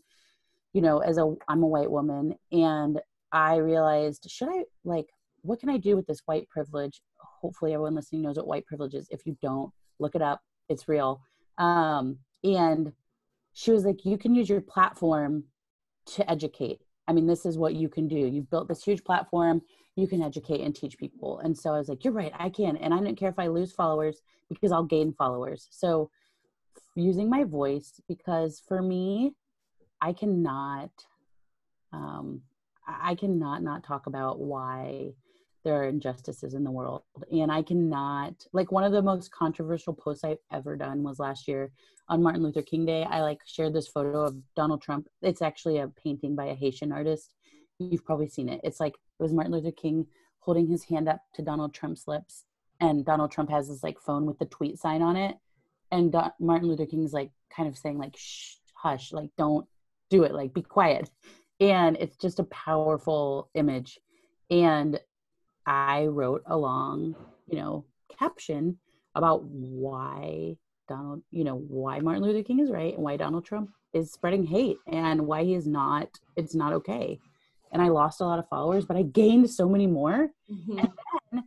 you 0.72 0.80
know 0.80 0.98
as 0.98 1.18
a 1.18 1.34
i'm 1.48 1.62
a 1.62 1.66
white 1.66 1.90
woman 1.90 2.34
and 2.50 3.00
i 3.30 3.56
realized 3.56 4.28
should 4.28 4.48
i 4.48 4.64
like 4.84 5.06
what 5.42 5.60
can 5.60 5.68
i 5.68 5.76
do 5.76 5.94
with 5.94 6.06
this 6.06 6.22
white 6.24 6.48
privilege? 6.48 7.00
Hopefully 7.18 7.74
everyone 7.74 7.94
listening 7.94 8.22
knows 8.22 8.36
what 8.36 8.46
white 8.46 8.66
privilege 8.66 8.94
is. 8.94 9.06
If 9.10 9.26
you 9.26 9.36
don't 9.42 9.70
look 9.98 10.14
it 10.14 10.22
up. 10.22 10.40
It's 10.68 10.88
real. 10.88 11.20
Um, 11.58 12.18
and 12.42 12.92
she 13.52 13.70
was 13.70 13.84
like 13.84 14.04
you 14.04 14.18
can 14.18 14.34
use 14.34 14.48
your 14.48 14.60
platform 14.60 15.44
to 16.06 16.30
educate. 16.30 16.80
I 17.06 17.12
mean 17.12 17.26
this 17.26 17.46
is 17.46 17.58
what 17.58 17.74
you 17.74 17.88
can 17.88 18.08
do. 18.08 18.16
You've 18.16 18.50
built 18.50 18.68
this 18.68 18.84
huge 18.84 19.04
platform. 19.04 19.62
You 19.96 20.06
can 20.06 20.22
educate 20.22 20.60
and 20.60 20.74
teach 20.74 20.98
people. 20.98 21.38
And 21.40 21.56
so 21.56 21.74
i 21.74 21.78
was 21.78 21.88
like 21.88 22.04
you're 22.04 22.12
right 22.12 22.32
i 22.38 22.48
can. 22.48 22.76
And 22.76 22.92
i 22.92 23.00
don't 23.00 23.16
care 23.16 23.30
if 23.30 23.38
i 23.38 23.46
lose 23.46 23.72
followers 23.72 24.20
because 24.48 24.72
i'll 24.72 24.84
gain 24.84 25.12
followers. 25.12 25.68
So 25.70 26.10
using 26.96 27.28
my 27.28 27.44
voice 27.44 28.00
because 28.08 28.62
for 28.66 28.80
me 28.82 29.34
I 30.00 30.12
cannot, 30.12 30.90
um, 31.92 32.42
I 32.86 33.14
cannot 33.14 33.62
not 33.62 33.84
talk 33.84 34.06
about 34.06 34.38
why 34.38 35.14
there 35.64 35.74
are 35.80 35.88
injustices 35.88 36.54
in 36.54 36.64
the 36.64 36.70
world. 36.70 37.02
And 37.32 37.50
I 37.50 37.62
cannot, 37.62 38.34
like, 38.52 38.70
one 38.70 38.84
of 38.84 38.92
the 38.92 39.02
most 39.02 39.30
controversial 39.30 39.94
posts 39.94 40.24
I've 40.24 40.38
ever 40.52 40.76
done 40.76 41.02
was 41.02 41.18
last 41.18 41.48
year 41.48 41.72
on 42.08 42.22
Martin 42.22 42.42
Luther 42.42 42.62
King 42.62 42.84
Day. 42.84 43.04
I 43.04 43.22
like 43.22 43.40
shared 43.46 43.72
this 43.72 43.88
photo 43.88 44.20
of 44.20 44.36
Donald 44.54 44.82
Trump. 44.82 45.08
It's 45.22 45.42
actually 45.42 45.78
a 45.78 45.88
painting 45.88 46.34
by 46.34 46.46
a 46.46 46.54
Haitian 46.54 46.92
artist. 46.92 47.34
You've 47.78 48.04
probably 48.04 48.28
seen 48.28 48.48
it. 48.48 48.60
It's 48.62 48.80
like 48.80 48.94
it 48.94 49.22
was 49.22 49.32
Martin 49.32 49.52
Luther 49.52 49.72
King 49.72 50.06
holding 50.40 50.68
his 50.68 50.84
hand 50.84 51.08
up 51.08 51.20
to 51.34 51.42
Donald 51.42 51.72
Trump's 51.72 52.06
lips, 52.06 52.44
and 52.80 53.04
Donald 53.04 53.32
Trump 53.32 53.50
has 53.50 53.68
his 53.68 53.82
like 53.82 53.98
phone 53.98 54.26
with 54.26 54.38
the 54.38 54.44
tweet 54.44 54.78
sign 54.78 55.00
on 55.02 55.16
it, 55.16 55.36
and 55.90 56.14
Martin 56.38 56.68
Luther 56.68 56.86
King's 56.86 57.12
like 57.14 57.30
kind 57.54 57.68
of 57.68 57.78
saying 57.78 57.98
like, 57.98 58.14
"Shh, 58.16 58.56
hush, 58.74 59.12
like 59.12 59.30
don't 59.38 59.66
do 60.10 60.22
it 60.22 60.34
like 60.34 60.52
be 60.52 60.62
quiet 60.62 61.10
and 61.60 61.96
it's 62.00 62.16
just 62.16 62.40
a 62.40 62.44
powerful 62.44 63.48
image 63.54 63.98
and 64.50 65.00
i 65.66 66.06
wrote 66.06 66.42
a 66.46 66.56
long 66.56 67.14
you 67.48 67.58
know 67.58 67.84
caption 68.18 68.78
about 69.14 69.44
why 69.44 70.56
donald 70.88 71.22
you 71.30 71.44
know 71.44 71.56
why 71.56 71.98
martin 72.00 72.22
luther 72.22 72.42
king 72.42 72.60
is 72.60 72.70
right 72.70 72.94
and 72.94 73.02
why 73.02 73.16
donald 73.16 73.44
trump 73.44 73.70
is 73.92 74.12
spreading 74.12 74.44
hate 74.44 74.76
and 74.86 75.20
why 75.20 75.44
he 75.44 75.54
is 75.54 75.66
not 75.66 76.08
it's 76.36 76.54
not 76.54 76.72
okay 76.72 77.18
and 77.72 77.80
i 77.80 77.88
lost 77.88 78.20
a 78.20 78.24
lot 78.24 78.38
of 78.38 78.48
followers 78.48 78.84
but 78.84 78.96
i 78.96 79.02
gained 79.02 79.48
so 79.48 79.68
many 79.68 79.86
more 79.86 80.28
mm-hmm. 80.50 80.78
and 80.78 80.88
then 81.32 81.44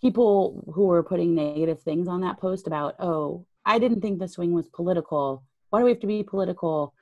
people 0.00 0.64
who 0.72 0.86
were 0.86 1.02
putting 1.02 1.34
negative 1.34 1.80
things 1.82 2.08
on 2.08 2.20
that 2.20 2.38
post 2.38 2.66
about, 2.66 2.94
oh, 3.00 3.46
I 3.64 3.78
didn't 3.78 4.00
think 4.00 4.18
the 4.18 4.28
swing 4.28 4.52
was 4.52 4.68
political. 4.68 5.42
Why 5.70 5.80
do 5.80 5.84
we 5.84 5.90
have 5.90 6.00
to 6.00 6.06
be 6.06 6.22
political? 6.22 6.94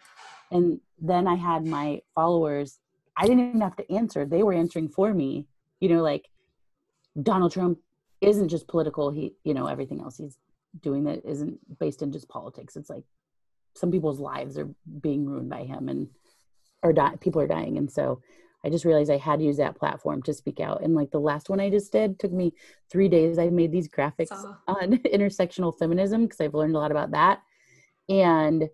And 0.50 0.80
then 1.00 1.26
I 1.26 1.34
had 1.34 1.66
my 1.66 2.00
followers, 2.14 2.78
I 3.16 3.26
didn't 3.26 3.48
even 3.48 3.60
have 3.60 3.76
to 3.76 3.92
answer. 3.92 4.24
They 4.24 4.42
were 4.42 4.52
answering 4.52 4.88
for 4.88 5.12
me. 5.12 5.46
You 5.80 5.90
know, 5.90 6.02
like 6.02 6.26
Donald 7.22 7.52
Trump 7.52 7.78
isn't 8.20 8.48
just 8.48 8.68
political. 8.68 9.10
He, 9.10 9.34
you 9.44 9.54
know, 9.54 9.66
everything 9.66 10.00
else 10.00 10.18
he's 10.18 10.38
doing 10.82 11.04
that 11.04 11.24
isn't 11.24 11.78
based 11.78 12.02
in 12.02 12.12
just 12.12 12.28
politics. 12.28 12.76
It's 12.76 12.90
like 12.90 13.04
some 13.74 13.90
people's 13.90 14.20
lives 14.20 14.58
are 14.58 14.68
being 15.00 15.26
ruined 15.26 15.50
by 15.50 15.64
him 15.64 15.88
and 15.88 16.08
or 16.82 16.92
die, 16.92 17.16
people 17.20 17.40
are 17.40 17.46
dying. 17.46 17.78
And 17.78 17.90
so 17.90 18.20
I 18.64 18.68
just 18.68 18.84
realized 18.84 19.10
I 19.10 19.16
had 19.16 19.38
to 19.38 19.44
use 19.44 19.58
that 19.58 19.76
platform 19.76 20.22
to 20.22 20.34
speak 20.34 20.60
out. 20.60 20.82
And 20.82 20.94
like 20.94 21.10
the 21.10 21.20
last 21.20 21.48
one 21.48 21.60
I 21.60 21.70
just 21.70 21.92
did 21.92 22.18
took 22.18 22.32
me 22.32 22.52
three 22.90 23.08
days. 23.08 23.38
I 23.38 23.48
made 23.48 23.72
these 23.72 23.88
graphics 23.88 24.32
on 24.66 24.98
intersectional 24.98 25.76
feminism 25.78 26.24
because 26.24 26.40
I've 26.40 26.54
learned 26.54 26.74
a 26.74 26.78
lot 26.78 26.90
about 26.90 27.12
that. 27.12 27.40
And 28.08 28.68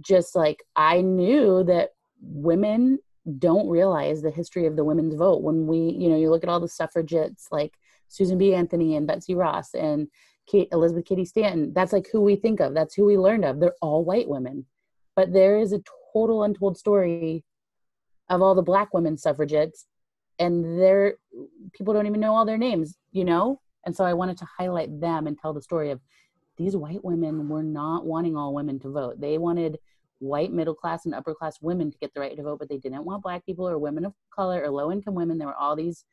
just 0.00 0.34
like 0.34 0.62
I 0.76 1.00
knew 1.00 1.64
that 1.64 1.90
women 2.20 2.98
don't 3.38 3.68
realize 3.68 4.22
the 4.22 4.30
history 4.30 4.66
of 4.66 4.76
the 4.76 4.84
women's 4.84 5.14
vote. 5.14 5.42
When 5.42 5.66
we, 5.66 5.78
you 5.78 6.08
know, 6.08 6.16
you 6.16 6.30
look 6.30 6.42
at 6.42 6.48
all 6.48 6.60
the 6.60 6.68
suffragettes 6.68 7.48
like 7.50 7.74
Susan 8.12 8.38
B. 8.38 8.54
Anthony 8.54 8.96
and 8.96 9.06
Betsy 9.06 9.34
Ross 9.34 9.74
and 9.74 10.08
Kate, 10.46 10.68
Elizabeth 10.72 11.04
Cady 11.04 11.24
Stanton, 11.24 11.72
that's 11.74 11.92
like 11.92 12.08
who 12.12 12.20
we 12.20 12.36
think 12.36 12.60
of. 12.60 12.74
That's 12.74 12.94
who 12.94 13.04
we 13.04 13.16
learned 13.16 13.44
of. 13.44 13.60
They're 13.60 13.74
all 13.80 14.04
white 14.04 14.28
women. 14.28 14.66
But 15.16 15.32
there 15.32 15.58
is 15.58 15.72
a 15.72 15.82
total 16.12 16.42
untold 16.42 16.76
story 16.76 17.44
of 18.28 18.42
all 18.42 18.54
the 18.54 18.62
black 18.62 18.92
women 18.94 19.16
suffragettes 19.16 19.86
and 20.38 20.80
they're 20.80 21.14
people 21.72 21.92
don't 21.92 22.06
even 22.06 22.20
know 22.20 22.34
all 22.34 22.46
their 22.46 22.58
names 22.58 22.96
you 23.12 23.24
know 23.24 23.60
and 23.84 23.94
so 23.94 24.04
i 24.04 24.14
wanted 24.14 24.38
to 24.38 24.46
highlight 24.58 25.00
them 25.00 25.26
and 25.26 25.38
tell 25.38 25.52
the 25.52 25.60
story 25.60 25.90
of 25.90 26.00
these 26.56 26.76
white 26.76 27.04
women 27.04 27.48
were 27.48 27.62
not 27.62 28.06
wanting 28.06 28.36
all 28.36 28.54
women 28.54 28.78
to 28.78 28.88
vote 28.88 29.20
they 29.20 29.38
wanted 29.38 29.78
white 30.18 30.52
middle 30.52 30.74
class 30.74 31.04
and 31.04 31.14
upper 31.14 31.34
class 31.34 31.58
women 31.60 31.90
to 31.90 31.98
get 31.98 32.12
the 32.14 32.20
right 32.20 32.36
to 32.36 32.42
vote 32.42 32.58
but 32.58 32.68
they 32.68 32.78
didn't 32.78 33.04
want 33.04 33.22
black 33.22 33.44
people 33.44 33.68
or 33.68 33.78
women 33.78 34.04
of 34.04 34.14
color 34.34 34.62
or 34.62 34.70
low 34.70 34.90
income 34.90 35.14
women 35.14 35.36
there 35.36 35.48
were 35.48 35.56
all 35.56 35.76
these 35.76 36.04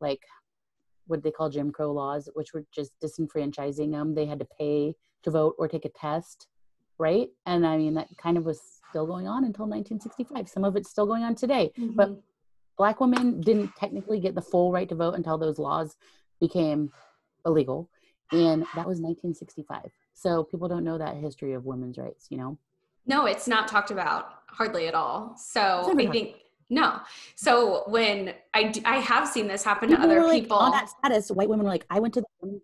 like 0.00 0.20
what 1.06 1.22
they 1.22 1.30
call 1.30 1.50
jim 1.50 1.70
crow 1.70 1.92
laws 1.92 2.28
which 2.34 2.52
were 2.52 2.64
just 2.74 2.92
disenfranchising 3.02 3.90
them 3.90 4.14
they 4.14 4.26
had 4.26 4.38
to 4.38 4.46
pay 4.58 4.94
to 5.22 5.30
vote 5.30 5.54
or 5.58 5.68
take 5.68 5.84
a 5.84 5.90
test 5.90 6.46
right 6.98 7.28
and 7.46 7.66
i 7.66 7.76
mean 7.76 7.94
that 7.94 8.08
kind 8.16 8.36
of 8.36 8.44
was 8.44 8.74
still 8.94 9.06
going 9.08 9.26
on 9.26 9.44
until 9.44 9.66
1965. 9.66 10.48
Some 10.48 10.62
of 10.62 10.76
it's 10.76 10.88
still 10.88 11.04
going 11.04 11.24
on 11.24 11.34
today. 11.34 11.72
Mm-hmm. 11.76 11.96
But 11.96 12.10
black 12.78 13.00
women 13.00 13.40
didn't 13.40 13.74
technically 13.74 14.20
get 14.20 14.36
the 14.36 14.40
full 14.40 14.70
right 14.70 14.88
to 14.88 14.94
vote 14.94 15.14
until 15.14 15.36
those 15.36 15.58
laws 15.58 15.96
became 16.40 16.92
illegal. 17.44 17.90
And 18.30 18.62
that 18.76 18.86
was 18.86 19.00
1965. 19.00 19.90
So 20.12 20.44
people 20.44 20.68
don't 20.68 20.84
know 20.84 20.96
that 20.96 21.16
history 21.16 21.54
of 21.54 21.64
women's 21.64 21.98
rights, 21.98 22.28
you 22.30 22.38
know? 22.38 22.56
No, 23.04 23.26
it's 23.26 23.48
not 23.48 23.66
talked 23.66 23.90
about 23.90 24.28
hardly 24.46 24.86
at 24.86 24.94
all. 24.94 25.36
So 25.36 25.90
I 25.90 26.06
think 26.06 26.36
no. 26.70 27.00
So 27.34 27.84
when 27.86 28.34
I 28.54 28.72
I 28.84 28.96
have 28.96 29.28
seen 29.28 29.46
this 29.46 29.64
happen 29.64 29.88
people 29.88 30.06
to 30.06 30.12
other 30.12 30.22
like, 30.26 30.42
people 30.42 30.56
on 30.56 30.72
that 30.72 30.88
status, 30.88 31.30
white 31.30 31.48
women 31.48 31.64
were 31.64 31.72
like, 31.72 31.86
I 31.90 32.00
went 32.00 32.14
to 32.14 32.22
the 32.42 32.60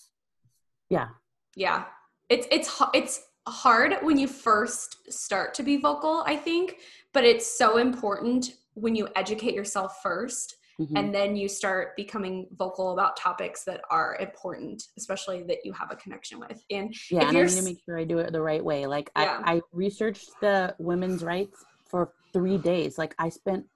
yeah, 0.90 1.08
yeah. 1.56 1.84
It's 2.28 2.46
it's 2.50 2.82
it's 2.94 3.22
hard 3.48 3.96
when 4.02 4.18
you 4.18 4.28
first 4.28 5.12
start 5.12 5.54
to 5.54 5.62
be 5.62 5.76
vocal, 5.76 6.22
I 6.26 6.36
think, 6.36 6.78
but 7.12 7.24
it's 7.24 7.58
so 7.58 7.78
important 7.78 8.54
when 8.74 8.94
you 8.94 9.08
educate 9.16 9.54
yourself 9.54 10.00
1st 10.04 10.54
mm-hmm. 10.80 10.96
and 10.96 11.14
then 11.14 11.36
you 11.36 11.48
start 11.48 11.96
becoming 11.96 12.46
vocal 12.56 12.92
about 12.92 13.16
topics 13.16 13.64
that 13.64 13.82
are 13.90 14.16
important, 14.20 14.84
especially 14.96 15.42
that 15.44 15.58
you 15.64 15.72
have 15.72 15.90
a 15.90 15.96
connection 15.96 16.40
with. 16.40 16.64
And 16.70 16.94
yeah, 17.10 17.28
and 17.28 17.36
I 17.36 17.42
need 17.42 17.50
to 17.50 17.62
make 17.62 17.78
sure 17.84 17.98
I 17.98 18.04
do 18.04 18.18
it 18.18 18.32
the 18.32 18.40
right 18.40 18.64
way. 18.64 18.86
Like 18.86 19.10
yeah. 19.16 19.42
I, 19.44 19.56
I 19.56 19.60
researched 19.72 20.30
the 20.40 20.74
women's 20.78 21.22
rights 21.22 21.64
for 21.86 22.12
three 22.32 22.58
days. 22.58 22.98
Like 22.98 23.14
I 23.18 23.28
spent 23.28 23.66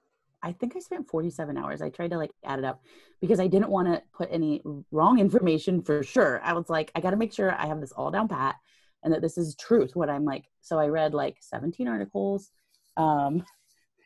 I 0.43 0.51
think 0.51 0.75
I 0.75 0.79
spent 0.79 1.09
47 1.09 1.57
hours. 1.57 1.81
I 1.81 1.89
tried 1.89 2.11
to 2.11 2.17
like 2.17 2.31
add 2.45 2.59
it 2.59 2.65
up 2.65 2.83
because 3.19 3.39
I 3.39 3.47
didn't 3.47 3.69
want 3.69 3.87
to 3.87 4.03
put 4.13 4.29
any 4.31 4.61
wrong 4.91 5.19
information 5.19 5.81
for 5.81 6.03
sure. 6.03 6.39
I 6.43 6.53
was 6.53 6.69
like, 6.69 6.91
I 6.93 7.01
got 7.01 7.09
to 7.09 7.17
make 7.17 7.33
sure 7.33 7.51
I 7.51 7.65
have 7.65 7.81
this 7.81 7.91
all 7.91 8.11
down 8.11 8.27
pat 8.27 8.55
and 9.03 9.13
that 9.13 9.21
this 9.21 9.37
is 9.37 9.55
truth 9.55 9.95
what 9.95 10.09
i'm 10.09 10.25
like 10.25 10.45
so 10.61 10.77
i 10.77 10.87
read 10.87 11.13
like 11.13 11.37
17 11.39 11.87
articles 11.87 12.51
um 12.97 13.43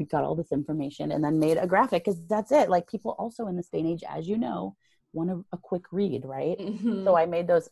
got 0.10 0.24
all 0.24 0.34
this 0.34 0.52
information 0.52 1.12
and 1.12 1.24
then 1.24 1.38
made 1.38 1.58
a 1.58 1.68
graphic 1.68 2.04
because 2.04 2.20
that's 2.26 2.52
it 2.52 2.72
like 2.72 2.90
people 2.90 3.12
also 3.20 3.46
in 3.46 3.56
this 3.56 3.70
day 3.70 3.80
and 3.80 3.88
age 3.88 4.04
as 4.10 4.28
you 4.28 4.36
know 4.36 4.76
want 5.14 5.30
a, 5.30 5.40
a 5.54 5.58
quick 5.60 5.84
read 5.92 6.24
right 6.26 6.58
mm-hmm. 6.58 7.04
so 7.04 7.16
i 7.16 7.24
made 7.24 7.46
those 7.46 7.70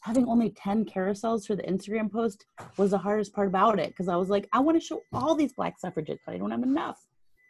having 0.00 0.26
only 0.26 0.50
10 0.50 0.84
carousels 0.84 1.46
for 1.46 1.56
the 1.56 1.62
instagram 1.62 2.10
post 2.10 2.46
was 2.76 2.90
the 2.90 2.98
hardest 2.98 3.32
part 3.32 3.48
about 3.48 3.78
it 3.78 3.88
because 3.88 4.08
i 4.08 4.16
was 4.16 4.28
like 4.28 4.48
i 4.52 4.58
want 4.58 4.80
to 4.80 4.84
show 4.84 5.02
all 5.12 5.34
these 5.34 5.52
black 5.52 5.78
suffragettes 5.78 6.22
but 6.26 6.34
i 6.34 6.38
don't 6.38 6.50
have 6.50 6.62
enough 6.62 7.06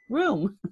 room. 0.09 0.59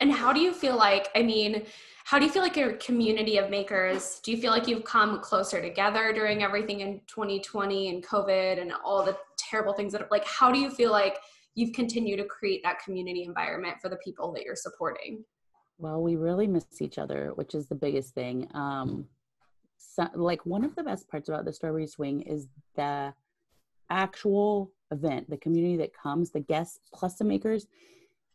And 0.00 0.12
how 0.12 0.32
do 0.32 0.38
you 0.38 0.52
feel 0.52 0.76
like 0.76 1.08
i 1.16 1.22
mean 1.24 1.64
how 2.04 2.20
do 2.20 2.24
you 2.24 2.30
feel 2.30 2.42
like 2.42 2.56
your 2.56 2.74
community 2.74 3.36
of 3.36 3.50
makers 3.50 4.20
do 4.22 4.30
you 4.30 4.40
feel 4.40 4.52
like 4.52 4.68
you've 4.68 4.84
come 4.84 5.18
closer 5.18 5.60
together 5.60 6.12
during 6.12 6.44
everything 6.44 6.82
in 6.82 7.00
2020 7.08 7.88
and 7.88 8.06
covid 8.06 8.60
and 8.60 8.72
all 8.84 9.04
the 9.04 9.16
terrible 9.36 9.72
things 9.72 9.92
that 9.92 10.08
like 10.12 10.24
how 10.24 10.52
do 10.52 10.60
you 10.60 10.70
feel 10.70 10.92
like 10.92 11.18
you've 11.54 11.72
continued 11.72 12.18
to 12.18 12.24
create 12.24 12.62
that 12.62 12.78
community 12.84 13.24
environment 13.24 13.76
for 13.82 13.88
the 13.88 13.96
people 13.96 14.32
that 14.32 14.44
you're 14.44 14.54
supporting? 14.56 15.24
Well 15.78 16.02
we 16.02 16.16
really 16.16 16.46
miss 16.46 16.80
each 16.80 16.98
other 16.98 17.32
which 17.34 17.54
is 17.54 17.68
the 17.68 17.74
biggest 17.74 18.14
thing. 18.14 18.48
Um 18.54 19.06
so, 19.78 20.08
like 20.14 20.44
one 20.44 20.64
of 20.64 20.74
the 20.76 20.82
best 20.82 21.08
parts 21.08 21.28
about 21.28 21.44
the 21.44 21.52
strawberry 21.52 21.86
swing 21.86 22.22
is 22.22 22.48
the 22.76 23.14
actual 23.90 24.72
event 24.90 25.28
the 25.30 25.36
community 25.36 25.76
that 25.76 25.94
comes 25.94 26.30
the 26.30 26.40
guests 26.40 26.80
plus 26.92 27.14
the 27.16 27.24
makers 27.24 27.66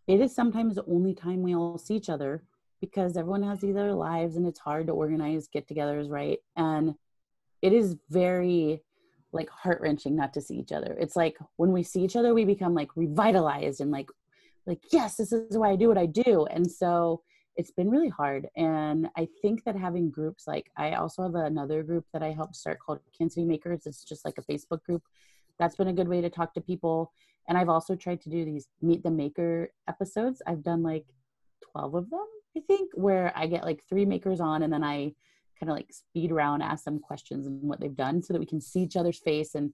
it 0.07 0.19
is 0.19 0.35
sometimes 0.35 0.75
the 0.75 0.85
only 0.85 1.13
time 1.13 1.41
we 1.41 1.55
all 1.55 1.77
see 1.77 1.95
each 1.95 2.09
other 2.09 2.43
because 2.81 3.15
everyone 3.15 3.43
has 3.43 3.63
either 3.63 3.93
lives 3.93 4.35
and 4.35 4.45
it's 4.45 4.59
hard 4.59 4.87
to 4.87 4.93
organize 4.93 5.47
get 5.47 5.67
togethers, 5.67 6.09
right? 6.09 6.39
And 6.57 6.95
it 7.61 7.71
is 7.71 7.95
very 8.09 8.83
like 9.31 9.49
heart 9.49 9.79
wrenching 9.79 10.17
not 10.17 10.33
to 10.33 10.41
see 10.41 10.55
each 10.55 10.73
other. 10.73 10.97
It's 10.99 11.15
like 11.15 11.37
when 11.55 11.71
we 11.71 11.81
see 11.81 12.03
each 12.03 12.17
other, 12.17 12.33
we 12.33 12.43
become 12.43 12.73
like 12.73 12.89
revitalized 12.97 13.79
and 13.79 13.89
like, 13.89 14.09
like, 14.65 14.81
yes, 14.91 15.15
this 15.15 15.31
is 15.31 15.57
why 15.57 15.71
I 15.71 15.75
do 15.77 15.87
what 15.87 15.97
I 15.97 16.05
do. 16.05 16.45
And 16.45 16.69
so 16.69 17.21
it's 17.55 17.71
been 17.71 17.89
really 17.89 18.09
hard. 18.09 18.47
And 18.55 19.09
I 19.15 19.27
think 19.41 19.63
that 19.65 19.75
having 19.75 20.09
groups 20.09 20.47
like 20.47 20.71
I 20.77 20.93
also 20.93 21.23
have 21.23 21.35
another 21.35 21.83
group 21.83 22.05
that 22.13 22.23
I 22.23 22.31
helped 22.31 22.55
start 22.55 22.79
called 22.79 22.99
Kansas 23.17 23.35
City 23.35 23.47
Makers. 23.47 23.85
It's 23.85 24.03
just 24.03 24.25
like 24.25 24.37
a 24.37 24.41
Facebook 24.41 24.83
group. 24.83 25.03
That's 25.59 25.75
been 25.75 25.87
a 25.87 25.93
good 25.93 26.07
way 26.07 26.21
to 26.21 26.29
talk 26.29 26.53
to 26.55 26.61
people. 26.61 27.11
And 27.47 27.57
I've 27.57 27.69
also 27.69 27.95
tried 27.95 28.21
to 28.21 28.29
do 28.29 28.45
these 28.45 28.67
meet 28.81 29.03
the 29.03 29.11
maker 29.11 29.71
episodes. 29.87 30.41
I've 30.47 30.63
done 30.63 30.81
like 30.81 31.05
12 31.71 31.95
of 31.95 32.09
them 32.09 32.25
I 32.55 32.61
think, 32.61 32.91
where 32.93 33.31
I 33.35 33.47
get 33.47 33.63
like 33.63 33.83
three 33.87 34.05
makers 34.05 34.39
on 34.39 34.63
and 34.63 34.71
then 34.71 34.83
I 34.83 35.13
kind 35.59 35.69
of 35.69 35.75
like 35.75 35.91
speed 35.91 36.31
around, 36.31 36.61
ask 36.61 36.83
them 36.83 36.99
questions 36.99 37.47
and 37.47 37.61
what 37.63 37.79
they've 37.79 37.95
done 37.95 38.21
so 38.21 38.33
that 38.33 38.39
we 38.39 38.45
can 38.45 38.61
see 38.61 38.81
each 38.81 38.95
other's 38.95 39.19
face. 39.19 39.55
And 39.55 39.73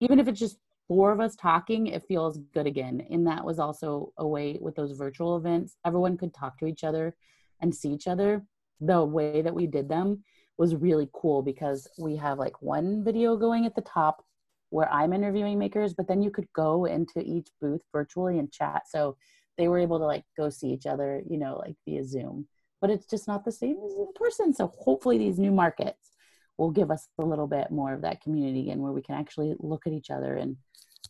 even 0.00 0.18
if 0.18 0.28
it's 0.28 0.40
just 0.40 0.58
four 0.88 1.12
of 1.12 1.20
us 1.20 1.36
talking, 1.36 1.86
it 1.86 2.06
feels 2.06 2.38
good 2.52 2.66
again. 2.66 3.06
And 3.10 3.26
that 3.26 3.44
was 3.44 3.58
also 3.58 4.12
a 4.18 4.26
way 4.26 4.58
with 4.60 4.74
those 4.74 4.92
virtual 4.92 5.36
events, 5.36 5.76
everyone 5.84 6.16
could 6.16 6.34
talk 6.34 6.58
to 6.58 6.66
each 6.66 6.84
other 6.84 7.14
and 7.60 7.74
see 7.74 7.90
each 7.90 8.08
other. 8.08 8.44
The 8.80 9.04
way 9.04 9.42
that 9.42 9.54
we 9.54 9.66
did 9.66 9.88
them 9.88 10.24
was 10.58 10.74
really 10.74 11.08
cool 11.12 11.42
because 11.42 11.88
we 11.98 12.16
have 12.16 12.38
like 12.38 12.60
one 12.60 13.04
video 13.04 13.36
going 13.36 13.64
at 13.66 13.74
the 13.74 13.82
top 13.82 14.24
where 14.70 14.90
I'm 14.90 15.12
interviewing 15.12 15.58
makers, 15.58 15.94
but 15.94 16.08
then 16.08 16.22
you 16.22 16.30
could 16.30 16.50
go 16.54 16.86
into 16.86 17.20
each 17.20 17.48
booth 17.60 17.82
virtually 17.92 18.38
and 18.38 18.50
chat. 18.50 18.82
So 18.88 19.16
they 19.58 19.68
were 19.68 19.78
able 19.78 19.98
to 19.98 20.04
like 20.04 20.24
go 20.36 20.48
see 20.48 20.68
each 20.68 20.86
other, 20.86 21.22
you 21.28 21.38
know, 21.38 21.62
like 21.64 21.76
via 21.86 22.04
Zoom. 22.04 22.48
But 22.80 22.90
it's 22.90 23.06
just 23.06 23.28
not 23.28 23.44
the 23.44 23.52
same 23.52 23.76
as 23.84 23.92
in 23.92 24.08
person. 24.14 24.52
So 24.54 24.72
hopefully 24.78 25.18
these 25.18 25.38
new 25.38 25.52
markets 25.52 26.12
will 26.58 26.70
give 26.70 26.90
us 26.90 27.08
a 27.18 27.24
little 27.24 27.46
bit 27.46 27.70
more 27.70 27.94
of 27.94 28.02
that 28.02 28.20
community 28.20 28.60
again 28.60 28.80
where 28.80 28.92
we 28.92 29.02
can 29.02 29.14
actually 29.14 29.54
look 29.58 29.86
at 29.86 29.92
each 29.92 30.10
other 30.10 30.36
and 30.36 30.56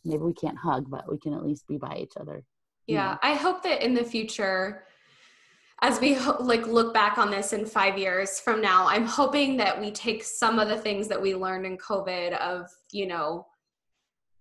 maybe 0.05 0.23
we 0.23 0.33
can't 0.33 0.57
hug, 0.57 0.89
but 0.89 1.09
we 1.11 1.17
can 1.17 1.33
at 1.33 1.45
least 1.45 1.67
be 1.67 1.77
by 1.77 1.97
each 1.97 2.13
other. 2.19 2.43
Yeah, 2.87 3.13
know? 3.13 3.19
I 3.21 3.35
hope 3.35 3.63
that 3.63 3.83
in 3.83 3.93
the 3.93 4.03
future 4.03 4.83
as 5.81 5.99
we 5.99 6.17
like 6.39 6.65
look 6.65 6.93
back 6.93 7.17
on 7.17 7.29
this 7.29 7.51
in 7.51 7.65
5 7.65 7.97
years 7.97 8.39
from 8.39 8.61
now, 8.61 8.87
I'm 8.87 9.05
hoping 9.05 9.57
that 9.57 9.79
we 9.79 9.91
take 9.91 10.23
some 10.23 10.57
of 10.57 10.69
the 10.69 10.77
things 10.77 11.09
that 11.09 11.21
we 11.21 11.35
learned 11.35 11.65
in 11.65 11.77
COVID 11.77 12.37
of, 12.39 12.69
you 12.91 13.05
know, 13.05 13.45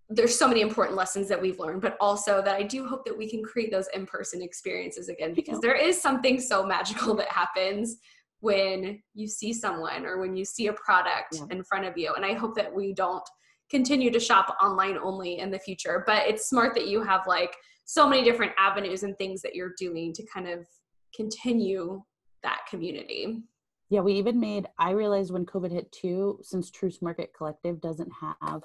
there's 0.09 0.39
so 0.39 0.47
many 0.47 0.61
important 0.61 0.97
lessons 0.97 1.27
that 1.29 1.41
we've 1.41 1.59
learned, 1.59 1.81
but 1.81 1.97
also 2.01 2.43
that 2.43 2.55
I 2.55 2.63
do 2.63 2.87
hope 2.87 3.05
that 3.07 3.17
we 3.17 3.29
can 3.29 3.43
create 3.43 3.73
those 3.73 3.89
in 3.95 4.07
person 4.07 4.41
experiences 4.41 5.09
again 5.09 5.35
because 5.35 5.59
there 5.59 5.75
is 5.75 6.01
something 6.01 6.39
so 6.39 6.65
magical 6.65 7.15
that 7.17 7.29
happens 7.29 7.97
when 8.43 9.01
you 9.15 9.29
see 9.29 9.53
someone 9.53 10.05
or 10.05 10.19
when 10.19 10.37
you 10.37 10.45
see 10.45 10.67
a 10.67 10.73
product 10.73 11.35
yeah. 11.35 11.45
in 11.51 11.63
front 11.63 11.85
of 11.85 11.97
you. 11.97 12.13
And 12.15 12.27
I 12.27 12.35
hope 12.35 12.57
that 12.57 12.75
we 12.75 12.93
don't 12.93 13.23
continue 13.71 14.11
to 14.11 14.19
shop 14.19 14.57
online 14.61 14.99
only 14.99 15.39
in 15.39 15.53
the 15.53 15.61
future, 15.61 16.03
but 16.09 16.27
it's 16.27 16.49
smart 16.49 16.75
that 16.75 16.89
you 16.89 17.05
have 17.05 17.21
like 17.29 17.55
so 17.85 18.09
many 18.09 18.25
different 18.25 18.51
avenues 18.59 19.05
and 19.05 19.17
things 19.17 19.43
that 19.43 19.55
you're 19.55 19.75
doing 19.79 20.13
to 20.15 20.27
kind 20.27 20.49
of 20.49 20.67
continue 21.15 22.03
that 22.43 22.63
community. 22.69 23.45
Yeah, 23.91 24.01
we 24.01 24.15
even 24.15 24.41
made, 24.41 24.67
I 24.77 24.91
realized 24.91 25.33
when 25.33 25.47
COVID 25.47 25.71
hit 25.71 25.93
too, 25.93 26.41
since 26.43 26.69
Troost 26.69 27.01
Market 27.01 27.31
Collective 27.37 27.81
doesn't 27.81 28.11
have 28.21 28.65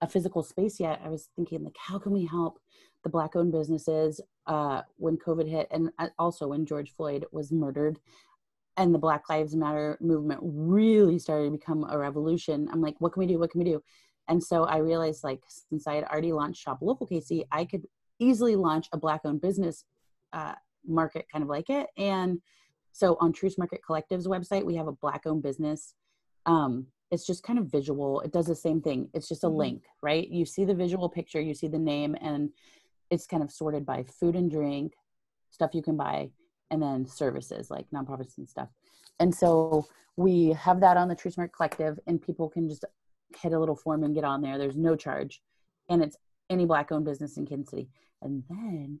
a 0.00 0.08
physical 0.08 0.42
space 0.42 0.80
yet, 0.80 1.02
I 1.04 1.10
was 1.10 1.28
thinking, 1.36 1.64
like, 1.64 1.76
how 1.78 1.98
can 1.98 2.12
we 2.12 2.24
help 2.24 2.60
the 3.04 3.10
Black 3.10 3.36
owned 3.36 3.52
businesses 3.52 4.22
uh, 4.46 4.82
when 4.96 5.18
COVID 5.18 5.48
hit? 5.48 5.68
And 5.70 5.90
uh, 5.98 6.08
also 6.18 6.48
when 6.48 6.64
George 6.64 6.92
Floyd 6.94 7.26
was 7.30 7.52
murdered 7.52 7.98
and 8.78 8.94
the 8.94 8.98
Black 8.98 9.28
Lives 9.28 9.54
Matter 9.54 9.98
movement 10.00 10.40
really 10.42 11.18
started 11.18 11.46
to 11.46 11.50
become 11.50 11.86
a 11.90 11.98
revolution. 11.98 12.68
I'm 12.72 12.80
like, 12.80 12.94
what 13.00 13.12
can 13.12 13.20
we 13.20 13.26
do? 13.26 13.38
What 13.38 13.50
can 13.50 13.58
we 13.58 13.70
do? 13.70 13.82
And 14.28 14.42
so 14.42 14.64
I 14.64 14.78
realized, 14.78 15.24
like, 15.24 15.42
since 15.48 15.86
I 15.86 15.94
had 15.94 16.04
already 16.04 16.32
launched 16.32 16.62
Shop 16.62 16.78
Local 16.80 17.06
KC, 17.06 17.44
I 17.50 17.64
could 17.64 17.86
easily 18.18 18.56
launch 18.56 18.88
a 18.92 18.98
Black 18.98 19.22
owned 19.24 19.40
business 19.40 19.84
uh, 20.32 20.54
market 20.86 21.26
kind 21.30 21.42
of 21.42 21.48
like 21.48 21.68
it. 21.70 21.88
And 21.96 22.40
so 22.92 23.16
on 23.20 23.32
Troost 23.32 23.58
Market 23.58 23.80
Collective's 23.84 24.26
website, 24.26 24.64
we 24.64 24.76
have 24.76 24.88
a 24.88 24.92
black 24.92 25.22
owned 25.26 25.42
business. 25.42 25.94
Um, 26.46 26.86
it's 27.10 27.26
just 27.26 27.42
kind 27.42 27.58
of 27.58 27.66
visual. 27.66 28.20
It 28.20 28.32
does 28.32 28.46
the 28.46 28.56
same 28.56 28.80
thing. 28.80 29.08
It's 29.14 29.28
just 29.28 29.44
a 29.44 29.46
mm-hmm. 29.46 29.56
link, 29.56 29.84
right? 30.02 30.28
You 30.28 30.44
see 30.44 30.64
the 30.64 30.74
visual 30.74 31.08
picture, 31.08 31.40
you 31.40 31.54
see 31.54 31.68
the 31.68 31.78
name, 31.78 32.16
and 32.20 32.50
it's 33.10 33.26
kind 33.26 33.42
of 33.42 33.50
sorted 33.50 33.86
by 33.86 34.04
food 34.04 34.36
and 34.36 34.50
drink, 34.50 34.94
stuff 35.50 35.74
you 35.74 35.82
can 35.82 35.96
buy, 35.96 36.30
and 36.70 36.82
then 36.82 37.06
services 37.06 37.70
like 37.70 37.86
nonprofits 37.90 38.38
and 38.38 38.48
stuff. 38.48 38.68
And 39.20 39.34
so 39.34 39.86
we 40.16 40.48
have 40.52 40.80
that 40.80 40.96
on 40.96 41.08
the 41.08 41.14
Troost 41.14 41.38
Market 41.38 41.54
Collective, 41.54 41.98
and 42.06 42.20
people 42.20 42.48
can 42.48 42.68
just 42.68 42.84
hit 43.40 43.52
a 43.52 43.58
little 43.58 43.76
form 43.76 44.04
and 44.04 44.14
get 44.14 44.24
on 44.24 44.42
there. 44.42 44.58
There's 44.58 44.76
no 44.76 44.96
charge, 44.96 45.42
and 45.88 46.02
it's 46.02 46.16
any 46.50 46.66
black 46.66 46.92
owned 46.92 47.04
business 47.04 47.36
in 47.36 47.46
Kansas 47.46 47.70
City. 47.70 47.88
And 48.22 48.42
then 48.48 49.00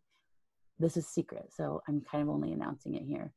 this 0.78 0.96
is 0.96 1.06
secret, 1.06 1.50
so 1.52 1.82
I'm 1.88 2.00
kind 2.00 2.22
of 2.22 2.28
only 2.28 2.52
announcing 2.52 2.94
it 2.94 3.02
here 3.02 3.32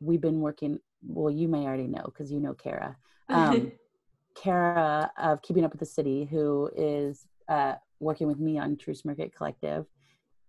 we've 0.00 0.20
been 0.20 0.40
working 0.40 0.78
well 1.02 1.32
you 1.32 1.48
may 1.48 1.64
already 1.64 1.86
know 1.86 2.02
because 2.04 2.30
you 2.30 2.40
know 2.40 2.54
kara 2.54 2.96
um, 3.28 3.72
kara 4.34 5.10
of 5.18 5.40
keeping 5.42 5.64
up 5.64 5.72
with 5.72 5.80
the 5.80 5.86
city 5.86 6.24
who 6.24 6.70
is 6.76 7.26
uh, 7.48 7.74
working 8.00 8.26
with 8.26 8.38
me 8.38 8.58
on 8.58 8.76
troost 8.76 9.04
market 9.04 9.34
collective 9.34 9.86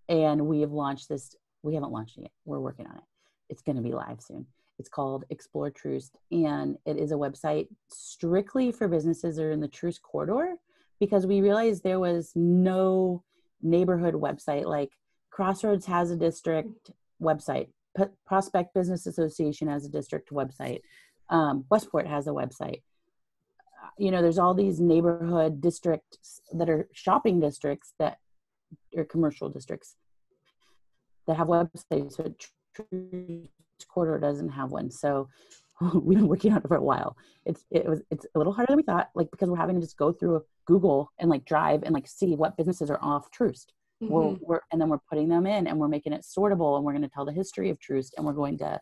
and 0.09 0.45
we 0.45 0.61
have 0.61 0.71
launched 0.71 1.09
this 1.09 1.35
we 1.63 1.73
haven't 1.73 1.91
launched 1.91 2.17
it 2.17 2.21
yet 2.21 2.31
we're 2.45 2.59
working 2.59 2.87
on 2.87 2.95
it 2.95 3.03
it's 3.49 3.61
going 3.61 3.75
to 3.75 3.81
be 3.81 3.93
live 3.93 4.21
soon 4.21 4.45
it's 4.77 4.89
called 4.89 5.23
explore 5.29 5.69
troost 5.69 6.17
and 6.31 6.77
it 6.85 6.97
is 6.97 7.11
a 7.11 7.15
website 7.15 7.67
strictly 7.87 8.71
for 8.71 8.87
businesses 8.87 9.35
that 9.35 9.43
are 9.43 9.51
in 9.51 9.61
the 9.61 9.67
troost 9.67 10.01
corridor 10.01 10.55
because 10.99 11.25
we 11.25 11.41
realized 11.41 11.83
there 11.83 11.99
was 11.99 12.31
no 12.35 13.23
neighborhood 13.61 14.13
website 14.13 14.65
like 14.65 14.91
crossroads 15.29 15.85
has 15.85 16.11
a 16.11 16.15
district 16.15 16.91
website 17.21 17.67
P- 17.95 18.03
Prospect 18.25 18.73
Business 18.73 19.07
Association 19.07 19.67
has 19.67 19.85
a 19.85 19.89
district 19.89 20.29
website. 20.29 20.81
Um, 21.29 21.65
Westport 21.69 22.07
has 22.07 22.27
a 22.27 22.31
website. 22.31 22.81
You 23.97 24.11
know, 24.11 24.21
there's 24.21 24.39
all 24.39 24.53
these 24.53 24.79
neighborhood 24.79 25.61
districts 25.61 26.41
that 26.53 26.69
are 26.69 26.87
shopping 26.93 27.39
districts 27.39 27.93
that 27.99 28.17
are 28.97 29.05
commercial 29.05 29.49
districts 29.49 29.95
that 31.27 31.37
have 31.37 31.47
websites. 31.47 32.17
But 32.17 32.47
Quarter 33.87 34.19
doesn't 34.19 34.49
have 34.49 34.71
one, 34.71 34.91
so 34.91 35.29
we've 35.93 36.17
been 36.17 36.27
working 36.27 36.53
on 36.53 36.59
it 36.59 36.67
for 36.67 36.77
a 36.77 36.83
while. 36.83 37.17
It's 37.45 37.65
it 37.71 37.85
was 37.85 38.01
it's 38.09 38.25
a 38.33 38.37
little 38.37 38.53
harder 38.53 38.71
than 38.71 38.77
we 38.77 38.83
thought, 38.83 39.09
like 39.15 39.31
because 39.31 39.49
we're 39.49 39.57
having 39.57 39.75
to 39.75 39.81
just 39.81 39.97
go 39.97 40.11
through 40.11 40.43
Google 40.65 41.11
and 41.19 41.29
like 41.29 41.45
drive 41.45 41.83
and 41.83 41.93
like 41.93 42.07
see 42.07 42.35
what 42.35 42.57
businesses 42.57 42.89
are 42.89 42.99
off 43.01 43.31
Troost. 43.31 43.73
Mm-hmm. 44.03 44.13
We're, 44.13 44.35
we're, 44.41 44.59
and 44.71 44.81
then 44.81 44.89
we're 44.89 44.99
putting 45.09 45.29
them 45.29 45.47
in 45.47 45.67
and 45.67 45.79
we're 45.79 45.87
making 45.87 46.13
it 46.13 46.21
sortable 46.21 46.75
and 46.75 46.83
we're 46.83 46.91
going 46.91 47.03
to 47.03 47.09
tell 47.09 47.25
the 47.25 47.31
history 47.31 47.69
of 47.69 47.79
Troost 47.79 48.13
and 48.17 48.25
we're 48.25 48.33
going 48.33 48.57
to 48.57 48.79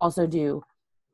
also 0.00 0.26
do 0.26 0.62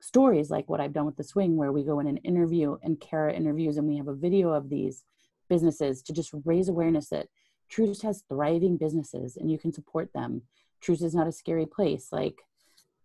stories 0.00 0.50
like 0.50 0.68
what 0.68 0.80
I've 0.80 0.92
done 0.92 1.06
with 1.06 1.16
the 1.16 1.24
swing 1.24 1.56
where 1.56 1.72
we 1.72 1.84
go 1.84 2.00
in 2.00 2.08
and 2.08 2.20
interview 2.24 2.76
and 2.82 3.00
Kara 3.00 3.32
interviews 3.32 3.76
and 3.76 3.86
we 3.86 3.96
have 3.96 4.08
a 4.08 4.14
video 4.14 4.50
of 4.50 4.68
these 4.68 5.04
businesses 5.48 6.02
to 6.02 6.12
just 6.12 6.34
raise 6.44 6.68
awareness 6.68 7.08
that 7.08 7.28
Troost 7.70 8.02
has 8.02 8.24
thriving 8.28 8.76
businesses 8.76 9.36
and 9.36 9.50
you 9.50 9.58
can 9.58 9.72
support 9.72 10.10
them. 10.12 10.42
Troost 10.82 11.02
is 11.02 11.14
not 11.14 11.26
a 11.26 11.32
scary 11.32 11.66
place. 11.66 12.08
Like 12.12 12.42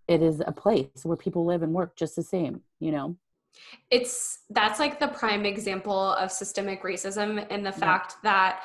it 0.07 0.21
is 0.21 0.41
a 0.45 0.51
place 0.51 0.87
where 1.03 1.17
people 1.17 1.45
live 1.45 1.63
and 1.63 1.73
work 1.73 1.95
just 1.95 2.15
the 2.15 2.23
same, 2.23 2.61
you 2.79 2.91
know? 2.91 3.15
It's 3.89 4.39
that's 4.49 4.79
like 4.79 4.99
the 4.99 5.07
prime 5.07 5.45
example 5.45 6.13
of 6.13 6.31
systemic 6.31 6.83
racism 6.83 7.45
and 7.49 7.65
the 7.65 7.71
fact 7.71 8.15
yeah. 8.23 8.31
that, 8.31 8.63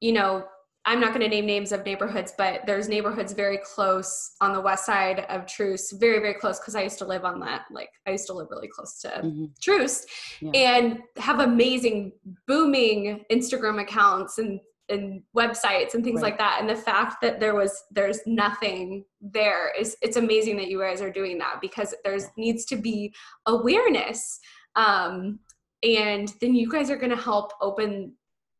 you 0.00 0.12
know, 0.12 0.44
I'm 0.86 0.98
not 0.98 1.10
going 1.10 1.20
to 1.20 1.28
name 1.28 1.46
names 1.46 1.72
of 1.72 1.84
neighborhoods, 1.84 2.32
but 2.36 2.62
there's 2.66 2.88
neighborhoods 2.88 3.34
very 3.34 3.58
close 3.58 4.32
on 4.40 4.54
the 4.54 4.60
west 4.60 4.86
side 4.86 5.26
of 5.28 5.46
Troost, 5.46 6.00
very, 6.00 6.20
very 6.20 6.34
close 6.34 6.58
because 6.58 6.74
I 6.74 6.82
used 6.82 6.98
to 6.98 7.04
live 7.04 7.24
on 7.24 7.38
that. 7.40 7.66
Like, 7.70 7.90
I 8.06 8.12
used 8.12 8.26
to 8.28 8.32
live 8.32 8.48
really 8.50 8.68
close 8.68 8.98
to 9.02 9.08
mm-hmm. 9.08 9.44
Troost 9.60 10.08
yeah. 10.40 10.50
and 10.54 11.00
have 11.18 11.40
amazing, 11.40 12.12
booming 12.46 13.24
Instagram 13.30 13.80
accounts 13.80 14.38
and, 14.38 14.58
and 14.90 15.22
websites 15.36 15.94
and 15.94 16.04
things 16.04 16.20
right. 16.20 16.30
like 16.30 16.38
that. 16.38 16.58
And 16.60 16.68
the 16.68 16.76
fact 16.76 17.16
that 17.22 17.40
there 17.40 17.54
was, 17.54 17.84
there's 17.90 18.20
nothing 18.26 19.04
there 19.20 19.72
is, 19.78 19.96
it's 20.02 20.16
amazing 20.16 20.56
that 20.56 20.68
you 20.68 20.80
guys 20.80 21.00
are 21.00 21.10
doing 21.10 21.38
that 21.38 21.60
because 21.60 21.94
there's 22.04 22.26
needs 22.36 22.64
to 22.66 22.76
be 22.76 23.14
awareness. 23.46 24.40
Um, 24.76 25.40
and 25.82 26.32
then 26.40 26.54
you 26.54 26.70
guys 26.70 26.90
are 26.90 26.96
going 26.96 27.10
to 27.10 27.16
help 27.16 27.52
open 27.60 28.14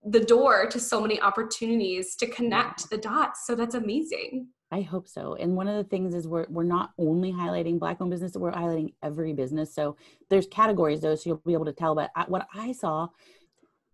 the 0.04 0.20
door 0.20 0.66
to 0.66 0.80
so 0.80 1.00
many 1.00 1.20
opportunities 1.20 2.16
to 2.16 2.26
connect 2.26 2.88
the 2.88 2.96
dots. 2.96 3.46
So 3.46 3.54
that's 3.54 3.74
amazing. 3.74 4.48
I 4.72 4.82
hope 4.82 5.08
so. 5.08 5.34
And 5.34 5.56
one 5.56 5.68
of 5.68 5.76
the 5.76 5.84
things 5.84 6.14
is 6.14 6.28
we're 6.28 6.46
we're 6.48 6.62
not 6.62 6.92
only 6.96 7.32
highlighting 7.32 7.78
black 7.78 8.00
owned 8.00 8.10
business, 8.10 8.32
we're 8.36 8.52
highlighting 8.52 8.94
every 9.02 9.32
business. 9.32 9.74
So 9.74 9.96
there's 10.28 10.46
categories 10.46 11.00
though, 11.00 11.16
so 11.16 11.30
you'll 11.30 11.42
be 11.44 11.54
able 11.54 11.64
to 11.64 11.72
tell. 11.72 11.94
But 11.94 12.10
what 12.28 12.46
I 12.54 12.72
saw, 12.72 13.08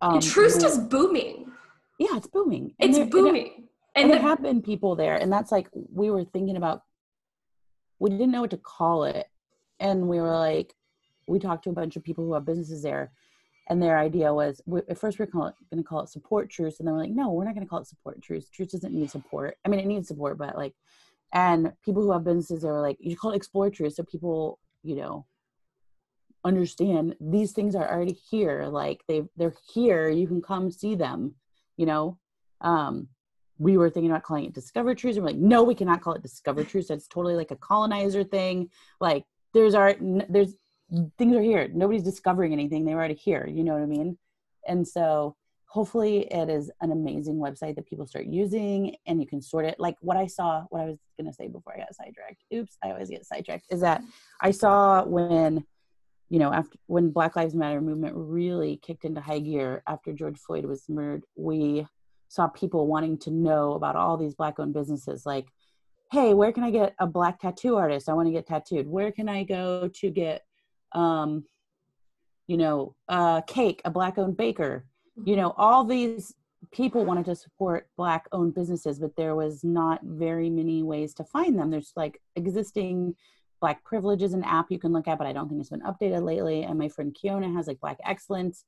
um, 0.03 0.19
is 0.19 0.79
booming. 0.79 1.51
Yeah, 1.99 2.17
it's 2.17 2.27
booming. 2.27 2.75
And 2.79 2.91
it's 2.91 2.99
there, 2.99 3.07
booming. 3.07 3.47
And, 3.47 3.65
and, 3.95 4.05
and 4.05 4.11
the, 4.11 4.15
there 4.17 4.23
have 4.23 4.43
been 4.43 4.63
people 4.63 4.97
there, 4.97 5.17
and 5.17 5.33
that's 5.33 5.53
like 5.53 5.69
we 5.73 6.11
were 6.11 6.25
thinking 6.25 6.57
about. 6.57 6.83
We 7.99 8.11
didn't 8.11 8.31
know 8.31 8.43
what 8.43 8.51
to 8.51 8.59
call 8.59 9.05
it, 9.05 9.27
and 9.81 10.09
we 10.09 10.21
were 10.21 10.37
like, 10.37 10.75
we 11.27 11.39
talked 11.39 11.65
to 11.65 11.71
a 11.71 11.75
bunch 11.75 11.97
of 11.97 12.05
people 12.05 12.25
who 12.25 12.35
have 12.35 12.45
businesses 12.45 12.83
there, 12.83 13.13
and 13.69 13.83
their 13.83 13.99
idea 13.99 14.33
was 14.33 14.61
at 14.89 14.99
first 14.99 15.19
we 15.19 15.25
are 15.25 15.27
going 15.27 15.53
to 15.77 15.83
call 15.83 16.01
it 16.01 16.09
support 16.09 16.51
troost 16.51 16.81
and 16.81 16.87
then 16.87 16.95
we're 16.95 17.01
like 17.01 17.11
no 17.11 17.33
we're 17.33 17.45
not 17.45 17.55
going 17.55 17.67
to 17.67 17.69
call 17.69 17.81
it 17.81 17.87
support 17.87 18.21
troost 18.23 18.53
troost 18.53 18.73
doesn't 18.73 18.95
need 18.95 19.11
support 19.11 19.57
i 19.65 19.69
mean 19.69 19.81
it 19.81 19.87
needs 19.87 20.09
support 20.09 20.39
but 20.39 20.57
like 20.57 20.75
and 21.33 21.73
people 21.85 22.03
who 22.03 22.13
have 22.13 22.25
businesses 22.25 22.65
are 22.65 22.81
like 22.81 22.97
you 23.01 23.17
call 23.17 23.33
it 23.33 23.37
explore 23.37 23.71
troost 23.71 23.97
so 23.97 24.03
people 24.05 24.59
you 24.83 24.97
know 24.97 25.27
understand 26.45 27.17
these 27.21 27.53
things 27.53 27.75
are 27.75 27.91
already 27.91 28.13
here 28.13 28.67
like 28.67 29.03
they 29.09 29.23
they're 29.37 29.55
here 29.73 30.09
you 30.09 30.27
can 30.27 30.41
come 30.41 30.71
see 30.71 30.95
them 30.95 31.35
you 31.77 31.87
know 31.87 32.19
um 32.61 33.09
we 33.59 33.77
were 33.79 33.89
thinking 33.89 34.11
about 34.11 34.23
calling 34.23 34.45
it 34.45 34.53
discover 34.53 34.95
troost 34.95 35.17
and 35.17 35.25
we're 35.25 35.31
like 35.31 35.41
no 35.41 35.63
we 35.63 35.75
cannot 35.75 36.01
call 36.03 36.15
it 36.15 36.23
discover 36.23 36.63
troost 36.65 36.89
that's 36.89 37.09
totally 37.09 37.35
like 37.35 37.51
a 37.51 37.57
colonizer 37.57 38.23
thing 38.23 38.69
like 39.01 39.25
there's 39.55 39.75
art 39.75 39.99
there's 40.01 40.55
things 41.19 41.37
are 41.37 41.43
here. 41.43 41.69
Nobody's 41.73 42.03
discovering 42.03 42.53
anything. 42.53 42.85
They're 42.85 42.97
already 42.97 43.15
here. 43.15 43.47
You 43.47 43.65
know 43.65 43.73
what 43.73 43.83
I 43.83 43.87
mean? 43.87 44.19
And 44.69 44.87
so 44.87 45.37
hopefully 45.67 46.33
it 46.33 46.49
is 46.49 46.71
an 46.81 46.93
amazing 46.93 47.37
website 47.37 47.75
that 47.77 47.87
people 47.87 48.07
start 48.07 48.27
using 48.27 48.97
and 49.07 49.21
you 49.21 49.27
can 49.27 49.43
sort 49.43 49.67
it. 49.67 49.79
Like 49.79 49.97
what 50.01 50.17
I 50.17 50.27
saw, 50.27 50.65
what 50.71 50.81
I 50.81 50.87
was 50.87 50.99
going 51.19 51.31
to 51.31 51.35
say 51.35 51.49
before 51.49 51.75
I 51.75 51.79
got 51.79 51.95
sidetracked. 51.95 52.45
Oops, 52.55 52.77
I 52.83 52.91
always 52.91 53.11
get 53.11 53.27
sidetracked. 53.27 53.67
Is 53.71 53.81
that 53.81 54.03
I 54.41 54.51
saw 54.53 55.05
when, 55.05 55.65
you 56.29 56.39
know, 56.39 56.53
after 56.53 56.79
when 56.87 57.11
Black 57.11 57.37
Lives 57.37 57.55
Matter 57.55 57.81
movement 57.81 58.15
really 58.17 58.79
kicked 58.83 59.05
into 59.05 59.21
high 59.21 59.39
gear 59.39 59.83
after 59.87 60.13
George 60.13 60.39
Floyd 60.39 60.65
was 60.65 60.89
murdered, 60.89 61.25
we 61.37 61.87
saw 62.29 62.49
people 62.49 62.87
wanting 62.87 63.19
to 63.19 63.31
know 63.31 63.75
about 63.75 63.97
all 63.97 64.17
these 64.17 64.35
black 64.35 64.59
owned 64.59 64.75
businesses 64.75 65.25
like 65.25 65.47
hey 66.11 66.35
where 66.35 66.51
can 66.51 66.65
i 66.65 66.73
get 66.73 66.93
a 66.99 67.07
black 67.07 67.39
tattoo 67.39 67.77
artist 67.77 68.09
i 68.09 68.13
want 68.13 68.27
to 68.27 68.33
get 68.33 68.45
tattooed 68.45 68.85
where 68.89 69.13
can 69.13 69.29
i 69.29 69.45
go 69.45 69.89
to 69.95 70.11
get 70.11 70.43
um, 70.93 71.45
you 72.47 72.57
know, 72.57 72.95
uh, 73.09 73.41
Cake, 73.43 73.83
a 73.85 73.91
black 73.91 74.19
owned 74.19 74.37
baker. 74.37 74.87
You 75.25 75.37
know, 75.37 75.55
all 75.57 75.85
these 75.85 76.35
people 76.73 77.05
wanted 77.05 77.25
to 77.27 77.37
support 77.37 77.89
black 77.97 78.27
owned 78.33 78.55
businesses, 78.55 78.99
but 78.99 79.17
there 79.17 79.35
was 79.35 79.65
not 79.65 80.01
very 80.03 80.51
many 80.51 80.83
ways 80.83 81.15
to 81.15 81.25
find 81.25 81.59
them. 81.59 81.71
There's 81.71 81.93
like 81.97 82.21
existing 82.37 83.15
Black 83.61 83.83
Privileges 83.85 84.35
an 84.35 84.45
app 84.45 84.67
you 84.71 84.79
can 84.79 84.93
look 84.93 85.09
at, 85.09 85.19
but 85.19 85.27
I 85.27 85.33
don't 85.33 85.49
think 85.49 85.61
it's 85.61 85.71
been 85.71 85.81
updated 85.83 86.23
lately. 86.23 86.63
And 86.63 86.79
my 86.79 86.89
friend 86.89 87.15
Kiona 87.15 87.55
has 87.55 87.67
like 87.67 87.81
Black 87.81 87.99
Excellence. 88.05 88.65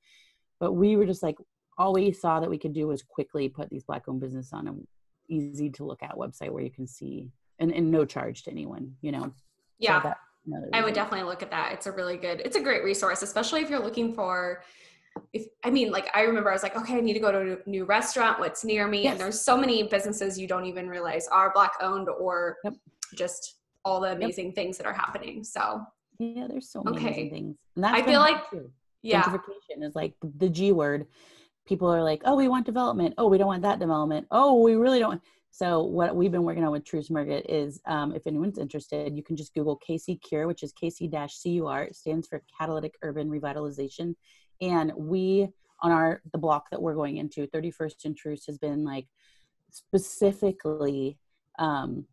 But 0.60 0.72
we 0.72 0.96
were 0.96 1.06
just 1.06 1.22
like, 1.22 1.36
all 1.76 1.92
we 1.92 2.12
saw 2.12 2.40
that 2.40 2.50
we 2.50 2.58
could 2.58 2.72
do 2.72 2.88
was 2.88 3.02
quickly 3.02 3.48
put 3.48 3.70
these 3.70 3.84
black 3.84 4.08
owned 4.08 4.20
business 4.20 4.52
on 4.52 4.66
an 4.66 4.86
easy 5.28 5.70
to 5.70 5.84
look 5.84 6.02
at 6.02 6.16
website 6.16 6.50
where 6.50 6.64
you 6.64 6.70
can 6.70 6.86
see 6.86 7.30
and, 7.60 7.72
and 7.72 7.90
no 7.90 8.04
charge 8.04 8.42
to 8.44 8.50
anyone, 8.50 8.94
you 9.00 9.12
know. 9.12 9.32
Yeah. 9.78 10.02
So 10.02 10.08
that, 10.08 10.18
I 10.72 10.82
would 10.82 10.94
definitely 10.94 11.28
look 11.28 11.42
at 11.42 11.50
that. 11.50 11.72
It's 11.72 11.86
a 11.86 11.92
really 11.92 12.16
good, 12.16 12.40
it's 12.44 12.56
a 12.56 12.60
great 12.60 12.82
resource, 12.82 13.22
especially 13.22 13.60
if 13.60 13.70
you're 13.70 13.82
looking 13.82 14.12
for 14.12 14.62
if 15.32 15.46
I 15.64 15.70
mean, 15.70 15.90
like 15.90 16.08
I 16.14 16.22
remember 16.22 16.50
I 16.50 16.52
was 16.52 16.62
like, 16.62 16.76
okay, 16.76 16.96
I 16.96 17.00
need 17.00 17.14
to 17.14 17.20
go 17.20 17.32
to 17.32 17.58
a 17.64 17.68
new 17.68 17.84
restaurant. 17.84 18.38
What's 18.38 18.64
near 18.64 18.86
me? 18.86 19.04
Yes. 19.04 19.12
And 19.12 19.20
there's 19.20 19.40
so 19.40 19.56
many 19.56 19.82
businesses 19.84 20.38
you 20.38 20.46
don't 20.46 20.64
even 20.64 20.88
realize 20.88 21.26
are 21.28 21.52
black 21.52 21.72
owned 21.80 22.08
or 22.08 22.56
yep. 22.64 22.74
just 23.14 23.56
all 23.88 24.00
the 24.00 24.12
amazing 24.12 24.46
yep. 24.46 24.54
things 24.54 24.76
that 24.78 24.86
are 24.86 24.92
happening. 24.92 25.42
So 25.42 25.82
Yeah, 26.18 26.46
there's 26.48 26.70
so 26.70 26.82
many 26.82 26.96
Okay. 26.96 27.06
amazing 27.06 27.30
things. 27.30 27.56
And 27.76 27.84
that's 27.84 27.98
I 27.98 28.02
feel 28.02 28.20
like- 28.20 28.50
too. 28.50 28.70
Yeah. 29.02 29.22
gentrification 29.22 29.84
is 29.84 29.94
like 29.94 30.14
the 30.22 30.48
G 30.48 30.72
word. 30.72 31.06
People 31.66 31.88
are 31.88 32.02
like, 32.02 32.22
oh, 32.24 32.34
we 32.34 32.48
want 32.48 32.66
development. 32.66 33.14
Oh, 33.16 33.28
we 33.28 33.38
don't 33.38 33.46
want 33.46 33.62
that 33.62 33.78
development. 33.78 34.26
Oh, 34.32 34.60
we 34.60 34.74
really 34.74 34.98
don't. 34.98 35.22
So 35.50 35.82
what 35.84 36.14
we've 36.16 36.32
been 36.32 36.42
working 36.42 36.64
on 36.64 36.72
with 36.72 36.84
Troost 36.84 37.10
Market 37.10 37.46
is, 37.48 37.80
um, 37.86 38.14
if 38.14 38.26
anyone's 38.26 38.58
interested, 38.58 39.16
you 39.16 39.22
can 39.22 39.36
just 39.36 39.54
Google 39.54 39.78
KC 39.88 40.20
Cure, 40.20 40.46
which 40.46 40.62
is 40.62 40.72
KC-CUR. 40.72 41.84
It 41.84 41.96
stands 41.96 42.26
for 42.26 42.42
Catalytic 42.58 42.94
Urban 43.02 43.30
Revitalization. 43.30 44.14
And 44.60 44.92
we, 44.96 45.48
on 45.80 45.92
our 45.92 46.20
the 46.32 46.38
block 46.38 46.68
that 46.70 46.82
we're 46.82 46.94
going 46.94 47.18
into, 47.18 47.46
31st 47.46 48.04
and 48.04 48.16
Troost, 48.16 48.46
has 48.46 48.58
been 48.58 48.84
like 48.84 49.06
specifically 49.70 51.18
um, 51.58 52.06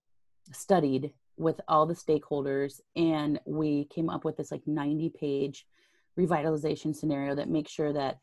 studied 0.52 1.12
with 1.38 1.60
all 1.68 1.86
the 1.86 1.94
stakeholders, 1.94 2.80
and 2.96 3.40
we 3.46 3.86
came 3.86 4.10
up 4.10 4.24
with 4.26 4.38
this 4.38 4.52
like 4.52 4.66
90 4.66 5.10
page 5.10 5.66
revitalization 6.18 6.96
scenario 6.96 7.36
that 7.36 7.50
makes 7.50 7.72
sure 7.72 7.92
that 7.92 8.20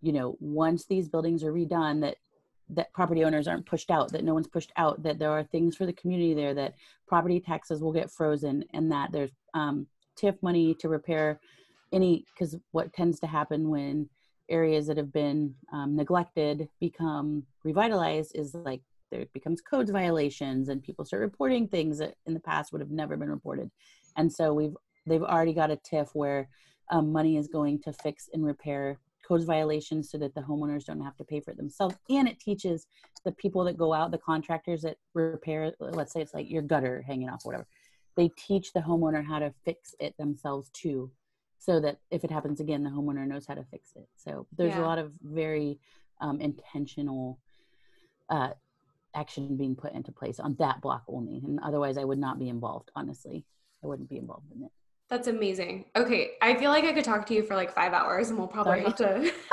you 0.00 0.12
know 0.12 0.36
once 0.40 0.86
these 0.86 1.08
buildings 1.08 1.44
are 1.44 1.52
redone 1.52 2.00
that 2.00 2.16
that 2.68 2.92
property 2.92 3.24
owners 3.24 3.46
aren't 3.46 3.66
pushed 3.66 3.90
out 3.90 4.10
that 4.10 4.24
no 4.24 4.34
one's 4.34 4.48
pushed 4.48 4.72
out 4.76 5.02
that 5.02 5.18
there 5.18 5.30
are 5.30 5.44
things 5.44 5.76
for 5.76 5.86
the 5.86 5.92
community 5.92 6.34
there 6.34 6.54
that 6.54 6.74
property 7.06 7.38
taxes 7.38 7.80
will 7.80 7.92
get 7.92 8.10
frozen 8.10 8.64
and 8.74 8.90
that 8.90 9.12
there's 9.12 9.30
um, 9.54 9.86
TIF 10.20 10.36
money 10.42 10.74
to 10.74 10.88
repair 10.88 11.38
any 11.92 12.24
because 12.34 12.56
what 12.72 12.92
tends 12.92 13.20
to 13.20 13.26
happen 13.26 13.68
when 13.68 14.08
areas 14.48 14.86
that 14.86 14.96
have 14.96 15.12
been 15.12 15.54
um, 15.72 15.94
neglected 15.94 16.68
become 16.80 17.44
revitalized 17.64 18.32
is 18.34 18.54
like 18.54 18.82
there 19.12 19.26
becomes 19.32 19.60
codes 19.60 19.90
violations 19.90 20.68
and 20.68 20.82
people 20.82 21.04
start 21.04 21.22
reporting 21.22 21.68
things 21.68 21.98
that 21.98 22.14
in 22.26 22.34
the 22.34 22.40
past 22.40 22.72
would 22.72 22.80
have 22.80 22.90
never 22.90 23.16
been 23.16 23.30
reported. 23.30 23.70
And 24.16 24.32
so 24.32 24.52
we've 24.52 24.76
they've 25.06 25.22
already 25.22 25.52
got 25.52 25.70
a 25.70 25.76
TIF 25.76 26.08
where 26.14 26.48
um, 26.90 27.12
money 27.12 27.36
is 27.36 27.46
going 27.46 27.80
to 27.82 27.92
fix 27.92 28.28
and 28.32 28.44
repair 28.44 28.98
codes 29.26 29.44
violations 29.44 30.10
so 30.10 30.18
that 30.18 30.34
the 30.34 30.40
homeowners 30.40 30.84
don't 30.84 31.00
have 31.00 31.16
to 31.16 31.24
pay 31.24 31.40
for 31.40 31.52
it 31.52 31.56
themselves. 31.56 31.94
And 32.10 32.26
it 32.26 32.40
teaches 32.40 32.86
the 33.24 33.32
people 33.32 33.62
that 33.64 33.76
go 33.76 33.92
out 33.92 34.10
the 34.10 34.18
contractors 34.18 34.82
that 34.82 34.96
repair 35.14 35.72
let's 35.78 36.12
say 36.12 36.20
it's 36.20 36.34
like 36.34 36.50
your 36.50 36.62
gutter 36.62 37.04
hanging 37.06 37.28
off 37.28 37.44
whatever 37.44 37.66
they 38.16 38.28
teach 38.36 38.72
the 38.72 38.80
homeowner 38.80 39.24
how 39.24 39.38
to 39.38 39.54
fix 39.64 39.94
it 40.00 40.16
themselves 40.18 40.68
too 40.72 41.10
so 41.58 41.78
that 41.78 41.98
if 42.10 42.24
it 42.24 42.30
happens 42.30 42.58
again 42.60 42.82
the 42.82 42.90
homeowner 42.90 43.26
knows 43.26 43.46
how 43.46 43.54
to 43.54 43.64
fix 43.70 43.92
it. 43.94 44.08
So 44.16 44.46
there's 44.56 44.74
Yeah. 44.74 44.80
a 44.80 44.84
lot 44.84 44.98
of 44.98 45.12
very 45.22 45.78
um, 46.20 46.40
intentional 46.40 47.38
uh, 48.28 48.50
action 49.14 49.56
being 49.56 49.74
put 49.76 49.92
into 49.92 50.12
place 50.12 50.38
on 50.40 50.54
that 50.58 50.80
block 50.80 51.02
only 51.08 51.40
and 51.44 51.58
otherwise 51.62 51.96
i 51.98 52.04
would 52.04 52.18
not 52.18 52.38
be 52.38 52.48
involved 52.48 52.90
honestly 52.96 53.44
i 53.82 53.86
wouldn't 53.86 54.08
be 54.08 54.16
involved 54.16 54.50
in 54.54 54.62
it 54.64 54.70
That's 55.10 55.28
amazing. 55.28 55.84
Okay, 55.94 56.22
I 56.40 56.54
feel 56.56 56.70
like 56.70 56.84
I 56.84 56.92
could 56.94 57.04
talk 57.04 57.26
to 57.26 57.34
you 57.34 57.42
for 57.42 57.54
like 57.54 57.70
five 57.74 57.92
hours, 57.92 58.30
and 58.30 58.38
we'll 58.38 58.48
probably 58.48 58.80
Sorry. 58.80 58.84
have 58.84 58.96
to. 58.96 59.32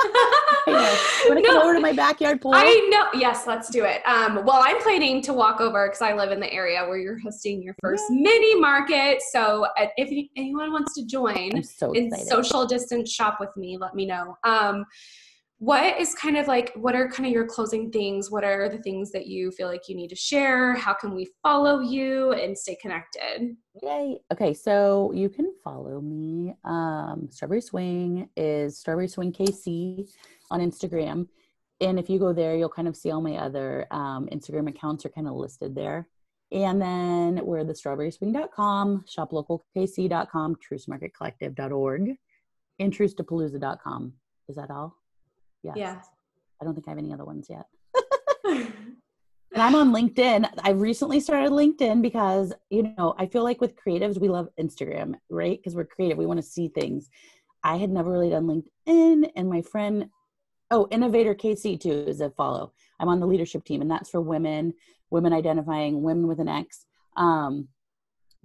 I 0.66 0.72
know. 0.72 1.28
Want 1.28 1.38
to 1.44 1.46
come 1.46 1.58
over 1.62 1.74
to 1.74 1.80
my 1.80 1.92
backyard 1.92 2.40
pool? 2.40 2.52
I 2.54 2.88
know. 2.90 3.08
Yes, 3.12 3.46
let's 3.46 3.68
do 3.68 3.84
it. 3.84 4.00
Um, 4.06 4.44
well, 4.46 4.62
I'm 4.64 4.80
planning 4.80 5.20
to 5.22 5.34
walk 5.34 5.60
over 5.60 5.86
because 5.88 6.00
I 6.00 6.14
live 6.14 6.30
in 6.32 6.40
the 6.40 6.50
area 6.50 6.80
where 6.88 6.96
you're 6.96 7.18
hosting 7.18 7.62
your 7.62 7.74
first 7.82 8.04
mini 8.08 8.54
market. 8.58 9.20
So 9.32 9.66
uh, 9.78 9.88
if 9.98 10.10
you- 10.10 10.28
anyone 10.34 10.72
wants 10.72 10.94
to 10.94 11.04
join 11.04 11.62
so 11.62 11.92
and 11.92 12.10
social 12.16 12.66
distance 12.66 13.12
shop 13.12 13.36
with 13.38 13.54
me, 13.56 13.76
let 13.78 13.94
me 13.94 14.06
know. 14.06 14.36
Um, 14.44 14.86
what 15.60 16.00
is 16.00 16.14
kind 16.14 16.38
of 16.38 16.48
like, 16.48 16.72
what 16.74 16.96
are 16.96 17.06
kind 17.06 17.26
of 17.26 17.32
your 17.32 17.46
closing 17.46 17.90
things? 17.90 18.30
What 18.30 18.44
are 18.44 18.70
the 18.70 18.78
things 18.78 19.12
that 19.12 19.26
you 19.26 19.50
feel 19.50 19.68
like 19.68 19.90
you 19.90 19.94
need 19.94 20.08
to 20.08 20.16
share? 20.16 20.74
How 20.74 20.94
can 20.94 21.14
we 21.14 21.28
follow 21.42 21.80
you 21.80 22.32
and 22.32 22.56
stay 22.56 22.76
connected? 22.80 23.56
Yay. 23.82 24.20
Okay, 24.32 24.54
so 24.54 25.12
you 25.14 25.28
can 25.28 25.52
follow 25.62 26.00
me. 26.00 26.54
Um, 26.64 27.28
Strawberry 27.30 27.60
Swing 27.60 28.30
is 28.38 28.78
Strawberry 28.78 29.06
Swing 29.06 29.34
KC 29.34 30.10
on 30.50 30.60
Instagram. 30.60 31.28
And 31.82 31.98
if 31.98 32.08
you 32.08 32.18
go 32.18 32.32
there, 32.32 32.56
you'll 32.56 32.70
kind 32.70 32.88
of 32.88 32.96
see 32.96 33.10
all 33.10 33.20
my 33.20 33.36
other 33.36 33.86
um, 33.90 34.30
Instagram 34.32 34.66
accounts 34.70 35.04
are 35.04 35.10
kind 35.10 35.28
of 35.28 35.34
listed 35.34 35.74
there. 35.74 36.08
And 36.52 36.80
then 36.80 37.44
we're 37.44 37.64
the 37.64 37.74
strawberryswing.com, 37.74 39.04
shoplocalkc.com, 39.06 40.56
troostmarketcollective.org, 40.56 42.16
and 42.78 42.92
troostapalooza.com. 42.96 44.14
Is 44.48 44.56
that 44.56 44.70
all? 44.70 44.99
Yes. 45.62 45.76
Yeah. 45.76 46.00
I 46.60 46.64
don't 46.64 46.74
think 46.74 46.86
I 46.88 46.90
have 46.90 46.98
any 46.98 47.12
other 47.12 47.24
ones 47.24 47.48
yet. 47.48 47.66
And 49.52 49.62
I'm 49.62 49.74
on 49.74 49.92
LinkedIn. 49.92 50.48
I 50.62 50.70
recently 50.70 51.18
started 51.18 51.50
LinkedIn 51.50 52.02
because, 52.02 52.52
you 52.70 52.94
know, 52.96 53.14
I 53.18 53.26
feel 53.26 53.42
like 53.42 53.60
with 53.60 53.74
creatives, 53.74 54.20
we 54.20 54.28
love 54.28 54.48
Instagram, 54.60 55.14
right? 55.28 55.58
Because 55.58 55.74
we're 55.74 55.86
creative, 55.86 56.18
we 56.18 56.26
want 56.26 56.38
to 56.38 56.46
see 56.46 56.68
things. 56.68 57.10
I 57.64 57.76
had 57.76 57.90
never 57.90 58.12
really 58.12 58.30
done 58.30 58.46
LinkedIn, 58.46 59.30
and 59.34 59.50
my 59.50 59.60
friend, 59.62 60.08
oh, 60.70 60.86
InnovateHER 60.92 61.38
KC 61.38 61.80
too 61.80 62.04
is 62.06 62.20
a 62.20 62.30
follow. 62.30 62.72
I'm 63.00 63.08
on 63.08 63.18
the 63.18 63.26
leadership 63.26 63.64
team, 63.64 63.82
and 63.82 63.90
that's 63.90 64.08
for 64.08 64.20
women, 64.20 64.72
women 65.10 65.32
identifying, 65.32 66.00
women 66.00 66.28
with 66.28 66.38
an 66.38 66.48
X, 66.48 66.86
um, 67.16 67.68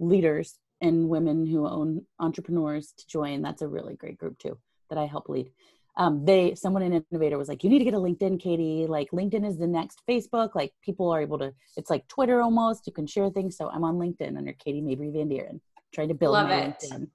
leaders, 0.00 0.58
and 0.80 1.08
women 1.08 1.46
who 1.46 1.68
own 1.68 2.04
entrepreneurs 2.18 2.92
to 2.98 3.06
join. 3.06 3.42
That's 3.42 3.62
a 3.62 3.68
really 3.68 3.94
great 3.94 4.18
group 4.18 4.38
too 4.38 4.58
that 4.90 4.98
I 4.98 5.06
help 5.06 5.28
lead 5.28 5.50
um, 5.96 6.24
they 6.24 6.54
someone 6.54 6.82
in 6.82 6.92
innovator 7.10 7.38
was 7.38 7.48
like 7.48 7.64
you 7.64 7.70
need 7.70 7.78
to 7.78 7.84
get 7.84 7.94
a 7.94 7.98
linkedin 7.98 8.38
katie 8.38 8.86
like 8.86 9.10
linkedin 9.12 9.46
is 9.46 9.56
the 9.56 9.66
next 9.66 10.02
facebook 10.08 10.50
like 10.54 10.72
people 10.82 11.10
are 11.10 11.20
able 11.20 11.38
to 11.38 11.52
it's 11.76 11.90
like 11.90 12.06
twitter 12.08 12.40
almost 12.42 12.86
you 12.86 12.92
can 12.92 13.06
share 13.06 13.30
things 13.30 13.56
so 13.56 13.68
i'm 13.70 13.84
on 13.84 13.96
linkedin 13.96 14.36
under 14.36 14.52
katie 14.54 14.80
mabry 14.82 15.10
van 15.10 15.28
Dieren, 15.28 15.60
trying 15.94 16.08
to 16.08 16.14
build 16.14 16.32
Love 16.34 16.48
my 16.48 16.56
it. 16.56 16.76
linkedin 16.80 17.08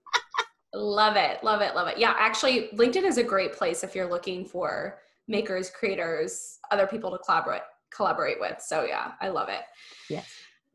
Love 0.73 1.17
it. 1.17 1.43
Love 1.43 1.59
it. 1.61 1.75
Love 1.75 1.89
it. 1.89 1.97
Yeah, 1.97 2.15
actually, 2.17 2.69
LinkedIn 2.75 3.03
is 3.03 3.17
a 3.17 3.23
great 3.23 3.51
place 3.51 3.83
if 3.83 3.93
you're 3.93 4.09
looking 4.09 4.45
for 4.45 4.99
makers, 5.27 5.69
creators, 5.69 6.59
other 6.71 6.87
people 6.87 7.11
to 7.11 7.17
collaborate 7.17 7.63
collaborate 7.93 8.39
with. 8.39 8.61
So 8.61 8.85
yeah, 8.85 9.11
I 9.19 9.27
love 9.27 9.49
it. 9.49 9.63
yes 10.09 10.31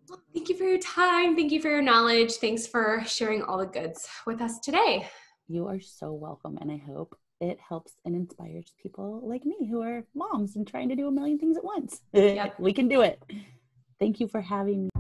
Well, 0.07 0.21
thank 0.35 0.51
you 0.51 0.57
for 0.59 0.65
your 0.65 0.79
time. 0.79 1.35
Thank 1.35 1.51
you 1.51 1.63
for 1.63 1.69
your 1.71 1.81
knowledge. 1.81 2.35
Thanks 2.35 2.67
for 2.67 3.03
sharing 3.07 3.43
all 3.43 3.57
the 3.57 3.65
goods 3.67 4.07
with 4.27 4.43
us 4.43 4.59
today. 4.59 5.09
you 5.49 5.67
are 5.67 5.81
so 5.81 6.13
welcome 6.13 6.59
and 6.61 6.71
i 6.73 6.77
hope 6.77 7.17
it 7.41 7.59
helps 7.61 7.97
and 8.05 8.15
inspires 8.15 8.73
people 8.83 9.21
like 9.23 9.45
me 9.45 9.67
who 9.69 9.83
are 9.83 10.05
moms 10.15 10.57
and 10.57 10.67
trying 10.67 10.89
to 10.89 10.97
do 10.97 11.07
a 11.07 11.11
million 11.11 11.39
things 11.39 11.57
at 11.57 11.65
once 11.65 12.01
Yep. 12.13 12.55
we 12.59 12.73
can 12.73 12.89
do 12.89 13.03
it 13.03 13.23
thank 13.99 14.21
you 14.21 14.29
for 14.29 14.41
having 14.41 14.85
me 14.85 14.91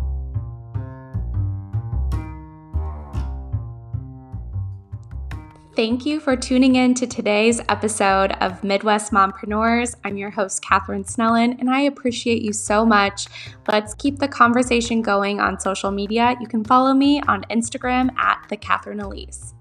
Thank 5.76 6.07
you 6.07 6.20
for 6.20 6.37
tuning 6.37 6.76
in 6.76 6.95
to 6.95 7.07
today's 7.07 7.61
episode 7.68 8.32
of 8.41 8.64
Midwest 8.64 9.12
Mompreneurs. 9.12 9.95
I'm 10.05 10.16
your 10.16 10.30
host, 10.30 10.64
Katherine 10.64 11.05
Snellen, 11.05 11.61
and 11.61 11.68
I 11.68 11.82
appreciate 11.82 12.41
you 12.41 12.55
so 12.55 12.87
much. 12.87 13.26
Let's 13.68 13.93
keep 13.93 14.18
the 14.18 14.26
conversation 14.26 15.03
going 15.03 15.39
on 15.39 15.61
social 15.61 15.91
media. 15.91 16.34
You 16.41 16.47
can 16.47 16.64
follow 16.64 16.95
me 16.95 17.20
on 17.28 17.45
Instagram 17.51 18.16
at 18.16 18.43
the 18.49 18.57
Catherine 18.57 19.01
Elise. 19.01 19.53